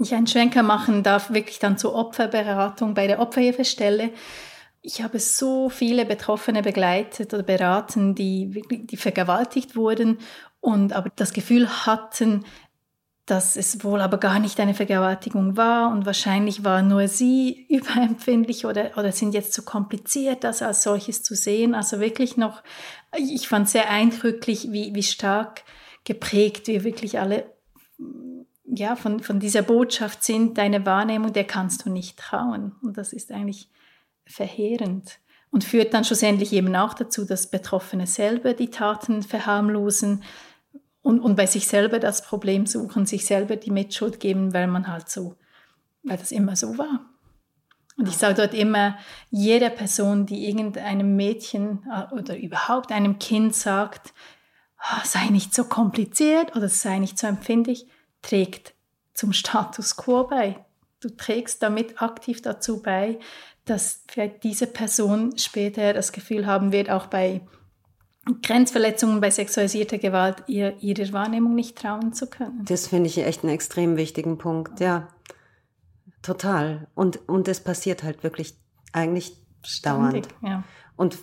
ich 0.00 0.14
einen 0.14 0.26
Schwenker 0.26 0.62
machen 0.62 1.02
darf, 1.02 1.32
wirklich 1.32 1.58
dann 1.58 1.78
zur 1.78 1.94
Opferberatung 1.94 2.94
bei 2.94 3.06
der 3.06 3.20
Opferhilfestelle 3.20 4.10
ich 4.86 5.02
habe 5.02 5.18
so 5.18 5.70
viele 5.70 6.04
Betroffene 6.04 6.60
begleitet 6.60 7.32
oder 7.32 7.42
beraten, 7.42 8.14
die, 8.14 8.62
die 8.70 8.96
vergewaltigt 8.98 9.76
wurden 9.76 10.18
und 10.60 10.92
aber 10.92 11.10
das 11.16 11.32
Gefühl 11.32 11.86
hatten, 11.86 12.44
dass 13.24 13.56
es 13.56 13.82
wohl 13.82 14.02
aber 14.02 14.18
gar 14.18 14.38
nicht 14.38 14.60
eine 14.60 14.74
Vergewaltigung 14.74 15.56
war 15.56 15.90
und 15.90 16.04
wahrscheinlich 16.04 16.64
war 16.64 16.82
nur 16.82 17.08
sie 17.08 17.64
überempfindlich 17.70 18.66
oder, 18.66 18.90
oder 18.98 19.10
sind 19.10 19.32
jetzt 19.32 19.54
zu 19.54 19.62
kompliziert, 19.62 20.44
das 20.44 20.60
als 20.60 20.82
solches 20.82 21.22
zu 21.22 21.34
sehen. 21.34 21.74
Also 21.74 21.98
wirklich 21.98 22.36
noch, 22.36 22.62
ich 23.16 23.48
fand 23.48 23.70
sehr 23.70 23.88
eindrücklich, 23.88 24.70
wie, 24.70 24.94
wie 24.94 25.02
stark 25.02 25.62
geprägt 26.04 26.66
wir 26.66 26.84
wirklich 26.84 27.18
alle 27.18 27.50
ja, 28.66 28.96
von, 28.96 29.20
von 29.20 29.40
dieser 29.40 29.62
Botschaft 29.62 30.22
sind, 30.22 30.58
deine 30.58 30.84
Wahrnehmung, 30.84 31.32
der 31.32 31.44
kannst 31.44 31.86
du 31.86 31.90
nicht 31.90 32.18
trauen. 32.18 32.74
Und 32.82 32.98
das 32.98 33.14
ist 33.14 33.32
eigentlich 33.32 33.70
verheerend 34.26 35.18
und 35.50 35.64
führt 35.64 35.94
dann 35.94 36.04
schlussendlich 36.04 36.52
eben 36.52 36.74
auch 36.74 36.94
dazu, 36.94 37.24
dass 37.24 37.50
Betroffene 37.50 38.06
selber 38.06 38.54
die 38.54 38.70
Taten 38.70 39.22
verharmlosen 39.22 40.24
und, 41.02 41.20
und 41.20 41.36
bei 41.36 41.46
sich 41.46 41.68
selber 41.68 41.98
das 41.98 42.22
Problem 42.22 42.66
suchen, 42.66 43.06
sich 43.06 43.26
selber 43.26 43.56
die 43.56 43.70
Mitschuld 43.70 44.20
geben, 44.20 44.54
weil 44.54 44.66
man 44.66 44.88
halt 44.88 45.08
so, 45.08 45.36
weil 46.02 46.16
das 46.16 46.32
immer 46.32 46.56
so 46.56 46.78
war. 46.78 47.00
Und 47.96 48.08
ich 48.08 48.16
sage 48.16 48.34
dort 48.34 48.54
immer, 48.54 48.98
jede 49.30 49.70
Person, 49.70 50.26
die 50.26 50.48
irgendeinem 50.48 51.14
Mädchen 51.14 51.86
äh, 51.88 52.12
oder 52.12 52.36
überhaupt 52.36 52.90
einem 52.90 53.18
Kind 53.18 53.54
sagt, 53.54 54.12
oh, 54.80 55.00
sei 55.04 55.28
nicht 55.28 55.54
so 55.54 55.64
kompliziert 55.64 56.56
oder 56.56 56.68
sei 56.68 56.98
nicht 56.98 57.18
so 57.18 57.26
empfindlich, 57.26 57.86
trägt 58.22 58.74
zum 59.12 59.32
Status 59.32 59.96
quo 59.96 60.24
bei. 60.24 60.64
Du 61.00 61.10
trägst 61.10 61.62
damit 61.62 62.02
aktiv 62.02 62.42
dazu 62.42 62.82
bei, 62.82 63.18
dass 63.64 64.02
vielleicht 64.08 64.44
diese 64.44 64.66
Person 64.66 65.36
später 65.38 65.92
das 65.92 66.12
Gefühl 66.12 66.46
haben 66.46 66.72
wird, 66.72 66.90
auch 66.90 67.06
bei 67.06 67.40
Grenzverletzungen, 68.42 69.20
bei 69.20 69.30
sexualisierter 69.30 69.98
Gewalt 69.98 70.44
ihr, 70.46 70.76
ihrer 70.80 71.12
Wahrnehmung 71.12 71.54
nicht 71.54 71.76
trauen 71.76 72.12
zu 72.12 72.26
können. 72.26 72.64
Das 72.64 72.88
finde 72.88 73.08
ich 73.08 73.18
echt 73.18 73.42
einen 73.42 73.52
extrem 73.52 73.96
wichtigen 73.96 74.38
Punkt, 74.38 74.80
ja. 74.80 75.08
Total. 76.22 76.88
Und, 76.94 77.28
und 77.28 77.48
es 77.48 77.60
passiert 77.60 78.02
halt 78.02 78.22
wirklich 78.22 78.54
eigentlich 78.92 79.36
dauernd. 79.82 80.28
ja. 80.42 80.64
Und 80.96 81.18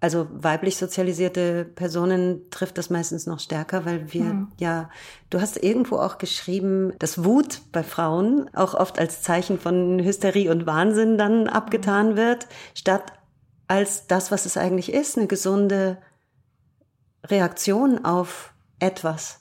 also 0.00 0.28
weiblich 0.30 0.76
sozialisierte 0.76 1.64
Personen 1.64 2.50
trifft 2.50 2.78
das 2.78 2.88
meistens 2.88 3.26
noch 3.26 3.40
stärker, 3.40 3.84
weil 3.84 4.12
wir 4.12 4.24
mhm. 4.24 4.52
ja, 4.58 4.90
du 5.30 5.40
hast 5.40 5.56
irgendwo 5.62 5.96
auch 5.96 6.18
geschrieben, 6.18 6.92
dass 6.98 7.24
Wut 7.24 7.62
bei 7.72 7.82
Frauen 7.82 8.48
auch 8.54 8.74
oft 8.74 8.98
als 8.98 9.22
Zeichen 9.22 9.58
von 9.58 9.98
Hysterie 9.98 10.50
und 10.50 10.66
Wahnsinn 10.66 11.18
dann 11.18 11.48
abgetan 11.48 12.16
wird, 12.16 12.46
statt 12.74 13.12
als 13.66 14.06
das, 14.06 14.30
was 14.30 14.46
es 14.46 14.56
eigentlich 14.56 14.92
ist, 14.92 15.18
eine 15.18 15.26
gesunde 15.26 15.98
Reaktion 17.26 18.04
auf 18.04 18.54
etwas. 18.78 19.40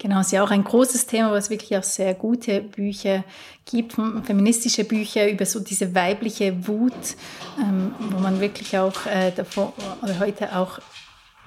Genau, 0.00 0.20
ist 0.20 0.30
ja 0.30 0.44
auch 0.44 0.50
ein 0.52 0.62
großes 0.62 1.06
Thema, 1.06 1.32
was 1.32 1.50
wirklich 1.50 1.76
auch 1.76 1.82
sehr 1.82 2.14
gute 2.14 2.60
Bücher 2.60 3.24
gibt, 3.64 3.94
feministische 3.94 4.84
Bücher 4.84 5.28
über 5.28 5.44
so 5.44 5.58
diese 5.58 5.92
weibliche 5.92 6.68
Wut, 6.68 7.16
ähm, 7.58 7.94
wo 7.98 8.18
man 8.20 8.40
wirklich 8.40 8.78
auch 8.78 9.06
äh, 9.06 9.32
davor, 9.32 9.72
oder 10.00 10.20
heute 10.20 10.56
auch 10.56 10.78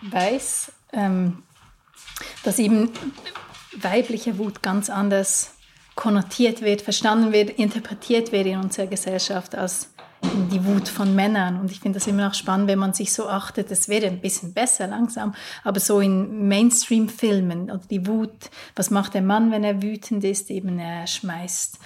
weiß, 0.02 0.74
ähm, 0.92 1.44
dass 2.44 2.60
eben 2.60 2.92
weibliche 3.78 4.38
Wut 4.38 4.62
ganz 4.62 4.90
anders 4.90 5.54
konnotiert 5.96 6.62
wird, 6.62 6.82
verstanden 6.82 7.32
wird, 7.32 7.52
interpretiert 7.52 8.34
wird 8.34 8.48
in 8.48 8.60
unserer 8.60 8.88
Gesellschaft 8.88 9.56
als 9.56 9.90
die 10.52 10.66
Wut 10.66 10.88
von 10.88 11.16
Männern. 11.16 11.60
Und 11.60 11.72
ich 11.72 11.80
finde 11.80 12.00
das 12.00 12.08
immer 12.08 12.26
noch 12.26 12.34
spannend, 12.34 12.68
wenn 12.68 12.80
man 12.80 12.94
sich 12.94 13.14
so 13.14 13.28
achtet, 13.28 13.72
es 13.72 13.90
wird 13.90 14.04
ein 14.04 14.22
bisschen 14.22 14.54
besser 14.54 14.88
langsam, 14.88 15.34
aber 15.64 15.80
so 15.80 16.00
in 16.00 16.48
Mainstream-Filmen 16.48 17.72
oder 17.72 17.82
die 17.90 18.06
Wut, 18.08 18.50
was 18.76 18.92
macht 18.92 19.14
der 19.14 19.22
Mann, 19.22 19.52
wenn 19.52 19.64
er 19.64 19.82
wütend 19.82 20.24
ist? 20.24 20.50
Eben 20.50 20.80
er 20.80 21.08
schmeißt 21.08 21.80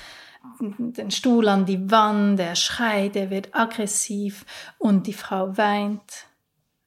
den 0.59 1.11
Stuhl 1.11 1.47
an 1.47 1.65
die 1.65 1.89
Wand, 1.89 2.39
er 2.39 2.55
schreit, 2.55 3.15
er 3.15 3.29
wird 3.29 3.55
aggressiv 3.55 4.45
und 4.77 5.07
die 5.07 5.13
Frau 5.13 5.57
weint, 5.57 6.27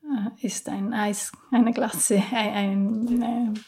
äh, 0.02 0.46
isst 0.46 0.68
ein 0.68 0.92
Eis, 0.92 1.32
eine 1.50 1.72
Glasse, 1.72 2.22
ein, 2.32 3.20
ein, 3.22 3.60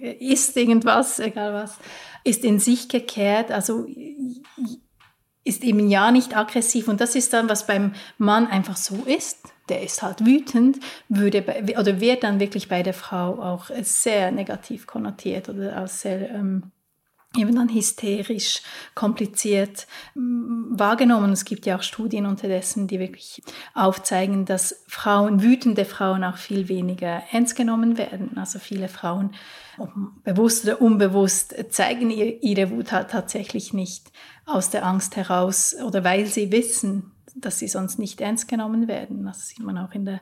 äh, 0.00 0.12
isst 0.12 0.56
irgendwas, 0.56 1.18
egal 1.18 1.52
was, 1.52 1.78
ist 2.24 2.44
in 2.44 2.58
sich 2.58 2.88
gekehrt, 2.88 3.52
also 3.52 3.86
ist 5.44 5.62
eben 5.62 5.88
ja 5.88 6.10
nicht 6.10 6.36
aggressiv 6.36 6.88
und 6.88 7.00
das 7.00 7.14
ist 7.14 7.32
dann, 7.32 7.48
was 7.48 7.66
beim 7.66 7.94
Mann 8.18 8.46
einfach 8.46 8.76
so 8.76 9.04
ist. 9.04 9.38
Der 9.68 9.82
ist 9.82 10.02
halt 10.02 10.24
wütend, 10.24 10.78
würde 11.08 11.40
bei, 11.42 11.78
oder 11.78 12.00
wird 12.00 12.22
dann 12.22 12.40
wirklich 12.40 12.68
bei 12.68 12.82
der 12.82 12.94
Frau 12.94 13.42
auch 13.42 13.66
sehr 13.82 14.30
negativ 14.30 14.86
konnotiert 14.86 15.48
oder 15.48 15.82
auch 15.82 15.88
sehr 15.88 16.30
ähm, 16.30 16.72
eben 17.36 17.54
dann 17.54 17.68
hysterisch, 17.72 18.62
kompliziert 18.94 19.86
mm, 20.14 20.78
wahrgenommen. 20.78 21.32
Es 21.32 21.44
gibt 21.44 21.66
ja 21.66 21.76
auch 21.76 21.82
Studien 21.82 22.26
unterdessen, 22.26 22.86
die 22.86 23.00
wirklich 23.00 23.42
aufzeigen, 23.74 24.44
dass 24.44 24.84
Frauen, 24.86 25.42
wütende 25.42 25.84
Frauen 25.84 26.24
auch 26.24 26.36
viel 26.36 26.68
weniger 26.68 27.22
ernst 27.32 27.56
genommen 27.56 27.98
werden. 27.98 28.36
Also 28.36 28.58
viele 28.58 28.88
Frauen, 28.88 29.34
bewusst 30.24 30.64
oder 30.64 30.80
unbewusst, 30.80 31.54
zeigen 31.70 32.10
ihre 32.10 32.70
Wut 32.70 32.92
halt 32.92 33.10
tatsächlich 33.10 33.72
nicht 33.72 34.12
aus 34.46 34.70
der 34.70 34.84
Angst 34.84 35.16
heraus 35.16 35.74
oder 35.84 36.04
weil 36.04 36.26
sie 36.26 36.52
wissen, 36.52 37.12
dass 37.34 37.58
sie 37.58 37.68
sonst 37.68 37.98
nicht 37.98 38.20
ernst 38.20 38.48
genommen 38.48 38.88
werden. 38.88 39.24
Das 39.24 39.48
sieht 39.48 39.60
man 39.60 39.78
auch 39.78 39.92
in 39.92 40.04
der 40.04 40.20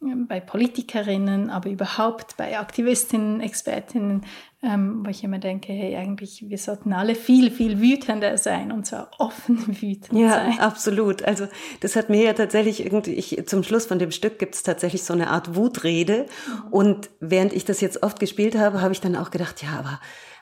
bei 0.00 0.40
Politikerinnen, 0.40 1.50
aber 1.50 1.68
überhaupt 1.68 2.36
bei 2.38 2.58
Aktivistinnen, 2.58 3.40
Expertinnen, 3.40 4.24
ähm, 4.62 5.04
wo 5.04 5.10
ich 5.10 5.22
immer 5.24 5.38
denke, 5.38 5.72
hey, 5.72 5.96
eigentlich, 5.96 6.44
wir 6.48 6.56
sollten 6.56 6.92
alle 6.94 7.14
viel, 7.14 7.50
viel 7.50 7.80
wütender 7.80 8.38
sein 8.38 8.72
und 8.72 8.86
zwar 8.86 9.10
offen 9.18 9.58
wütend 9.80 10.18
ja, 10.18 10.30
sein. 10.30 10.54
Ja, 10.56 10.62
absolut. 10.62 11.22
Also 11.22 11.48
das 11.80 11.96
hat 11.96 12.08
mir 12.08 12.24
ja 12.24 12.32
tatsächlich 12.32 12.84
irgendwie, 12.84 13.12
ich, 13.12 13.46
zum 13.46 13.62
Schluss 13.62 13.86
von 13.86 13.98
dem 13.98 14.10
Stück 14.10 14.38
gibt 14.38 14.54
es 14.54 14.62
tatsächlich 14.62 15.04
so 15.04 15.12
eine 15.12 15.28
Art 15.28 15.54
Wutrede 15.54 16.26
mhm. 16.46 16.72
und 16.72 17.10
während 17.20 17.52
ich 17.52 17.66
das 17.66 17.82
jetzt 17.82 18.02
oft 18.02 18.20
gespielt 18.20 18.56
habe, 18.56 18.80
habe 18.80 18.92
ich 18.92 19.00
dann 19.02 19.16
auch 19.16 19.30
gedacht, 19.30 19.62
ja, 19.62 19.78
aber 19.78 20.00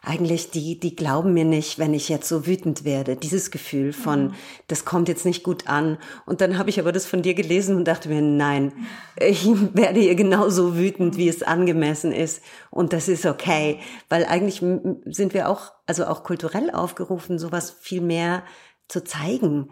eigentlich, 0.09 0.51
die, 0.51 0.81
die 0.81 0.97
glauben 0.97 1.35
mir 1.35 1.45
nicht, 1.45 1.79
wenn 1.79 1.93
ich 1.93 2.09
jetzt 2.09 2.29
so 2.29 2.47
wütend 2.47 2.85
werde. 2.85 3.15
Dieses 3.15 3.51
Gefühl 3.51 3.93
von, 3.93 4.33
das 4.67 4.87
kommt 4.87 5.07
jetzt 5.09 5.27
nicht 5.27 5.43
gut 5.43 5.69
an. 5.69 5.99
Und 6.25 6.41
dann 6.41 6.57
habe 6.57 6.71
ich 6.71 6.81
aber 6.81 6.93
das 6.93 7.05
von 7.05 7.21
dir 7.21 7.35
gelesen 7.35 7.77
und 7.77 7.85
dachte 7.87 8.09
mir, 8.09 8.23
nein, 8.23 8.73
ich 9.21 9.47
werde 9.75 10.01
hier 10.01 10.15
genauso 10.15 10.77
wütend, 10.77 11.19
wie 11.19 11.29
es 11.29 11.43
angemessen 11.43 12.13
ist. 12.13 12.43
Und 12.71 12.95
das 12.95 13.09
ist 13.09 13.27
okay, 13.27 13.81
weil 14.09 14.25
eigentlich 14.25 14.61
sind 15.05 15.35
wir 15.35 15.51
auch, 15.51 15.73
also 15.87 16.07
auch 16.07 16.25
kulturell 16.25 16.71
aufgerufen, 16.71 17.39
sowas 17.39 17.71
viel 17.79 18.01
mehr 18.01 18.45
zu 18.89 19.05
zeigen 19.05 19.69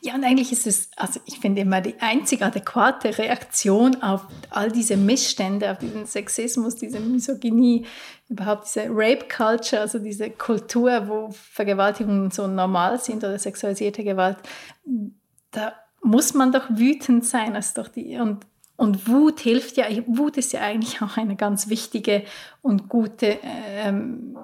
ja, 0.00 0.14
und 0.14 0.24
eigentlich 0.24 0.52
ist 0.52 0.66
es, 0.66 0.90
also 0.96 1.20
ich 1.24 1.38
finde 1.38 1.62
immer 1.62 1.80
die 1.80 1.98
einzig 2.00 2.42
adäquate 2.42 3.18
Reaktion 3.18 4.02
auf 4.02 4.26
all 4.50 4.70
diese 4.70 4.96
Missstände, 4.96 5.70
auf 5.70 5.78
diesen 5.78 6.06
Sexismus, 6.06 6.76
diese 6.76 7.00
Misogynie, 7.00 7.86
überhaupt 8.28 8.66
diese 8.66 8.86
Rape 8.90 9.26
Culture, 9.28 9.82
also 9.82 9.98
diese 9.98 10.30
Kultur, 10.30 11.08
wo 11.08 11.30
Vergewaltigungen 11.30 12.30
so 12.30 12.46
normal 12.46 13.00
sind 13.00 13.24
oder 13.24 13.38
sexualisierte 13.38 14.04
Gewalt, 14.04 14.38
da 15.50 15.72
muss 16.02 16.34
man 16.34 16.52
doch 16.52 16.68
wütend 16.70 17.24
sein, 17.24 17.56
als 17.56 17.74
doch 17.74 17.88
die, 17.88 18.18
und 18.18 18.46
und 18.78 19.08
Wut 19.08 19.40
hilft 19.40 19.78
ja, 19.78 19.86
Wut 20.06 20.36
ist 20.36 20.52
ja 20.52 20.60
eigentlich 20.60 21.00
auch 21.00 21.16
eine 21.16 21.34
ganz 21.36 21.70
wichtige 21.70 22.24
und 22.60 22.90
gute 22.90 23.38
ähm, 23.42 24.36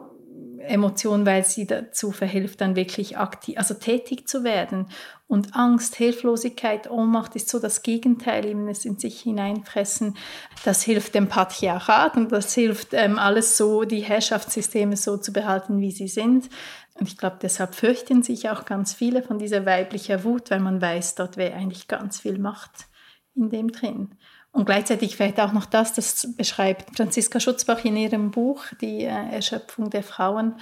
Emotion, 0.66 1.26
weil 1.26 1.44
sie 1.44 1.66
dazu 1.66 2.12
verhilft, 2.12 2.60
dann 2.60 2.76
wirklich 2.76 3.18
aktiv, 3.18 3.56
also 3.58 3.74
tätig 3.74 4.28
zu 4.28 4.44
werden. 4.44 4.86
Und 5.28 5.56
Angst, 5.56 5.96
Hilflosigkeit, 5.96 6.90
Ohnmacht 6.90 7.36
ist 7.36 7.48
so 7.48 7.58
das 7.58 7.82
Gegenteil, 7.82 8.44
eben 8.44 8.68
es 8.68 8.84
in 8.84 8.98
sich 8.98 9.20
hineinfressen. 9.20 10.16
Das 10.64 10.82
hilft 10.82 11.14
dem 11.14 11.28
Patriarchat 11.28 12.16
und 12.16 12.32
das 12.32 12.54
hilft 12.54 12.92
ähm, 12.92 13.18
alles 13.18 13.56
so, 13.56 13.84
die 13.84 14.00
Herrschaftssysteme 14.00 14.96
so 14.96 15.16
zu 15.16 15.32
behalten, 15.32 15.80
wie 15.80 15.90
sie 15.90 16.08
sind. 16.08 16.50
Und 16.94 17.08
ich 17.08 17.16
glaube, 17.16 17.38
deshalb 17.40 17.74
fürchten 17.74 18.22
sich 18.22 18.50
auch 18.50 18.64
ganz 18.64 18.92
viele 18.92 19.22
von 19.22 19.38
dieser 19.38 19.64
weiblichen 19.64 20.24
Wut, 20.24 20.50
weil 20.50 20.60
man 20.60 20.80
weiß, 20.82 21.14
dort 21.14 21.36
wäre 21.36 21.54
eigentlich 21.54 21.88
ganz 21.88 22.20
viel 22.20 22.38
Macht 22.38 22.86
in 23.34 23.48
dem 23.48 23.72
drin. 23.72 24.14
Und 24.52 24.66
gleichzeitig 24.66 25.16
vielleicht 25.16 25.40
auch 25.40 25.52
noch 25.52 25.64
das, 25.64 25.94
das 25.94 26.34
beschreibt 26.36 26.94
Franziska 26.96 27.40
Schutzbach 27.40 27.84
in 27.84 27.96
ihrem 27.96 28.30
Buch, 28.30 28.64
die 28.80 29.04
äh, 29.04 29.34
Erschöpfung 29.34 29.88
der 29.88 30.02
Frauen 30.02 30.56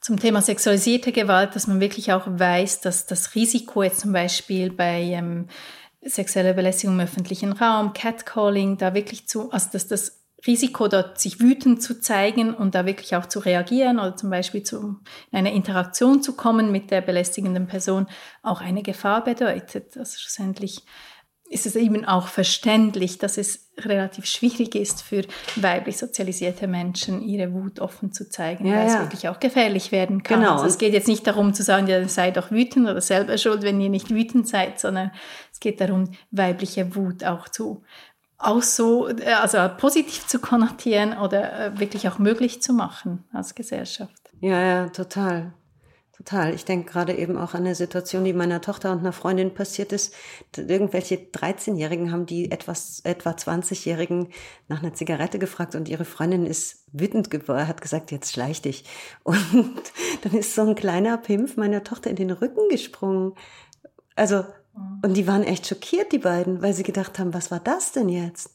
zum 0.00 0.18
Thema 0.18 0.40
sexualisierte 0.40 1.12
Gewalt, 1.12 1.56
dass 1.56 1.66
man 1.66 1.80
wirklich 1.80 2.12
auch 2.12 2.24
weiß, 2.26 2.80
dass 2.80 3.06
das 3.06 3.34
Risiko 3.34 3.82
jetzt 3.82 4.00
zum 4.00 4.12
Beispiel 4.12 4.70
bei 4.70 5.00
ähm, 5.00 5.48
sexueller 6.02 6.54
Belästigung 6.54 6.94
im 6.96 7.04
öffentlichen 7.04 7.52
Raum, 7.52 7.92
Catcalling, 7.92 8.78
da 8.78 8.94
wirklich 8.94 9.28
zu, 9.28 9.50
also 9.52 9.68
dass 9.72 9.86
das 9.88 10.20
Risiko 10.46 10.88
dort 10.88 11.20
sich 11.20 11.40
wütend 11.40 11.82
zu 11.82 12.00
zeigen 12.00 12.54
und 12.54 12.74
da 12.74 12.86
wirklich 12.86 13.14
auch 13.14 13.26
zu 13.26 13.40
reagieren 13.40 13.98
oder 13.98 14.16
zum 14.16 14.30
Beispiel 14.30 14.62
zu, 14.62 15.00
in 15.30 15.38
eine 15.38 15.54
Interaktion 15.54 16.22
zu 16.22 16.34
kommen 16.34 16.72
mit 16.72 16.90
der 16.90 17.02
belästigenden 17.02 17.66
Person 17.66 18.06
auch 18.42 18.62
eine 18.62 18.82
Gefahr 18.82 19.22
bedeutet. 19.22 19.98
Also 19.98 20.18
schlussendlich 20.18 20.82
ist 21.50 21.66
es 21.66 21.74
eben 21.74 22.04
auch 22.04 22.28
verständlich, 22.28 23.18
dass 23.18 23.36
es 23.36 23.70
relativ 23.76 24.24
schwierig 24.24 24.76
ist 24.76 25.02
für 25.02 25.24
weiblich 25.56 25.98
sozialisierte 25.98 26.68
Menschen, 26.68 27.22
ihre 27.22 27.52
Wut 27.52 27.80
offen 27.80 28.12
zu 28.12 28.30
zeigen, 28.30 28.66
ja, 28.66 28.76
weil 28.76 28.86
ja. 28.86 28.94
es 28.94 29.00
wirklich 29.00 29.28
auch 29.28 29.40
gefährlich 29.40 29.90
werden 29.90 30.22
kann. 30.22 30.40
Genau. 30.40 30.52
Also 30.52 30.66
es 30.66 30.78
geht 30.78 30.92
jetzt 30.92 31.08
nicht 31.08 31.26
darum 31.26 31.52
zu 31.52 31.64
sagen, 31.64 31.88
ja, 31.88 32.06
sei 32.06 32.30
doch 32.30 32.52
wütend 32.52 32.88
oder 32.88 33.00
selber 33.00 33.36
schuld, 33.36 33.62
wenn 33.62 33.80
ihr 33.80 33.90
nicht 33.90 34.10
wütend 34.10 34.46
seid, 34.46 34.78
sondern 34.78 35.10
es 35.52 35.58
geht 35.58 35.80
darum, 35.80 36.12
weibliche 36.30 36.94
Wut 36.94 37.24
auch 37.24 37.48
zu 37.48 37.82
auch 38.42 38.62
so, 38.62 39.06
äh, 39.08 39.34
also 39.34 39.58
positiv 39.76 40.26
zu 40.26 40.38
konnotieren 40.38 41.18
oder 41.18 41.66
äh, 41.66 41.78
wirklich 41.78 42.08
auch 42.08 42.18
möglich 42.18 42.62
zu 42.62 42.72
machen 42.72 43.24
als 43.34 43.54
Gesellschaft. 43.54 44.30
Ja, 44.40 44.62
ja, 44.62 44.88
total. 44.88 45.52
Total. 46.20 46.52
Ich 46.54 46.66
denke 46.66 46.92
gerade 46.92 47.16
eben 47.16 47.38
auch 47.38 47.54
an 47.54 47.62
eine 47.62 47.74
Situation, 47.74 48.24
die 48.24 48.34
meiner 48.34 48.60
Tochter 48.60 48.92
und 48.92 48.98
einer 48.98 49.14
Freundin 49.14 49.54
passiert 49.54 49.90
ist. 49.90 50.12
Irgendwelche 50.54 51.14
13-Jährigen 51.14 52.12
haben 52.12 52.26
die 52.26 52.50
etwas, 52.50 53.00
etwa 53.04 53.30
20-Jährigen 53.30 54.28
nach 54.68 54.82
einer 54.82 54.92
Zigarette 54.92 55.38
gefragt 55.38 55.74
und 55.74 55.88
ihre 55.88 56.04
Freundin 56.04 56.44
ist 56.44 56.84
wütend 56.92 57.30
geworden, 57.30 57.66
hat 57.66 57.80
gesagt, 57.80 58.10
jetzt 58.10 58.32
schleich 58.32 58.60
dich. 58.60 58.84
Und 59.24 59.80
dann 60.22 60.34
ist 60.34 60.54
so 60.54 60.60
ein 60.60 60.74
kleiner 60.74 61.16
Pimpf 61.16 61.56
meiner 61.56 61.84
Tochter 61.84 62.10
in 62.10 62.16
den 62.16 62.30
Rücken 62.30 62.68
gesprungen. 62.68 63.32
Also, 64.14 64.44
und 65.02 65.14
die 65.14 65.26
waren 65.26 65.42
echt 65.42 65.66
schockiert, 65.66 66.12
die 66.12 66.18
beiden, 66.18 66.60
weil 66.60 66.74
sie 66.74 66.82
gedacht 66.82 67.18
haben, 67.18 67.32
was 67.32 67.50
war 67.50 67.60
das 67.60 67.92
denn 67.92 68.10
jetzt? 68.10 68.54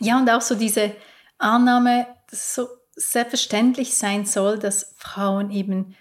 Ja, 0.00 0.18
und 0.18 0.28
auch 0.28 0.40
so 0.40 0.56
diese 0.56 0.92
Annahme, 1.38 2.08
dass 2.30 2.40
es 2.40 2.54
so 2.56 2.66
selbstverständlich 2.96 3.94
sein 3.94 4.26
soll, 4.26 4.58
dass 4.58 4.94
Frauen 4.96 5.50
eben 5.50 5.94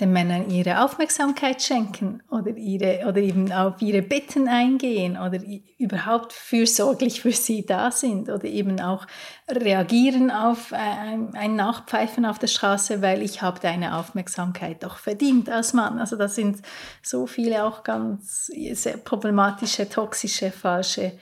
den 0.00 0.12
Männern 0.12 0.50
ihre 0.50 0.84
Aufmerksamkeit 0.84 1.62
schenken 1.62 2.22
oder, 2.30 2.56
ihre, 2.56 3.06
oder 3.06 3.18
eben 3.18 3.52
auf 3.52 3.80
ihre 3.82 4.00
Bitten 4.02 4.48
eingehen 4.48 5.18
oder 5.18 5.38
überhaupt 5.78 6.32
fürsorglich 6.32 7.20
für 7.20 7.32
sie 7.32 7.66
da 7.66 7.90
sind 7.90 8.30
oder 8.30 8.44
eben 8.44 8.80
auch 8.80 9.06
reagieren 9.48 10.30
auf 10.30 10.72
ein, 10.72 11.34
ein 11.34 11.56
Nachpfeifen 11.56 12.24
auf 12.24 12.38
der 12.38 12.46
Straße, 12.46 13.02
weil 13.02 13.22
ich 13.22 13.42
habe 13.42 13.60
deine 13.60 13.96
Aufmerksamkeit 13.96 14.82
doch 14.82 14.96
verdient 14.96 15.50
als 15.50 15.74
Mann. 15.74 15.98
Also 15.98 16.16
da 16.16 16.26
sind 16.26 16.62
so 17.02 17.26
viele 17.26 17.64
auch 17.64 17.82
ganz 17.82 18.46
sehr 18.46 18.96
problematische, 18.96 19.88
toxische, 19.88 20.50
falsche 20.50 21.12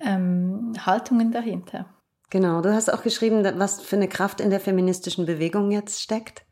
ähm, 0.00 0.72
Haltungen 0.84 1.30
dahinter. 1.30 1.86
Genau, 2.30 2.62
du 2.62 2.72
hast 2.72 2.92
auch 2.92 3.02
geschrieben, 3.02 3.44
was 3.58 3.80
für 3.80 3.96
eine 3.96 4.08
Kraft 4.08 4.40
in 4.40 4.50
der 4.50 4.60
feministischen 4.60 5.26
Bewegung 5.26 5.70
jetzt 5.70 6.00
steckt. 6.00 6.44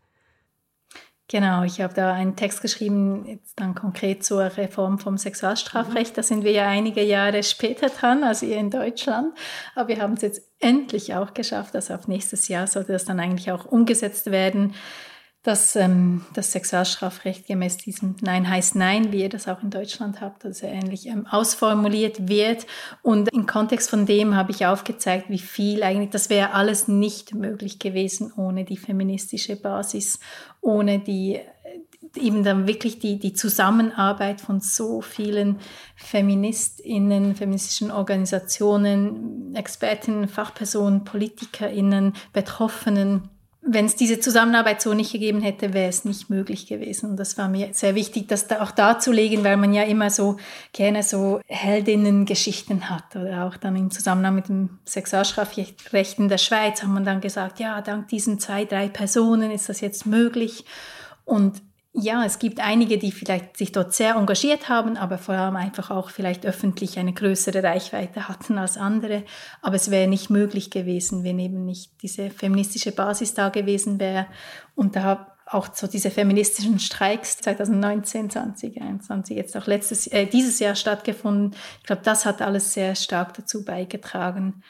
Genau, 1.28 1.62
ich 1.62 1.80
habe 1.80 1.94
da 1.94 2.12
einen 2.12 2.37
Text 2.37 2.61
geschrieben, 2.61 3.24
jetzt 3.26 3.58
dann 3.58 3.74
konkret 3.74 4.24
zur 4.24 4.56
Reform 4.56 4.98
vom 4.98 5.16
Sexualstrafrecht. 5.16 6.12
Mhm. 6.12 6.16
Da 6.16 6.22
sind 6.22 6.44
wir 6.44 6.52
ja 6.52 6.68
einige 6.68 7.02
Jahre 7.02 7.42
später 7.42 7.88
dran 7.88 8.22
als 8.22 8.42
ihr 8.42 8.56
in 8.58 8.70
Deutschland. 8.70 9.32
Aber 9.74 9.88
wir 9.88 10.00
haben 10.00 10.14
es 10.14 10.22
jetzt 10.22 10.42
endlich 10.58 11.14
auch 11.14 11.32
geschafft. 11.32 11.74
Also 11.74 11.94
auf 11.94 12.08
nächstes 12.08 12.48
Jahr 12.48 12.66
sollte 12.66 12.92
das 12.92 13.04
dann 13.04 13.20
eigentlich 13.20 13.50
auch 13.50 13.64
umgesetzt 13.64 14.30
werden 14.30 14.74
dass 15.42 15.74
ähm, 15.74 16.24
das 16.35 16.52
Sexualstrafrecht 16.52 17.48
gemäß 17.48 17.78
diesem 17.78 18.14
Nein 18.20 18.48
heißt 18.48 18.76
Nein, 18.76 19.11
wie 19.11 19.22
ihr 19.22 19.28
das 19.28 19.48
auch 19.48 19.61
in 19.62 19.70
Deutschland 19.70 20.20
habt, 20.20 20.44
also 20.44 20.66
ähnlich 20.66 21.06
ähm, 21.06 21.26
ausformuliert 21.26 22.28
wird. 22.28 22.66
Und 23.02 23.28
im 23.32 23.46
Kontext 23.46 23.90
von 23.90 24.06
dem 24.06 24.37
habe 24.37 24.52
ich 24.52 24.66
aufgezeigt, 24.66 25.31
wie 25.31 25.40
viel 25.40 25.83
eigentlich, 25.83 26.10
das 26.10 26.31
wäre 26.31 26.52
alles 26.52 26.87
nicht 26.87 27.35
möglich 27.35 27.81
gewesen 27.81 28.33
ohne 28.37 28.64
die 28.64 28.77
feministische 28.77 29.56
Basis, 29.56 30.20
ohne 30.63 31.00
die 31.00 31.35
äh, 31.35 31.44
eben 32.17 32.44
dann 32.44 32.67
wirklich 32.67 32.98
die, 32.98 33.19
die 33.19 33.35
Zusammenarbeit 33.35 34.40
von 34.40 34.60
so 34.60 35.02
vielen 35.02 35.58
FeministInnen, 35.96 37.35
feministischen 37.35 37.90
Organisationen, 37.90 39.54
Expertinnen, 39.54 40.29
Fachpersonen, 40.29 41.04
PolitikerInnen, 41.04 42.15
Betroffenen, 42.33 43.29
wenn 43.65 43.87
es 43.87 43.94
diese 43.94 44.19
Zusammenarbeit 44.19 44.83
so 44.83 44.92
nicht 44.92 45.13
gegeben 45.13 45.40
hätte, 45.40 45.73
wäre 45.73 45.88
es 45.88 46.04
nicht 46.04 46.29
möglich 46.29 46.67
gewesen. 46.67 47.10
Und 47.10 47.17
das 47.17 47.38
war 47.38 47.48
mir 47.48 47.73
sehr 47.73 47.94
wichtig, 47.94 48.27
das 48.27 48.48
da 48.48 48.60
auch 48.60 48.73
darzulegen, 48.73 49.44
weil 49.44 49.56
man 49.56 49.73
ja 49.73 49.85
immer 49.85 50.10
so 50.10 50.37
gerne 50.73 51.04
so 51.04 51.40
Heldinnengeschichten 51.46 52.90
hat. 52.90 53.15
Oder 53.15 53.44
auch 53.46 53.56
dann 53.56 53.77
im 53.77 53.92
Zusammenhang 53.92 54.35
mit 54.35 54.48
dem 54.48 54.81
Sexualstrafrecht 54.85 56.19
in 56.19 56.29
der 56.29 56.38
Schweiz 56.38 56.83
hat 56.83 56.90
man 56.90 57.04
dann 57.04 57.21
gesagt, 57.21 57.60
ja, 57.60 57.81
dank 57.83 58.08
diesen 58.08 58.40
zwei, 58.40 58.65
drei 58.65 58.88
Personen 58.88 59.52
ist 59.52 59.69
das 59.69 59.81
jetzt 59.81 60.06
möglich. 60.06 60.65
Und 61.25 61.63
ja, 61.95 62.25
es 62.25 62.38
gibt 62.38 62.59
einige, 62.59 62.97
die 62.97 63.13
vielleicht 63.13 63.59
sich 63.59 63.71
dort 63.71 63.93
sehr 63.93 64.15
engagiert 64.15 64.71
haben, 64.71 64.97
aber 64.97 65.19
vor 65.19 65.35
allem 65.35 65.57
einfach 65.57 65.90
auch 65.90 66.09
vielleicht 66.09 66.47
öffentlich 66.47 66.99
eine 66.99 67.13
größere 67.13 67.63
Reichweite 67.63 68.29
hatten 68.29 68.57
als 68.57 68.79
andere. 68.79 69.25
Aber 69.61 69.77
es 69.77 69.90
wäre 69.90 70.09
nicht 70.09 70.31
möglich 70.31 70.71
gewesen, 70.71 71.23
wenn 71.23 71.38
eben 71.38 71.67
nicht 71.67 71.90
diese 72.03 72.31
feministische 72.31 72.93
Basis 72.93 73.35
da 73.35 73.51
gewesen 73.51 74.01
wäre. 74.01 74.27
Und 74.75 74.97
da 74.97 75.37
auch 75.47 75.69
so 75.75 75.87
diese 75.87 76.11
feministischen 76.11 76.79
Streiks 76.79 77.37
2019, 77.38 78.31
2021, 78.31 79.37
jetzt 79.37 79.55
auch 79.55 79.67
letztes, 79.67 80.07
äh, 80.07 80.25
dieses 80.27 80.61
Jahr 80.61 80.77
stattgefunden. 80.77 81.55
Ich 81.81 81.87
glaube, 81.87 82.03
das 82.03 82.25
hat 82.25 82.40
alles 82.40 82.73
sehr 82.73 82.95
stark 82.95 83.35
dazu 83.35 83.67
beigetragen, 83.67 84.63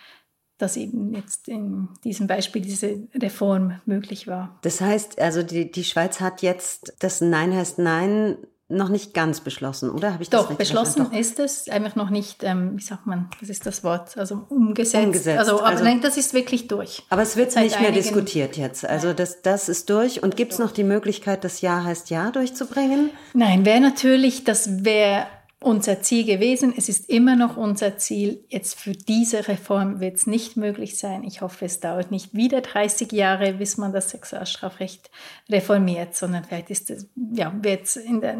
dass 0.62 0.76
eben 0.76 1.12
jetzt 1.12 1.48
in 1.48 1.88
diesem 2.04 2.26
Beispiel 2.28 2.62
diese 2.62 3.00
Reform 3.14 3.80
möglich 3.84 4.26
war. 4.28 4.58
Das 4.62 4.80
heißt, 4.80 5.20
also 5.20 5.42
die, 5.42 5.70
die 5.70 5.84
Schweiz 5.84 6.20
hat 6.20 6.40
jetzt 6.42 6.94
das 7.00 7.20
Nein 7.20 7.54
heißt 7.54 7.78
Nein 7.78 8.36
noch 8.72 8.88
nicht 8.88 9.12
ganz 9.12 9.40
beschlossen, 9.40 9.90
oder? 9.90 10.14
Habe 10.14 10.22
ich 10.22 10.30
das 10.30 10.46
Doch, 10.46 10.54
beschlossen 10.54 11.04
Doch. 11.10 11.18
ist 11.18 11.38
es, 11.38 11.68
einfach 11.68 11.94
noch 11.94 12.10
nicht, 12.10 12.42
ähm, 12.42 12.76
wie 12.76 12.82
sagt 12.82 13.06
man, 13.06 13.28
das 13.40 13.50
ist 13.50 13.66
das 13.66 13.84
Wort, 13.84 14.16
also 14.16 14.46
umgesetzt. 14.48 15.04
umgesetzt. 15.04 15.38
Also, 15.38 15.58
aber 15.58 15.66
also, 15.66 15.84
nein, 15.84 16.00
das 16.00 16.16
ist 16.16 16.32
wirklich 16.32 16.68
durch. 16.68 17.02
Aber 17.10 17.22
es 17.22 17.36
wird 17.36 17.54
nicht 17.56 17.80
mehr 17.80 17.92
diskutiert 17.92 18.56
jetzt. 18.56 18.86
Also 18.86 19.12
das, 19.12 19.42
das 19.42 19.68
ist 19.68 19.90
durch. 19.90 20.22
Und 20.22 20.36
gibt 20.36 20.52
es 20.52 20.58
noch 20.58 20.72
die 20.72 20.84
Möglichkeit, 20.84 21.44
das 21.44 21.60
Ja 21.60 21.84
heißt 21.84 22.10
Ja 22.10 22.30
durchzubringen? 22.30 23.10
Nein, 23.34 23.64
wäre 23.64 23.80
natürlich, 23.80 24.44
das 24.44 24.84
wäre 24.84 25.26
unser 25.62 26.02
Ziel 26.02 26.24
gewesen. 26.24 26.74
Es 26.76 26.88
ist 26.88 27.08
immer 27.08 27.36
noch 27.36 27.56
unser 27.56 27.96
Ziel. 27.96 28.44
Jetzt 28.48 28.78
für 28.78 28.92
diese 28.92 29.48
Reform 29.48 30.00
wird 30.00 30.16
es 30.16 30.26
nicht 30.26 30.56
möglich 30.56 30.98
sein. 30.98 31.24
Ich 31.24 31.40
hoffe, 31.40 31.64
es 31.64 31.80
dauert 31.80 32.10
nicht 32.10 32.34
wieder 32.34 32.60
30 32.60 33.12
Jahre, 33.12 33.54
bis 33.54 33.76
man 33.76 33.92
das 33.92 34.10
Sexualstrafrecht 34.10 35.10
reformiert, 35.50 36.16
sondern 36.16 36.44
vielleicht 36.44 36.70
ist 36.70 36.90
es, 36.90 37.06
ja, 37.32 37.52
wird 37.62 37.84
es 37.84 37.96
in 37.96 38.20
der 38.20 38.36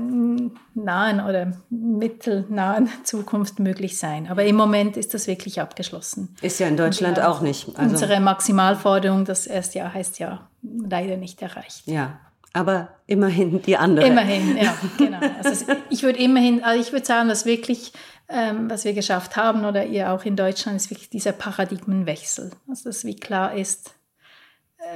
nahen 0.75 1.21
oder 1.21 1.53
mittelnahen 1.71 2.89
Zukunft 3.05 3.59
möglich 3.59 3.99
sein. 3.99 4.29
Aber 4.29 4.45
im 4.45 4.57
Moment 4.57 4.97
ist 4.97 5.15
das 5.15 5.27
wirklich 5.27 5.61
abgeschlossen. 5.61 6.35
Ist 6.43 6.61
ja 6.61 6.69
in 6.69 6.77
Deutschland 6.77 7.21
auch 7.21 7.41
nicht. 7.41 7.69
Also 7.77 7.91
unsere 7.91 8.21
Maximalforderung, 8.21 9.25
das 9.25 9.47
erste 9.47 9.79
Jahr 9.79 9.95
heißt 9.95 10.19
ja, 10.19 10.49
leider 10.63 11.17
nicht 11.17 11.43
erreicht. 11.43 11.87
Ja, 11.87 12.19
aber 12.53 12.91
immerhin 13.07 13.63
die 13.63 13.77
andere. 13.77 14.07
Immerhin, 14.07 14.57
ja, 14.57 14.75
genau. 14.99 15.21
Also 15.43 15.67
ich 15.91 16.03
würde 16.03 16.19
immerhin, 16.19 16.63
also 16.63 16.81
ich 16.81 16.93
würde 16.93 17.07
sagen, 17.07 17.29
dass 17.29 17.47
wirklich, 17.47 17.93
ähm, 18.29 18.69
was 18.71 18.85
wir 18.85 18.93
geschafft 18.93 19.37
haben 19.37 19.65
oder 19.65 19.87
ihr 19.87 20.13
auch 20.13 20.25
in 20.25 20.37
Deutschland, 20.37 20.77
ist 20.77 20.91
wirklich 20.91 21.11
dieser 21.11 21.33
Paradigmenwechsel. 21.33 22.51
Also 22.69 22.89
dass 22.89 23.05
wie 23.05 23.17
klar 23.17 23.55
ist, 23.55 23.95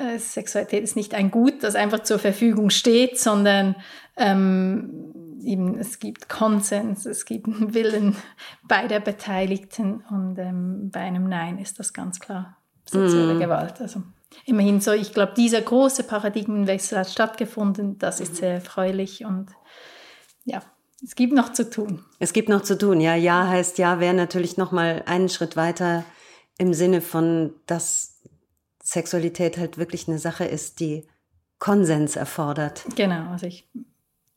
äh, 0.01 0.19
Sexualität 0.19 0.83
ist 0.83 0.97
nicht 0.97 1.15
ein 1.15 1.31
Gut, 1.31 1.63
das 1.63 1.75
einfach 1.75 2.01
zur 2.01 2.19
Verfügung 2.19 2.71
steht, 2.71 3.19
sondern 3.19 3.77
ähm, 4.17 5.15
eben, 5.43 5.79
es 5.79 5.99
gibt 5.99 6.29
Konsens, 6.29 7.07
es 7.07 7.25
gibt 7.25 7.47
einen 7.47 7.73
Willen 7.73 8.17
beider 8.65 9.01
Beteiligten 9.01 10.05
und 10.11 10.39
ähm, 10.39 10.91
bei 10.91 11.01
einem 11.01 11.29
Nein 11.29 11.59
ist 11.59 11.79
das 11.79 11.93
ganz 11.93 12.21
klar 12.21 12.57
sexuelle 12.85 13.35
mm. 13.35 13.41
Gewalt. 13.41 13.81
Also 13.81 14.03
immerhin 14.45 14.81
so, 14.81 14.93
ich 14.93 15.13
glaube, 15.13 15.35
dieser 15.37 15.61
große 15.61 16.05
Paradigmenwechsel 16.05 16.99
hat 16.99 17.11
stattgefunden. 17.11 17.99
Das 17.99 18.21
ist 18.21 18.37
sehr 18.37 18.55
erfreulich 18.55 19.25
und 19.25 19.49
ja, 20.45 20.63
es 21.03 21.15
gibt 21.15 21.33
noch 21.33 21.53
zu 21.53 21.69
tun. 21.69 22.05
Es 22.19 22.33
gibt 22.33 22.49
noch 22.49 22.63
zu 22.63 22.79
tun, 22.79 23.01
ja. 23.01 23.15
Ja 23.15 23.49
heißt 23.49 23.79
ja, 23.79 24.01
wäre 24.01 24.15
natürlich 24.15 24.57
noch 24.57 24.73
mal 24.73 25.03
einen 25.07 25.29
Schritt 25.29 25.57
weiter 25.57 26.05
im 26.59 26.73
Sinne 26.75 27.01
von, 27.01 27.53
dass 27.67 28.21
Sexualität 28.83 29.59
halt 29.59 29.79
wirklich 29.79 30.09
eine 30.09 30.19
Sache 30.19 30.45
ist, 30.45 30.81
die 30.81 31.07
Konsens 31.59 32.17
erfordert. 32.17 32.85
Genau, 32.95 33.31
also 33.31 33.47
ich 33.47 33.69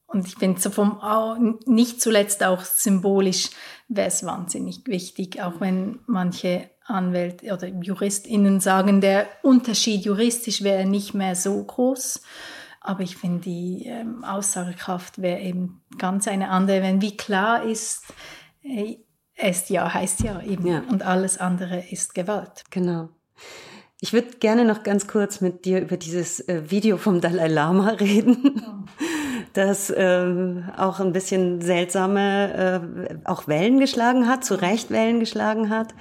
und 0.07 0.27
ich 0.27 0.35
finde 0.35 0.59
so 0.59 0.71
vom 0.71 1.59
nicht 1.65 2.01
zuletzt 2.01 2.43
auch 2.43 2.63
symbolisch 2.63 3.51
wäre 3.87 4.07
es 4.07 4.25
wahnsinnig 4.25 4.81
wichtig, 4.87 5.41
auch 5.41 5.61
wenn 5.61 5.99
manche 6.07 6.69
Anwälte 6.89 7.53
oder 7.53 7.67
JuristInnen 7.67 8.59
sagen, 8.59 9.01
der 9.01 9.27
Unterschied 9.41 10.05
juristisch 10.05 10.63
wäre 10.63 10.85
nicht 10.85 11.13
mehr 11.13 11.35
so 11.35 11.63
groß. 11.63 12.21
Aber 12.81 13.01
ich 13.01 13.17
finde, 13.17 13.41
die 13.41 13.85
ähm, 13.85 14.23
Aussagekraft 14.23 15.21
wäre 15.21 15.41
eben 15.41 15.81
ganz 15.97 16.27
eine 16.27 16.49
andere, 16.49 16.81
wenn 16.81 17.01
wie 17.01 17.17
klar 17.17 17.63
ist, 17.63 18.03
äh, 18.63 18.97
es 19.35 19.69
ja 19.69 19.93
heißt 19.93 20.21
ja 20.21 20.41
eben 20.41 20.67
ja. 20.67 20.83
und 20.89 21.03
alles 21.03 21.37
andere 21.37 21.83
ist 21.89 22.13
Gewalt. 22.13 22.63
Genau. 22.71 23.09
Ich 24.01 24.13
würde 24.13 24.37
gerne 24.39 24.65
noch 24.65 24.83
ganz 24.83 25.07
kurz 25.07 25.41
mit 25.41 25.65
dir 25.65 25.81
über 25.81 25.97
dieses 25.97 26.39
äh, 26.47 26.71
Video 26.71 26.97
vom 26.97 27.19
Dalai 27.21 27.47
Lama 27.47 27.89
reden, 27.99 28.61
das 29.53 29.89
äh, 29.89 30.63
auch 30.77 30.99
ein 30.99 31.11
bisschen 31.11 31.61
seltsame, 31.61 32.53
äh, 33.03 33.17
auch 33.25 33.47
Wellen 33.47 33.79
geschlagen 33.79 34.27
hat, 34.27 34.45
zu 34.45 34.55
Recht 34.55 34.89
Wellen 34.89 35.19
geschlagen 35.19 35.69
hat 35.69 35.93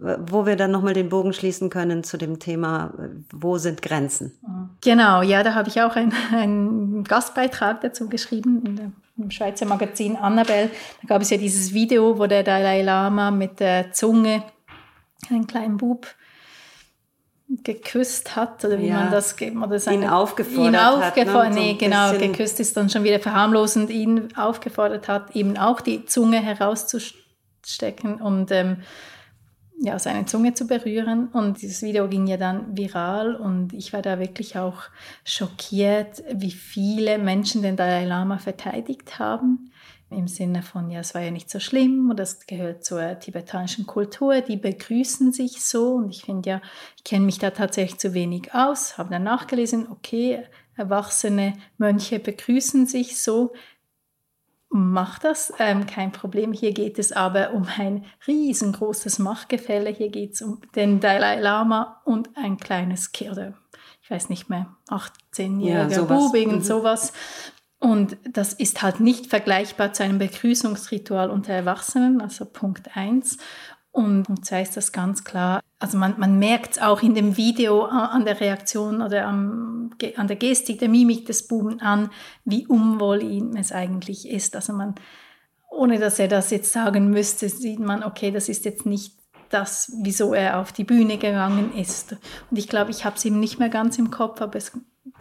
wo 0.00 0.46
wir 0.46 0.56
dann 0.56 0.70
nochmal 0.70 0.94
den 0.94 1.08
Bogen 1.08 1.32
schließen 1.32 1.68
können 1.68 2.04
zu 2.04 2.16
dem 2.16 2.38
Thema, 2.38 2.94
wo 3.32 3.58
sind 3.58 3.82
Grenzen? 3.82 4.32
Genau, 4.80 5.22
ja, 5.22 5.42
da 5.42 5.54
habe 5.54 5.68
ich 5.68 5.82
auch 5.82 5.94
einen 5.94 7.04
Gastbeitrag 7.04 7.82
dazu 7.82 8.08
geschrieben 8.08 8.94
im 9.18 9.30
Schweizer 9.30 9.66
Magazin 9.66 10.16
Annabelle. 10.16 10.70
Da 11.02 11.08
gab 11.08 11.22
es 11.22 11.30
ja 11.30 11.36
dieses 11.36 11.74
Video, 11.74 12.18
wo 12.18 12.26
der 12.26 12.42
Dalai 12.42 12.82
Lama 12.82 13.30
mit 13.30 13.60
der 13.60 13.92
Zunge 13.92 14.42
einen 15.28 15.46
kleinen 15.46 15.76
Bub 15.76 16.06
geküsst 17.64 18.36
hat 18.36 18.64
oder 18.64 18.78
wie 18.78 18.86
ja, 18.86 18.94
man 18.94 19.10
das 19.10 19.34
oder 19.40 19.78
seine, 19.80 20.04
ihn 20.04 20.08
aufgefordert 20.08 20.68
ihn 20.68 20.76
aufgefordert 20.76 21.46
hat, 21.46 21.54
ne? 21.54 21.60
nee, 21.60 21.74
genau 21.74 22.12
geküsst 22.12 22.60
ist 22.60 22.76
dann 22.76 22.88
schon 22.88 23.02
wieder 23.02 23.18
verharmlosend 23.18 23.90
ihn 23.90 24.28
aufgefordert 24.36 25.08
hat 25.08 25.34
eben 25.34 25.58
auch 25.58 25.80
die 25.80 26.04
Zunge 26.04 26.40
herauszustecken 26.40 28.20
und 28.20 28.52
ähm, 28.52 28.76
ja, 29.82 29.98
seine 29.98 30.26
Zunge 30.26 30.54
zu 30.54 30.66
berühren. 30.66 31.28
Und 31.28 31.62
dieses 31.62 31.82
Video 31.82 32.06
ging 32.08 32.26
ja 32.26 32.36
dann 32.36 32.76
viral 32.76 33.34
und 33.34 33.72
ich 33.72 33.92
war 33.92 34.02
da 34.02 34.18
wirklich 34.18 34.58
auch 34.58 34.82
schockiert, 35.24 36.22
wie 36.32 36.50
viele 36.50 37.18
Menschen 37.18 37.62
den 37.62 37.76
Dalai 37.76 38.04
Lama 38.04 38.38
verteidigt 38.38 39.18
haben. 39.18 39.70
Im 40.10 40.28
Sinne 40.28 40.62
von, 40.62 40.90
ja, 40.90 41.00
es 41.00 41.14
war 41.14 41.22
ja 41.22 41.30
nicht 41.30 41.48
so 41.48 41.60
schlimm 41.60 42.10
und 42.10 42.18
das 42.18 42.46
gehört 42.46 42.84
zur 42.84 43.18
tibetanischen 43.20 43.86
Kultur, 43.86 44.40
die 44.40 44.56
begrüßen 44.56 45.32
sich 45.32 45.62
so. 45.62 45.94
Und 45.94 46.10
ich 46.10 46.22
finde 46.22 46.50
ja, 46.50 46.60
ich 46.96 47.04
kenne 47.04 47.24
mich 47.24 47.38
da 47.38 47.50
tatsächlich 47.50 47.98
zu 48.00 48.12
wenig 48.12 48.52
aus, 48.52 48.98
habe 48.98 49.10
dann 49.10 49.22
nachgelesen, 49.22 49.86
okay, 49.88 50.42
erwachsene 50.76 51.54
Mönche 51.78 52.18
begrüßen 52.18 52.86
sich 52.86 53.22
so 53.22 53.52
macht 54.70 55.24
das, 55.24 55.52
ähm, 55.58 55.86
kein 55.86 56.12
Problem. 56.12 56.52
Hier 56.52 56.72
geht 56.72 56.98
es 56.98 57.12
aber 57.12 57.52
um 57.52 57.66
ein 57.76 58.04
riesengroßes 58.26 59.18
Machtgefälle. 59.18 59.90
Hier 59.90 60.08
geht 60.08 60.34
es 60.34 60.42
um 60.42 60.60
den 60.76 61.00
Dalai 61.00 61.40
Lama 61.40 62.00
und 62.04 62.30
ein 62.36 62.56
kleines 62.56 63.10
Kind, 63.12 63.32
oder 63.32 63.54
ich 64.00 64.10
weiß 64.10 64.28
nicht 64.28 64.48
mehr, 64.48 64.74
18-jähriger 64.88 65.90
ja, 65.90 66.02
Bub, 66.02 66.34
irgend 66.34 66.58
mhm. 66.58 66.62
sowas. 66.62 67.12
Und 67.80 68.16
das 68.30 68.52
ist 68.52 68.82
halt 68.82 69.00
nicht 69.00 69.26
vergleichbar 69.26 69.92
zu 69.92 70.04
einem 70.04 70.18
Begrüßungsritual 70.18 71.30
unter 71.30 71.52
Erwachsenen, 71.52 72.20
also 72.20 72.44
Punkt 72.44 72.94
1. 72.94 73.38
Und 73.92 74.22
Punkt 74.24 74.44
2 74.44 74.62
ist 74.62 74.76
das 74.76 74.92
ganz 74.92 75.24
klar. 75.24 75.60
Also 75.78 75.98
man, 75.98 76.14
man 76.18 76.38
merkt 76.38 76.72
es 76.72 76.82
auch 76.82 77.02
in 77.02 77.14
dem 77.14 77.36
Video 77.36 77.84
an 77.84 78.24
der 78.24 78.40
Reaktion 78.40 79.02
oder 79.02 79.26
am, 79.26 79.90
an 80.16 80.28
der 80.28 80.36
Gestik, 80.36 80.78
der 80.78 80.88
Mimik 80.88 81.26
des 81.26 81.48
Buben 81.48 81.80
an, 81.80 82.10
wie 82.44 82.66
unwohl 82.66 83.22
ihm 83.22 83.56
es 83.56 83.72
eigentlich 83.72 84.28
ist. 84.28 84.54
Also 84.54 84.72
man, 84.72 84.94
ohne 85.70 85.98
dass 85.98 86.18
er 86.18 86.28
das 86.28 86.50
jetzt 86.50 86.72
sagen 86.72 87.10
müsste, 87.10 87.48
sieht 87.48 87.80
man, 87.80 88.04
okay, 88.04 88.30
das 88.30 88.48
ist 88.48 88.64
jetzt 88.64 88.86
nicht 88.86 89.18
das, 89.48 89.92
wieso 90.02 90.34
er 90.34 90.60
auf 90.60 90.72
die 90.72 90.84
Bühne 90.84 91.18
gegangen 91.18 91.74
ist. 91.74 92.12
Und 92.50 92.56
ich 92.56 92.68
glaube, 92.68 92.92
ich 92.92 93.04
habe 93.04 93.16
es 93.16 93.24
ihm 93.24 93.40
nicht 93.40 93.58
mehr 93.58 93.68
ganz 93.68 93.98
im 93.98 94.10
Kopf, 94.10 94.40
aber 94.40 94.56
es 94.56 94.72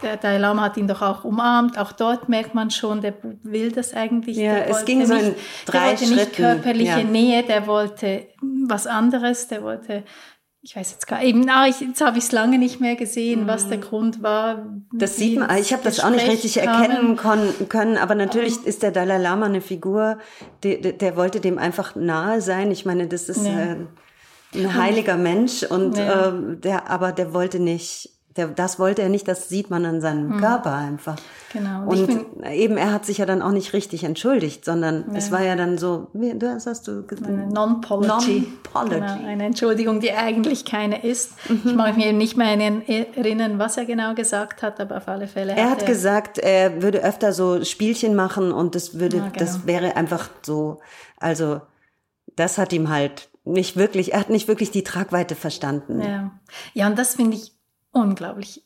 der 0.01 0.17
Dalai 0.17 0.37
Lama 0.37 0.63
hat 0.63 0.77
ihn 0.77 0.87
doch 0.87 1.01
auch 1.01 1.23
umarmt. 1.23 1.77
Auch 1.77 1.91
dort 1.91 2.29
merkt 2.29 2.55
man 2.55 2.71
schon, 2.71 3.01
der 3.01 3.13
will 3.43 3.71
das 3.71 3.93
eigentlich. 3.93 4.37
Ja, 4.37 4.57
es 4.57 4.85
ging 4.85 5.05
so 5.05 5.13
in 5.13 5.35
drei 5.65 5.79
der 5.79 5.87
wollte 5.89 6.05
Schritten. 6.05 6.15
nicht 6.15 6.33
körperliche 6.33 6.99
ja. 6.99 7.03
Nähe, 7.03 7.43
der 7.43 7.67
wollte 7.67 8.27
was 8.67 8.87
anderes, 8.87 9.47
der 9.47 9.63
wollte 9.63 10.03
ich 10.61 10.75
weiß 10.75 10.91
jetzt 10.91 11.07
gar 11.07 11.23
eben, 11.23 11.47
ah, 11.49 11.67
ich, 11.67 11.79
jetzt 11.79 12.01
habe 12.01 12.17
ich 12.17 12.25
es 12.25 12.31
lange 12.33 12.57
nicht 12.57 12.81
mehr 12.81 12.95
gesehen, 12.95 13.47
was 13.47 13.69
der 13.69 13.77
mhm. 13.77 13.81
Grund 13.81 14.23
war. 14.23 14.65
Das 14.91 15.15
sieht 15.15 15.39
man, 15.39 15.57
ich 15.57 15.71
habe 15.71 15.83
das 15.83 16.01
auch 16.01 16.09
nicht 16.09 16.27
richtig 16.27 16.57
erkennen 16.57 17.15
können, 17.15 17.97
aber 17.97 18.13
natürlich 18.13 18.57
oh. 18.57 18.67
ist 18.67 18.83
der 18.83 18.91
Dalai 18.91 19.17
Lama 19.17 19.45
eine 19.45 19.61
Figur, 19.61 20.17
der, 20.63 20.77
der 20.77 21.15
wollte 21.15 21.39
dem 21.39 21.57
einfach 21.57 21.95
nahe 21.95 22.41
sein. 22.41 22.71
Ich 22.71 22.85
meine, 22.85 23.07
das 23.07 23.29
ist 23.29 23.45
ja. 23.45 23.57
äh, 23.57 23.77
ein 24.55 24.73
heiliger 24.75 25.15
Mensch 25.15 25.63
und 25.63 25.97
ja. 25.97 26.27
äh, 26.27 26.57
der, 26.57 26.89
aber 26.89 27.13
der 27.13 27.33
wollte 27.33 27.59
nicht 27.59 28.18
Der, 28.39 28.47
das 28.47 28.79
wollte 28.79 29.01
er 29.01 29.09
nicht, 29.09 29.27
das 29.27 29.49
sieht 29.49 29.69
man 29.69 29.85
an 29.85 29.99
seinem 29.99 30.29
mhm. 30.29 30.39
Körper 30.39 30.73
einfach. 30.73 31.17
Genau. 31.51 31.89
Und, 31.89 32.09
und 32.09 32.45
eben, 32.45 32.77
er 32.77 32.93
hat 32.93 33.05
sich 33.05 33.17
ja 33.17 33.25
dann 33.25 33.41
auch 33.41 33.51
nicht 33.51 33.73
richtig 33.73 34.05
entschuldigt, 34.05 34.63
sondern 34.63 35.03
ja. 35.11 35.17
es 35.17 35.29
war 35.29 35.43
ja 35.43 35.57
dann 35.57 35.77
so, 35.77 36.07
wie, 36.13 36.33
du 36.33 36.49
hast, 36.49 36.65
hast 36.65 36.87
du 36.87 37.05
gesagt? 37.05 37.29
Non-Pology. 37.51 38.47
Non 38.73 38.89
genau, 38.89 39.27
eine 39.27 39.43
Entschuldigung, 39.43 39.99
die 39.99 40.13
eigentlich 40.13 40.63
keine 40.63 41.03
ist. 41.03 41.33
Mhm. 41.49 41.61
Ich 41.65 41.75
mag 41.75 41.97
mich 41.97 42.05
eben 42.05 42.17
nicht 42.17 42.37
mehr 42.37 42.47
erinnern, 42.47 43.59
was 43.59 43.75
er 43.75 43.83
genau 43.83 44.13
gesagt 44.13 44.63
hat, 44.63 44.79
aber 44.79 44.95
auf 44.97 45.09
alle 45.09 45.27
Fälle. 45.27 45.51
Er 45.51 45.69
hat, 45.69 45.81
er 45.81 45.87
gesagt, 45.87 46.37
er 46.37 46.81
würde 46.81 47.03
öfter 47.03 47.33
so 47.33 47.65
Spielchen 47.65 48.15
machen 48.15 48.53
und 48.53 48.73
das 48.73 48.97
würde, 48.97 49.17
ja, 49.17 49.23
genau. 49.23 49.37
das 49.37 49.67
wäre 49.67 49.97
einfach 49.97 50.29
so, 50.43 50.79
also 51.17 51.59
das 52.37 52.57
hat 52.57 52.71
ihm 52.71 52.87
halt 52.87 53.27
nicht 53.43 53.75
wirklich, 53.75 54.13
er 54.13 54.21
hat 54.21 54.29
nicht 54.29 54.47
wirklich 54.47 54.71
die 54.71 54.85
Tragweite 54.85 55.35
verstanden. 55.35 56.01
Ja, 56.01 56.31
ja 56.73 56.87
und 56.87 56.97
das 56.97 57.15
finde 57.15 57.35
ich 57.35 57.58
unglaublich 57.91 58.63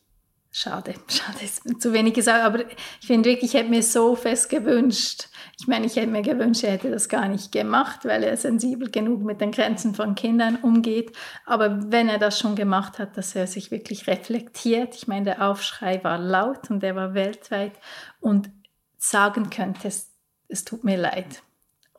schade. 0.54 0.94
Schade 1.08 1.44
ist 1.44 1.82
zu 1.82 1.92
wenig 1.92 2.14
gesagt, 2.14 2.44
aber 2.44 2.70
ich 2.70 3.06
finde 3.06 3.28
wirklich, 3.28 3.52
ich 3.52 3.58
hätte 3.58 3.70
mir 3.70 3.82
so 3.82 4.14
fest 4.14 4.48
gewünscht, 4.48 5.28
ich 5.58 5.66
meine, 5.66 5.86
ich 5.86 5.96
hätte 5.96 6.08
mir 6.08 6.22
gewünscht, 6.22 6.62
er 6.62 6.72
hätte 6.72 6.90
das 6.90 7.08
gar 7.08 7.28
nicht 7.28 7.52
gemacht, 7.52 8.04
weil 8.04 8.22
er 8.22 8.36
sensibel 8.36 8.90
genug 8.90 9.22
mit 9.22 9.40
den 9.40 9.50
Grenzen 9.52 9.94
von 9.94 10.14
Kindern 10.14 10.56
umgeht. 10.56 11.16
Aber 11.44 11.92
wenn 11.92 12.08
er 12.08 12.18
das 12.18 12.38
schon 12.38 12.56
gemacht 12.56 12.98
hat, 12.98 13.16
dass 13.16 13.34
er 13.34 13.46
sich 13.46 13.70
wirklich 13.70 14.06
reflektiert. 14.06 14.94
Ich 14.94 15.08
meine, 15.08 15.24
der 15.24 15.48
Aufschrei 15.48 16.02
war 16.02 16.18
laut 16.18 16.70
und 16.70 16.82
der 16.82 16.96
war 16.96 17.14
weltweit 17.14 17.72
und 18.20 18.50
sagen 18.96 19.50
könnte, 19.50 19.88
es, 19.88 20.12
es 20.48 20.64
tut 20.64 20.84
mir 20.84 20.96
leid 20.96 21.42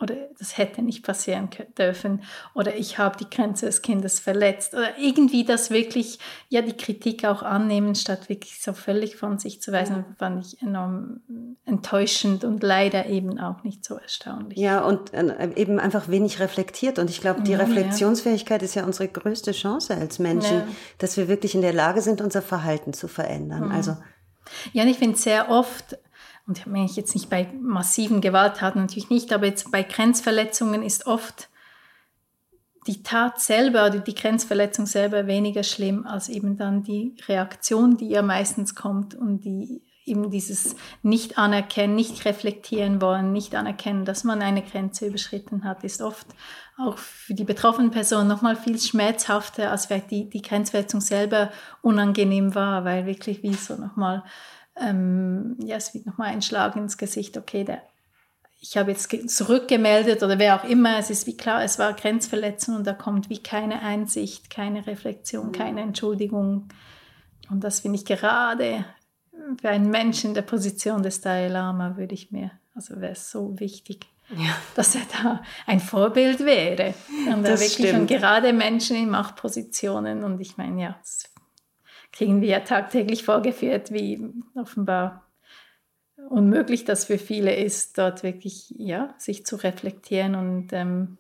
oder 0.01 0.15
das 0.37 0.57
hätte 0.57 0.81
nicht 0.81 1.05
passieren 1.05 1.49
dürfen 1.77 2.23
oder 2.53 2.75
ich 2.75 2.97
habe 2.97 3.15
die 3.17 3.29
Grenze 3.29 3.65
des 3.65 3.81
Kindes 3.81 4.19
verletzt 4.19 4.73
oder 4.73 4.97
irgendwie 4.97 5.45
das 5.45 5.69
wirklich, 5.71 6.19
ja, 6.49 6.61
die 6.61 6.75
Kritik 6.75 7.23
auch 7.23 7.43
annehmen, 7.43 7.95
statt 7.95 8.27
wirklich 8.27 8.61
so 8.61 8.73
völlig 8.73 9.15
von 9.15 9.39
sich 9.39 9.61
zu 9.61 9.71
weisen, 9.71 10.03
fand 10.17 10.45
ich 10.45 10.61
enorm 10.61 11.21
enttäuschend 11.65 12.43
und 12.43 12.61
leider 12.61 13.05
eben 13.05 13.39
auch 13.39 13.63
nicht 13.63 13.85
so 13.85 13.95
erstaunlich. 13.95 14.59
Ja, 14.59 14.81
und 14.81 15.13
äh, 15.13 15.51
eben 15.55 15.79
einfach 15.79 16.09
wenig 16.09 16.41
reflektiert 16.41 16.99
und 16.99 17.09
ich 17.09 17.21
glaube, 17.21 17.43
die 17.43 17.53
ja, 17.53 17.59
Reflexionsfähigkeit 17.59 18.61
ja. 18.61 18.65
ist 18.65 18.75
ja 18.75 18.83
unsere 18.83 19.07
größte 19.07 19.53
Chance 19.53 19.95
als 19.95 20.19
Menschen, 20.19 20.57
ja. 20.57 20.67
dass 20.97 21.15
wir 21.15 21.29
wirklich 21.29 21.55
in 21.55 21.61
der 21.61 21.73
Lage 21.73 22.01
sind, 22.01 22.19
unser 22.19 22.41
Verhalten 22.41 22.91
zu 22.91 23.07
verändern. 23.07 23.67
Mhm. 23.67 23.71
Also 23.71 23.95
ja, 24.73 24.83
und 24.83 24.89
ich 24.89 24.97
finde 24.97 25.17
sehr 25.17 25.49
oft, 25.49 25.97
und 26.47 26.59
ich 26.59 26.65
meine 26.65 26.85
jetzt 26.85 27.15
nicht 27.15 27.29
bei 27.29 27.51
massiven 27.59 28.21
Gewalttaten 28.21 28.81
natürlich 28.81 29.09
nicht, 29.09 29.33
aber 29.33 29.47
jetzt 29.47 29.71
bei 29.71 29.83
Grenzverletzungen 29.83 30.83
ist 30.83 31.07
oft 31.07 31.49
die 32.87 33.01
Tat 33.01 33.39
selber 33.41 33.87
oder 33.87 33.99
die 33.99 34.13
Grenzverletzung 34.13 34.85
selber 34.85 35.25
weniger 35.25 35.63
schlimm 35.63 36.05
als 36.05 36.29
eben 36.29 36.55
dann 36.55 36.83
die 36.83 37.15
Reaktion, 37.27 37.97
die 37.97 38.09
ja 38.09 38.21
meistens 38.21 38.75
kommt 38.75 39.15
und 39.15 39.43
die 39.43 39.81
eben 40.05 40.29
dieses 40.29 40.75
nicht 41.01 41.39
anerkennen, 41.39 41.95
nicht 41.95 42.25
reflektieren 42.25 43.01
wollen, 43.01 43.31
nicht 43.31 43.55
anerkennen, 43.55 44.05
dass 44.05 44.23
man 44.23 44.43
eine 44.43 44.61
Grenze 44.61 45.07
überschritten 45.07 45.63
hat, 45.63 45.83
ist 45.83 46.03
oft 46.03 46.27
auch 46.77 46.99
für 46.99 47.33
die 47.33 47.43
betroffene 47.43 47.89
Person 47.89 48.27
nochmal 48.27 48.55
viel 48.55 48.77
schmerzhafter, 48.77 49.71
als 49.71 49.87
vielleicht 49.87 50.11
die, 50.11 50.29
die 50.29 50.43
Grenzverletzung 50.43 51.01
selber 51.01 51.51
unangenehm 51.81 52.53
war, 52.53 52.85
weil 52.85 53.07
wirklich 53.07 53.41
wie 53.41 53.55
so 53.55 53.77
nochmal 53.77 54.23
ähm, 54.80 55.57
ja, 55.59 55.78
es 55.78 55.93
wird 55.93 56.05
nochmal 56.05 56.30
ein 56.30 56.41
Schlag 56.41 56.76
ins 56.76 56.97
Gesicht, 56.97 57.38
okay, 57.38 57.63
der, 57.63 57.82
ich 58.59 58.78
habe 58.78 58.91
jetzt 58.91 59.30
zurückgemeldet 59.30 60.23
oder 60.23 60.39
wer 60.39 60.59
auch 60.59 60.67
immer, 60.67 60.97
es 60.97 61.09
ist 61.09 61.28
wie 61.28 61.38
klar, 61.38 61.63
es 61.63 61.80
war 61.80 61.93
Grenzverletzung 61.93 62.76
und 62.76 62.88
da 62.88 62.93
kommt 62.93 63.30
wie 63.30 63.41
keine 63.41 63.82
Einsicht, 63.82 64.49
keine 64.49 64.86
Reflexion, 64.88 65.51
keine 65.51 65.82
Entschuldigung. 65.82 66.67
Und 67.49 67.63
das 67.63 67.82
finde 67.82 67.99
ich 67.99 68.05
gerade 68.05 68.86
für 69.61 69.69
einen 69.69 69.89
Menschen 69.89 70.30
in 70.30 70.34
der 70.34 70.41
Position 70.41 71.03
des 71.03 71.21
Dalai 71.21 71.47
Lama 71.47 71.97
würde 71.97 72.15
ich 72.15 72.32
mir, 72.32 72.51
also 72.73 72.99
wäre 72.99 73.11
es 73.11 73.30
so 73.30 73.59
wichtig, 73.59 74.07
ja. 74.30 74.55
dass 74.76 74.95
er 74.95 75.01
da 75.21 75.41
ein 75.67 75.80
Vorbild 75.80 76.39
wäre. 76.39 76.95
Und 77.32 77.43
das 77.43 77.61
wirklich 77.61 77.73
stimmt. 77.73 77.99
und 77.99 78.07
gerade 78.07 78.51
Menschen 78.51 78.95
in 78.95 79.09
Machtpositionen 79.09 80.23
und 80.23 80.39
ich 80.41 80.57
meine, 80.57 80.82
ja, 80.82 80.99
es 81.03 81.30
kriegen 82.16 82.41
wir 82.41 82.47
ja 82.47 82.59
tagtäglich 82.61 83.24
vorgeführt, 83.24 83.91
wie 83.91 84.34
offenbar 84.55 85.26
unmöglich 86.30 86.86
das 86.86 87.05
für 87.05 87.18
viele 87.18 87.55
ist, 87.55 87.97
dort 87.97 88.24
wirklich 88.24 88.74
ja, 88.78 89.13
sich 89.18 89.45
zu 89.45 89.57
reflektieren 89.57 90.36
und 90.36 90.74
ähm, 90.74 91.18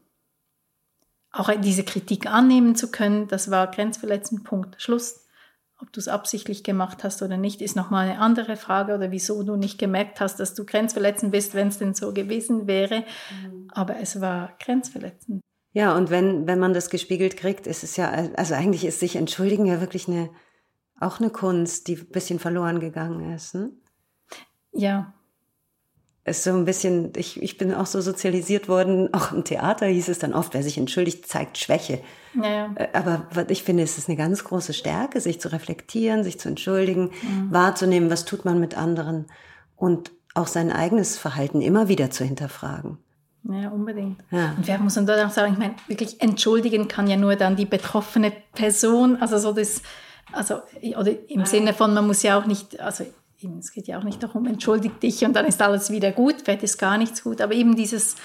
auch 1.31 1.51
diese 1.59 1.83
Kritik 1.83 2.27
annehmen 2.27 2.75
zu 2.75 2.91
können. 2.91 3.27
Das 3.27 3.51
war 3.51 3.69
grenzverletzend, 3.69 4.45
Punkt, 4.45 4.81
Schluss. 4.81 5.25
Ob 5.81 5.91
du 5.91 5.99
es 5.99 6.07
absichtlich 6.07 6.63
gemacht 6.63 7.03
hast 7.03 7.21
oder 7.21 7.35
nicht, 7.35 7.61
ist 7.61 7.75
nochmal 7.75 8.07
eine 8.07 8.19
andere 8.19 8.55
Frage 8.55 8.95
oder 8.95 9.11
wieso 9.11 9.43
du 9.43 9.57
nicht 9.57 9.77
gemerkt 9.77 10.21
hast, 10.21 10.39
dass 10.39 10.53
du 10.53 10.65
grenzverletzend 10.65 11.33
bist, 11.33 11.53
wenn 11.53 11.67
es 11.67 11.77
denn 11.77 11.93
so 11.93 12.13
gewesen 12.13 12.67
wäre. 12.67 13.03
Mhm. 13.43 13.67
Aber 13.73 13.97
es 13.99 14.21
war 14.21 14.53
grenzverletzend. 14.63 15.41
Ja, 15.73 15.93
und 15.97 16.09
wenn, 16.09 16.47
wenn 16.47 16.59
man 16.59 16.73
das 16.73 16.89
gespiegelt 16.89 17.35
kriegt, 17.35 17.67
ist 17.67 17.83
es 17.83 17.97
ja, 17.97 18.09
also 18.35 18.53
eigentlich 18.53 18.85
ist 18.85 19.01
sich 19.01 19.17
entschuldigen 19.17 19.65
ja 19.65 19.81
wirklich 19.81 20.07
eine, 20.07 20.29
auch 20.99 21.19
eine 21.19 21.29
Kunst, 21.29 21.87
die 21.87 21.95
ein 21.95 22.09
bisschen 22.11 22.39
verloren 22.39 22.79
gegangen 22.79 23.33
ist. 23.33 23.53
Hm? 23.53 23.71
Ja. 24.71 25.13
Ist 26.23 26.43
so 26.43 26.51
ein 26.51 26.65
bisschen, 26.65 27.13
ich, 27.17 27.41
ich 27.43 27.57
bin 27.57 27.73
auch 27.73 27.85
so 27.85 28.01
sozialisiert 28.01 28.67
worden, 28.67 29.13
auch 29.13 29.31
im 29.31 29.43
Theater 29.43 29.85
hieß 29.85 30.07
es 30.07 30.17
dann 30.17 30.33
oft, 30.33 30.55
wer 30.55 30.63
sich 30.63 30.77
entschuldigt, 30.77 31.27
zeigt 31.27 31.59
Schwäche. 31.59 31.99
Ja, 32.33 32.49
ja. 32.49 32.73
Äh, 32.75 32.87
aber 32.93 33.27
ich 33.49 33.63
finde, 33.63 33.83
es 33.83 33.99
ist 33.99 34.09
eine 34.09 34.17
ganz 34.17 34.43
große 34.43 34.73
Stärke, 34.73 35.21
sich 35.21 35.39
zu 35.39 35.51
reflektieren, 35.51 36.23
sich 36.23 36.39
zu 36.39 36.49
entschuldigen, 36.49 37.11
mhm. 37.21 37.51
wahrzunehmen, 37.51 38.09
was 38.09 38.25
tut 38.25 38.43
man 38.43 38.59
mit 38.59 38.75
anderen 38.75 39.27
und 39.75 40.11
auch 40.33 40.47
sein 40.47 40.71
eigenes 40.71 41.17
Verhalten 41.17 41.61
immer 41.61 41.87
wieder 41.89 42.09
zu 42.09 42.23
hinterfragen. 42.23 42.97
Ja, 43.43 43.69
unbedingt. 43.69 44.23
Ja. 44.31 44.55
Und 44.57 44.67
wer 44.67 44.79
muss 44.79 44.95
man 44.95 45.05
dort 45.05 45.23
auch 45.23 45.29
sagen, 45.29 45.53
ich 45.53 45.59
meine, 45.59 45.75
wirklich 45.87 46.21
entschuldigen 46.21 46.87
kann 46.87 47.07
ja 47.07 47.15
nur 47.15 47.35
dann 47.35 47.55
die 47.55 47.65
betroffene 47.65 48.31
Person, 48.53 49.17
also 49.21 49.37
so 49.37 49.53
das, 49.53 49.83
also, 50.35 50.61
oder 50.97 51.11
im 51.29 51.41
ah. 51.41 51.45
Sinne 51.45 51.73
von, 51.73 51.93
man 51.93 52.07
muss 52.07 52.23
ja 52.23 52.39
auch 52.39 52.45
nicht, 52.45 52.79
also 52.79 53.05
es 53.59 53.71
geht 53.71 53.87
ja 53.87 53.99
auch 53.99 54.03
nicht 54.03 54.21
darum, 54.21 54.45
entschuldigt 54.45 55.01
dich 55.03 55.23
und 55.23 55.33
dann 55.33 55.45
ist 55.45 55.61
alles 55.61 55.91
wieder 55.91 56.11
gut, 56.11 56.35
vielleicht 56.43 56.63
ist 56.63 56.77
gar 56.77 56.97
nichts 56.97 57.23
gut, 57.23 57.41
aber 57.41 57.53
eben 57.53 57.75
dieses, 57.75 58.15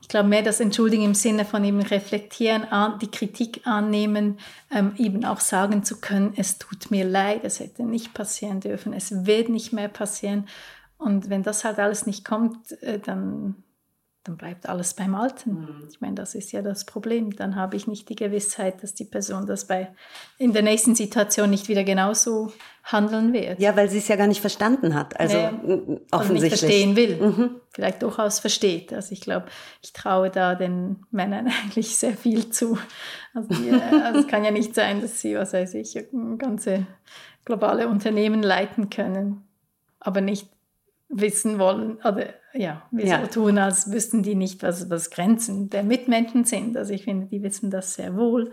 ich 0.00 0.08
glaube 0.08 0.28
mehr 0.28 0.42
das 0.42 0.60
Entschuldigen 0.60 1.04
im 1.04 1.14
Sinne 1.14 1.44
von 1.44 1.64
eben 1.64 1.80
reflektieren, 1.80 2.66
die 3.00 3.10
Kritik 3.10 3.66
annehmen, 3.66 4.38
ähm, 4.70 4.92
eben 4.96 5.24
auch 5.24 5.40
sagen 5.40 5.84
zu 5.84 6.00
können, 6.00 6.34
es 6.36 6.58
tut 6.58 6.90
mir 6.90 7.04
leid, 7.04 7.40
es 7.44 7.60
hätte 7.60 7.84
nicht 7.84 8.14
passieren 8.14 8.60
dürfen, 8.60 8.92
es 8.92 9.26
wird 9.26 9.48
nicht 9.48 9.72
mehr 9.72 9.88
passieren. 9.88 10.46
Und 10.98 11.30
wenn 11.30 11.42
das 11.42 11.64
halt 11.64 11.78
alles 11.78 12.06
nicht 12.06 12.24
kommt, 12.24 12.72
äh, 12.82 12.98
dann 12.98 13.56
dann 14.24 14.38
bleibt 14.38 14.66
alles 14.68 14.94
beim 14.94 15.14
Alten. 15.14 15.50
Mhm. 15.52 15.88
Ich 15.90 16.00
meine, 16.00 16.14
das 16.14 16.34
ist 16.34 16.50
ja 16.50 16.62
das 16.62 16.86
Problem. 16.86 17.36
Dann 17.36 17.56
habe 17.56 17.76
ich 17.76 17.86
nicht 17.86 18.08
die 18.08 18.16
Gewissheit, 18.16 18.82
dass 18.82 18.94
die 18.94 19.04
Person 19.04 19.46
das 19.46 19.66
bei 19.66 19.94
in 20.38 20.54
der 20.54 20.62
nächsten 20.62 20.94
Situation 20.94 21.50
nicht 21.50 21.68
wieder 21.68 21.84
genauso 21.84 22.50
handeln 22.84 23.34
wird. 23.34 23.60
Ja, 23.60 23.76
weil 23.76 23.90
sie 23.90 23.98
es 23.98 24.08
ja 24.08 24.16
gar 24.16 24.26
nicht 24.26 24.40
verstanden 24.40 24.94
hat. 24.94 25.20
Also 25.20 25.36
nee, 25.36 26.00
offensichtlich. 26.10 26.52
Nicht 26.52 26.58
verstehen 26.58 26.96
will. 26.96 27.16
Mhm. 27.20 27.50
Vielleicht 27.70 28.02
durchaus 28.02 28.38
versteht. 28.38 28.94
Also 28.94 29.12
ich 29.12 29.20
glaube, 29.20 29.46
ich 29.82 29.92
traue 29.92 30.30
da 30.30 30.54
den 30.54 31.04
Männern 31.10 31.52
eigentlich 31.62 31.94
sehr 31.96 32.16
viel 32.16 32.48
zu. 32.48 32.78
Also, 33.34 33.48
die, 33.48 33.72
also 33.72 34.20
es 34.20 34.26
kann 34.26 34.42
ja 34.42 34.50
nicht 34.50 34.74
sein, 34.74 35.02
dass 35.02 35.20
sie, 35.20 35.36
was 35.36 35.52
weiß 35.52 35.74
ich, 35.74 35.98
ganze 36.38 36.86
globale 37.44 37.88
Unternehmen 37.88 38.42
leiten 38.42 38.88
können, 38.88 39.46
aber 40.00 40.22
nicht 40.22 40.48
wissen 41.10 41.58
wollen 41.58 41.98
oder 41.98 42.32
ja, 42.54 42.82
wir 42.90 43.06
ja. 43.06 43.20
so 43.20 43.26
tun, 43.26 43.58
als 43.58 43.90
wüssten 43.90 44.22
die 44.22 44.34
nicht, 44.34 44.62
was, 44.62 44.88
was 44.88 45.10
Grenzen 45.10 45.70
der 45.70 45.82
Mitmenschen 45.82 46.44
sind. 46.44 46.76
Also 46.76 46.92
ich 46.92 47.04
finde, 47.04 47.26
die 47.26 47.42
wissen 47.42 47.70
das 47.70 47.94
sehr 47.94 48.16
wohl, 48.16 48.52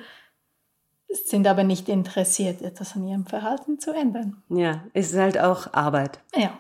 sind 1.08 1.48
aber 1.48 1.64
nicht 1.64 1.90
interessiert, 1.90 2.62
etwas 2.62 2.96
an 2.96 3.08
ihrem 3.08 3.26
Verhalten 3.26 3.80
zu 3.80 3.92
ändern. 3.92 4.42
Ja, 4.50 4.84
es 4.94 5.12
ist 5.12 5.20
halt 5.20 5.40
auch 5.40 5.74
Arbeit. 5.74 6.20
Ja, 6.36 6.60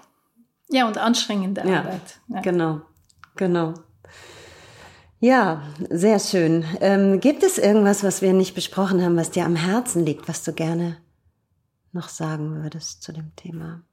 ja 0.69 0.87
und 0.87 0.97
anstrengende 0.97 1.61
ja, 1.65 1.79
Arbeit. 1.79 2.19
Ja. 2.27 2.41
Genau, 2.41 2.81
genau. 3.35 3.73
Ja, 5.19 5.61
sehr 5.89 6.19
schön. 6.19 6.65
Ähm, 6.79 7.19
gibt 7.19 7.43
es 7.43 7.57
irgendwas, 7.57 8.03
was 8.03 8.21
wir 8.21 8.33
nicht 8.33 8.55
besprochen 8.55 9.03
haben, 9.03 9.15
was 9.17 9.31
dir 9.31 9.45
am 9.45 9.55
Herzen 9.55 10.05
liegt, 10.05 10.27
was 10.27 10.43
du 10.43 10.51
gerne 10.51 10.97
noch 11.91 12.09
sagen 12.09 12.63
würdest 12.63 13.03
zu 13.03 13.13
dem 13.13 13.35
Thema? 13.35 13.83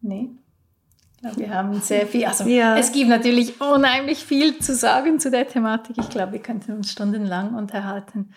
Nee. 0.00 0.30
Wir 1.20 1.52
haben 1.52 1.80
sehr 1.80 2.06
viel, 2.06 2.24
also 2.26 2.44
ja. 2.44 2.76
es 2.76 2.92
gibt 2.92 3.08
natürlich 3.08 3.60
unheimlich 3.60 4.18
viel 4.18 4.58
zu 4.58 4.74
sagen 4.74 5.18
zu 5.18 5.30
der 5.30 5.48
Thematik. 5.48 5.96
Ich 5.98 6.10
glaube, 6.10 6.32
wir 6.32 6.42
könnten 6.42 6.72
uns 6.72 6.92
stundenlang 6.92 7.54
unterhalten. 7.54 8.32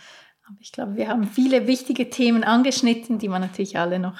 Aber 0.48 0.58
ich 0.60 0.72
glaube, 0.72 0.96
wir 0.96 1.08
haben 1.08 1.28
viele 1.28 1.68
wichtige 1.68 2.10
Themen 2.10 2.44
angeschnitten, 2.44 3.20
die 3.20 3.28
man 3.28 3.42
natürlich 3.42 3.78
alle 3.78 4.00
noch 4.00 4.18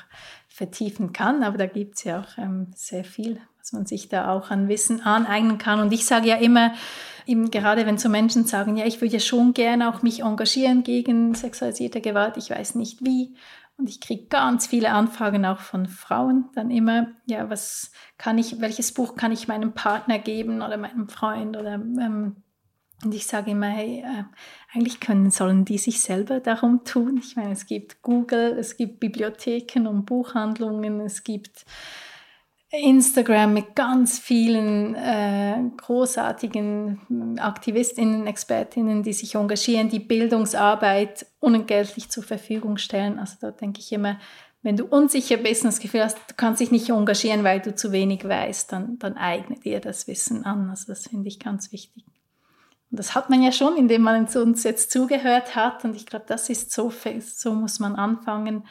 vertiefen 0.48 1.12
kann. 1.12 1.44
Aber 1.44 1.58
da 1.58 1.66
gibt 1.66 1.98
es 1.98 2.04
ja 2.04 2.22
auch 2.22 2.38
ähm, 2.38 2.68
sehr 2.76 3.04
viel, 3.04 3.40
was 3.58 3.74
man 3.74 3.88
sich 3.88 4.10
da 4.10 4.32
auch 4.32 4.52
an 4.52 4.68
Wissen 4.68 5.02
aneignen 5.02 5.58
kann. 5.58 5.80
Und 5.80 5.92
ich 5.92 6.06
sage 6.06 6.28
ja 6.28 6.36
immer, 6.36 6.74
eben 7.26 7.50
gerade 7.50 7.86
wenn 7.86 7.98
so 7.98 8.10
Menschen 8.10 8.46
sagen, 8.46 8.78
ja, 8.78 8.86
ich 8.86 9.02
würde 9.02 9.14
ja 9.14 9.20
schon 9.20 9.54
gerne 9.54 9.90
auch 9.90 10.04
mich 10.04 10.22
engagieren 10.22 10.84
gegen 10.84 11.34
sexualisierte 11.34 12.00
Gewalt, 12.00 12.38
ich 12.38 12.52
weiß 12.52 12.76
nicht 12.76 13.04
wie. 13.04 13.34
Und 13.82 13.90
ich 13.90 14.00
kriege 14.00 14.28
ganz 14.28 14.68
viele 14.68 14.92
Anfragen 14.92 15.44
auch 15.44 15.58
von 15.58 15.88
Frauen 15.88 16.50
dann 16.54 16.70
immer, 16.70 17.08
ja, 17.26 17.50
was 17.50 17.92
kann 18.20 18.38
ich, 18.38 18.62
welches 18.62 18.94
Buch 18.94 19.16
kann 19.16 19.32
ich 19.32 19.48
meinem 19.48 19.74
Partner 19.74 20.20
geben 20.20 20.62
oder 20.62 20.78
meinem 20.78 21.10
Freund 21.10 21.58
oder 21.58 21.74
ähm, 21.74 22.44
und 23.04 23.16
ich 23.16 23.26
sage 23.26 23.50
immer, 23.50 23.70
hey, 23.70 24.04
äh, 24.06 24.24
eigentlich 24.72 25.00
können, 25.00 25.32
sollen 25.32 25.66
die 25.66 25.80
sich 25.80 26.02
selber 26.04 26.40
darum 26.40 26.84
tun. 26.84 27.18
Ich 27.18 27.36
meine, 27.36 27.54
es 27.54 27.66
gibt 27.66 28.04
Google, 28.04 28.56
es 28.60 28.78
gibt 28.78 29.00
Bibliotheken 29.00 29.88
und 29.88 30.06
Buchhandlungen, 30.06 31.00
es 31.00 31.24
gibt 31.24 31.66
Instagram 32.72 33.54
mit 33.54 33.76
ganz 33.76 34.18
vielen 34.18 34.96
äh, 34.96 35.58
großartigen 35.76 37.38
Aktivistinnen, 37.38 38.28
Expertinnen, 38.28 39.04
die 39.04 39.12
sich 39.12 39.36
engagieren, 39.36 39.90
die 39.90 40.00
Bildungsarbeit 40.00 41.26
unentgeltlich 41.42 42.10
zur 42.10 42.24
Verfügung 42.24 42.78
stellen. 42.78 43.20
Also 43.20 43.36
da 43.42 43.52
denke 43.52 43.82
ich 43.82 43.92
immer, 43.92 44.18
wenn 44.62 44.78
du 44.78 44.86
unsicher 44.86 45.36
bist 45.36 45.64
und 45.64 45.72
das 45.74 45.82
Gefühl 45.82 46.04
hast, 46.04 46.18
du 46.30 46.36
kannst 46.38 46.62
dich 46.62 46.72
nicht 46.72 46.90
engagieren, 46.90 47.44
weil 47.44 47.60
du 47.60 47.76
zu 47.76 47.92
wenig 47.92 48.24
weißt, 48.24 48.72
dann, 48.72 48.98
dann 49.00 49.18
eigne 49.18 49.60
dir 49.60 49.82
das 49.82 50.08
Wissen 50.08 50.46
an. 50.46 50.70
Also 50.70 50.86
das 50.88 51.08
finde 51.08 51.28
ich 51.28 51.40
ganz 51.40 51.74
wichtig. 51.74 52.06
Und 52.90 53.00
das 53.00 53.16
hat 53.16 53.30
man 53.30 53.44
ja 53.44 53.52
schon, 53.52 53.76
indem 53.76 54.04
man 54.04 54.28
uns 54.28 54.64
jetzt 54.64 54.92
zugehört 54.92 55.56
hat. 55.56 55.84
Und 55.84 55.98
ich 55.98 56.06
glaube, 56.06 56.26
das 56.26 56.50
ist 56.50 56.72
so, 56.72 56.94
so 57.20 57.54
muss 57.54 57.80
man 57.80 57.96
anfangen 57.96 58.64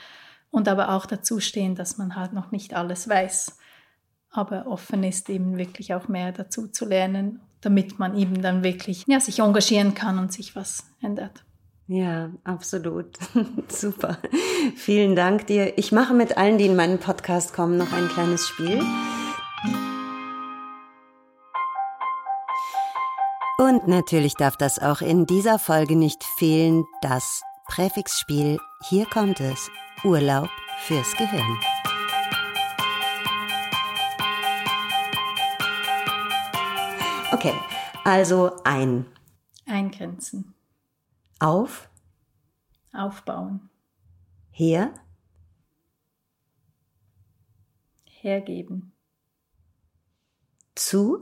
und 0.51 0.69
aber 0.69 0.91
auch 0.91 1.05
dazu 1.05 1.39
stehen, 1.39 1.75
dass 1.75 1.99
man 1.99 2.17
halt 2.17 2.33
noch 2.33 2.51
nicht 2.51 2.73
alles 2.73 3.07
weiß 3.07 3.60
aber 4.31 4.67
offen 4.67 5.03
ist, 5.05 5.29
eben 5.29 5.59
wirklich 5.59 5.95
auch 5.95 6.09
mehr 6.09 6.33
dazu 6.33 6.69
zu 6.69 6.85
lernen, 6.87 7.41
damit 7.61 7.99
man 7.99 8.17
eben 8.17 8.41
dann 8.43 8.63
wirklich 8.63 9.05
ja, 9.07 9.21
sich 9.21 9.41
engagieren 9.41 9.95
kann 9.95 10.19
und 10.19 10.33
sich 10.33 10.57
was 10.57 10.85
ändert. 11.03 11.45
Ja, 11.87 12.31
absolut. 12.45 13.19
Super. 13.69 14.19
Vielen 14.77 15.17
Dank 15.17 15.49
dir. 15.49 15.77
Ich 15.77 15.91
mache 15.91 16.15
mit 16.15 16.37
allen, 16.37 16.57
die 16.57 16.67
in 16.67 16.77
meinen 16.77 16.99
Podcast 16.99 17.53
kommen, 17.53 17.77
noch 17.77 17.93
ein 17.93 18.09
kleines 18.09 18.47
Spiel. 18.47 18.81
Und 23.59 23.89
natürlich 23.89 24.35
darf 24.35 24.57
das 24.57 24.79
auch 24.79 25.01
in 25.01 25.27
dieser 25.27 25.59
Folge 25.59 25.97
nicht 25.97 26.25
fehlen, 26.39 26.85
das 27.03 27.43
Präfixspiel. 27.67 28.59
Hier 28.89 29.05
kommt 29.07 29.41
es. 29.41 29.69
Urlaub 30.03 30.49
fürs 30.87 31.15
Gehirn. 31.17 31.59
Okay, 37.33 37.55
also 38.05 38.63
ein. 38.65 39.07
Eingrenzen. 39.67 40.55
Auf. 41.39 41.89
Aufbauen. 42.93 43.71
Her. 44.51 44.93
Hergeben. 48.05 48.93
Zu. 50.75 51.21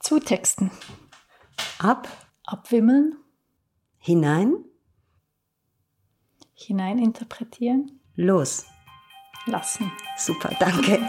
Zutexten. 0.00 0.70
Ab. 1.78 2.08
Abwimmeln. 2.44 3.16
Hinein. 3.98 4.52
Hineininterpretieren. 6.54 8.00
Los. 8.16 8.66
Lassen. 9.46 9.90
Super, 10.18 10.50
danke. 10.58 11.00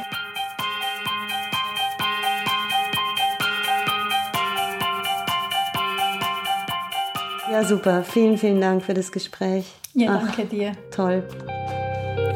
Ja, 7.52 7.64
super. 7.64 8.04
Vielen, 8.04 8.38
vielen 8.38 8.60
Dank 8.60 8.84
für 8.84 8.94
das 8.94 9.12
Gespräch. 9.12 9.66
Ja, 9.94 10.20
Ach, 10.20 10.36
danke 10.36 10.46
dir. 10.46 10.72
Toll. 10.90 11.24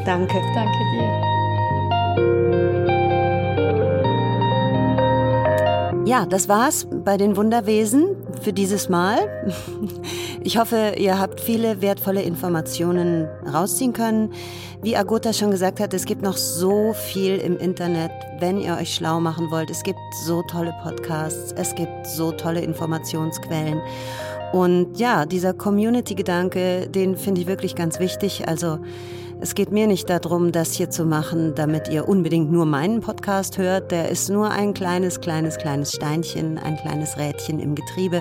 Danke. 0.04 0.34
Danke 0.54 0.78
dir. 0.94 1.30
Ja, 6.06 6.26
das 6.26 6.48
war's 6.48 6.86
bei 7.04 7.16
den 7.16 7.36
Wunderwesen 7.36 8.16
für 8.42 8.52
dieses 8.52 8.88
Mal. 8.88 9.28
Ich 10.42 10.56
hoffe, 10.56 10.94
ihr 10.96 11.18
habt 11.18 11.38
viele 11.38 11.82
wertvolle 11.82 12.22
Informationen 12.22 13.28
rausziehen 13.52 13.92
können. 13.92 14.32
Wie 14.80 14.96
Agota 14.96 15.34
schon 15.34 15.50
gesagt 15.50 15.80
hat, 15.80 15.92
es 15.92 16.06
gibt 16.06 16.22
noch 16.22 16.38
so 16.38 16.94
viel 16.94 17.36
im 17.36 17.58
Internet, 17.58 18.10
wenn 18.38 18.58
ihr 18.58 18.74
euch 18.76 18.94
schlau 18.94 19.20
machen 19.20 19.50
wollt. 19.50 19.68
Es 19.68 19.82
gibt 19.82 19.98
so 20.24 20.42
tolle 20.44 20.72
Podcasts, 20.82 21.52
es 21.52 21.74
gibt 21.74 22.06
so 22.06 22.32
tolle 22.32 22.62
Informationsquellen. 22.62 23.82
Und 24.52 24.98
ja, 24.98 25.26
dieser 25.26 25.54
Community-Gedanke, 25.54 26.88
den 26.88 27.16
finde 27.16 27.40
ich 27.40 27.46
wirklich 27.46 27.76
ganz 27.76 28.00
wichtig. 28.00 28.48
Also 28.48 28.78
es 29.40 29.54
geht 29.54 29.70
mir 29.70 29.86
nicht 29.86 30.10
darum, 30.10 30.52
das 30.52 30.72
hier 30.74 30.90
zu 30.90 31.04
machen, 31.04 31.54
damit 31.54 31.88
ihr 31.88 32.08
unbedingt 32.08 32.50
nur 32.50 32.66
meinen 32.66 33.00
Podcast 33.00 33.58
hört. 33.58 33.90
Der 33.90 34.08
ist 34.08 34.28
nur 34.28 34.50
ein 34.50 34.74
kleines, 34.74 35.20
kleines, 35.20 35.56
kleines 35.56 35.92
Steinchen, 35.92 36.58
ein 36.58 36.76
kleines 36.76 37.16
Rädchen 37.16 37.60
im 37.60 37.74
Getriebe 37.74 38.20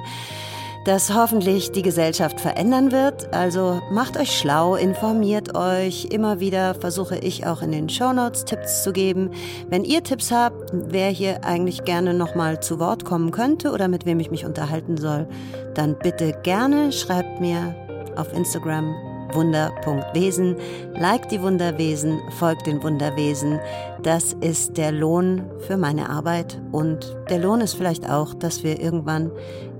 das 0.86 1.14
hoffentlich 1.14 1.72
die 1.72 1.82
Gesellschaft 1.82 2.40
verändern 2.40 2.92
wird. 2.92 3.34
Also 3.34 3.82
macht 3.92 4.18
euch 4.18 4.38
schlau, 4.38 4.76
informiert 4.76 5.56
euch. 5.56 6.06
Immer 6.06 6.40
wieder 6.40 6.74
versuche 6.74 7.18
ich 7.18 7.46
auch 7.46 7.62
in 7.62 7.72
den 7.72 7.90
Shownotes 7.90 8.46
Tipps 8.46 8.84
zu 8.84 8.94
geben. 8.94 9.32
Wenn 9.70 9.84
ihr 9.84 10.04
Tipps 10.04 10.32
habt, 10.32 10.72
wer 10.72 11.10
hier 11.10 11.44
eigentlich 11.44 11.84
gerne 11.84 12.14
nochmal 12.14 12.62
zu 12.62 12.80
Wort 12.80 13.06
kommen 13.06 13.32
könnte 13.32 13.72
oder 13.72 13.88
mit 13.88 14.06
wem 14.06 14.20
ich 14.20 14.32
mich 14.32 14.46
unterhalten 14.46 14.98
soll, 14.98 15.28
dann 15.74 15.98
bitte 15.98 16.34
gerne 16.44 16.92
schreibt 16.92 17.42
mir 17.42 17.76
auf 18.16 18.34
Instagram 18.34 18.96
Wunder.wesen. 19.34 20.56
Like 20.94 21.30
die 21.30 21.42
Wunderwesen, 21.42 22.20
folgt 22.38 22.68
den 22.68 22.82
Wunderwesen. 22.84 23.60
Das 24.02 24.34
ist 24.42 24.78
der 24.78 24.92
Lohn 24.92 25.44
für 25.60 25.78
meine 25.78 26.10
Arbeit 26.10 26.60
und 26.72 27.16
der 27.30 27.40
Lohn 27.40 27.62
ist 27.62 27.76
vielleicht 27.76 28.10
auch, 28.10 28.34
dass 28.34 28.64
wir 28.64 28.80
irgendwann 28.80 29.32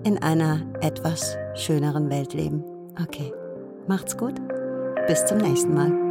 in 0.04 0.22
einer 0.22 0.62
etwas 0.82 1.38
schöneren 1.56 2.10
Welt 2.10 2.34
leben. 2.34 2.64
Okay, 3.02 3.34
macht's 3.88 4.18
gut. 4.18 4.36
Bis 5.08 5.26
zum 5.26 5.40
nächsten 5.40 5.74
Mal. 5.74 6.09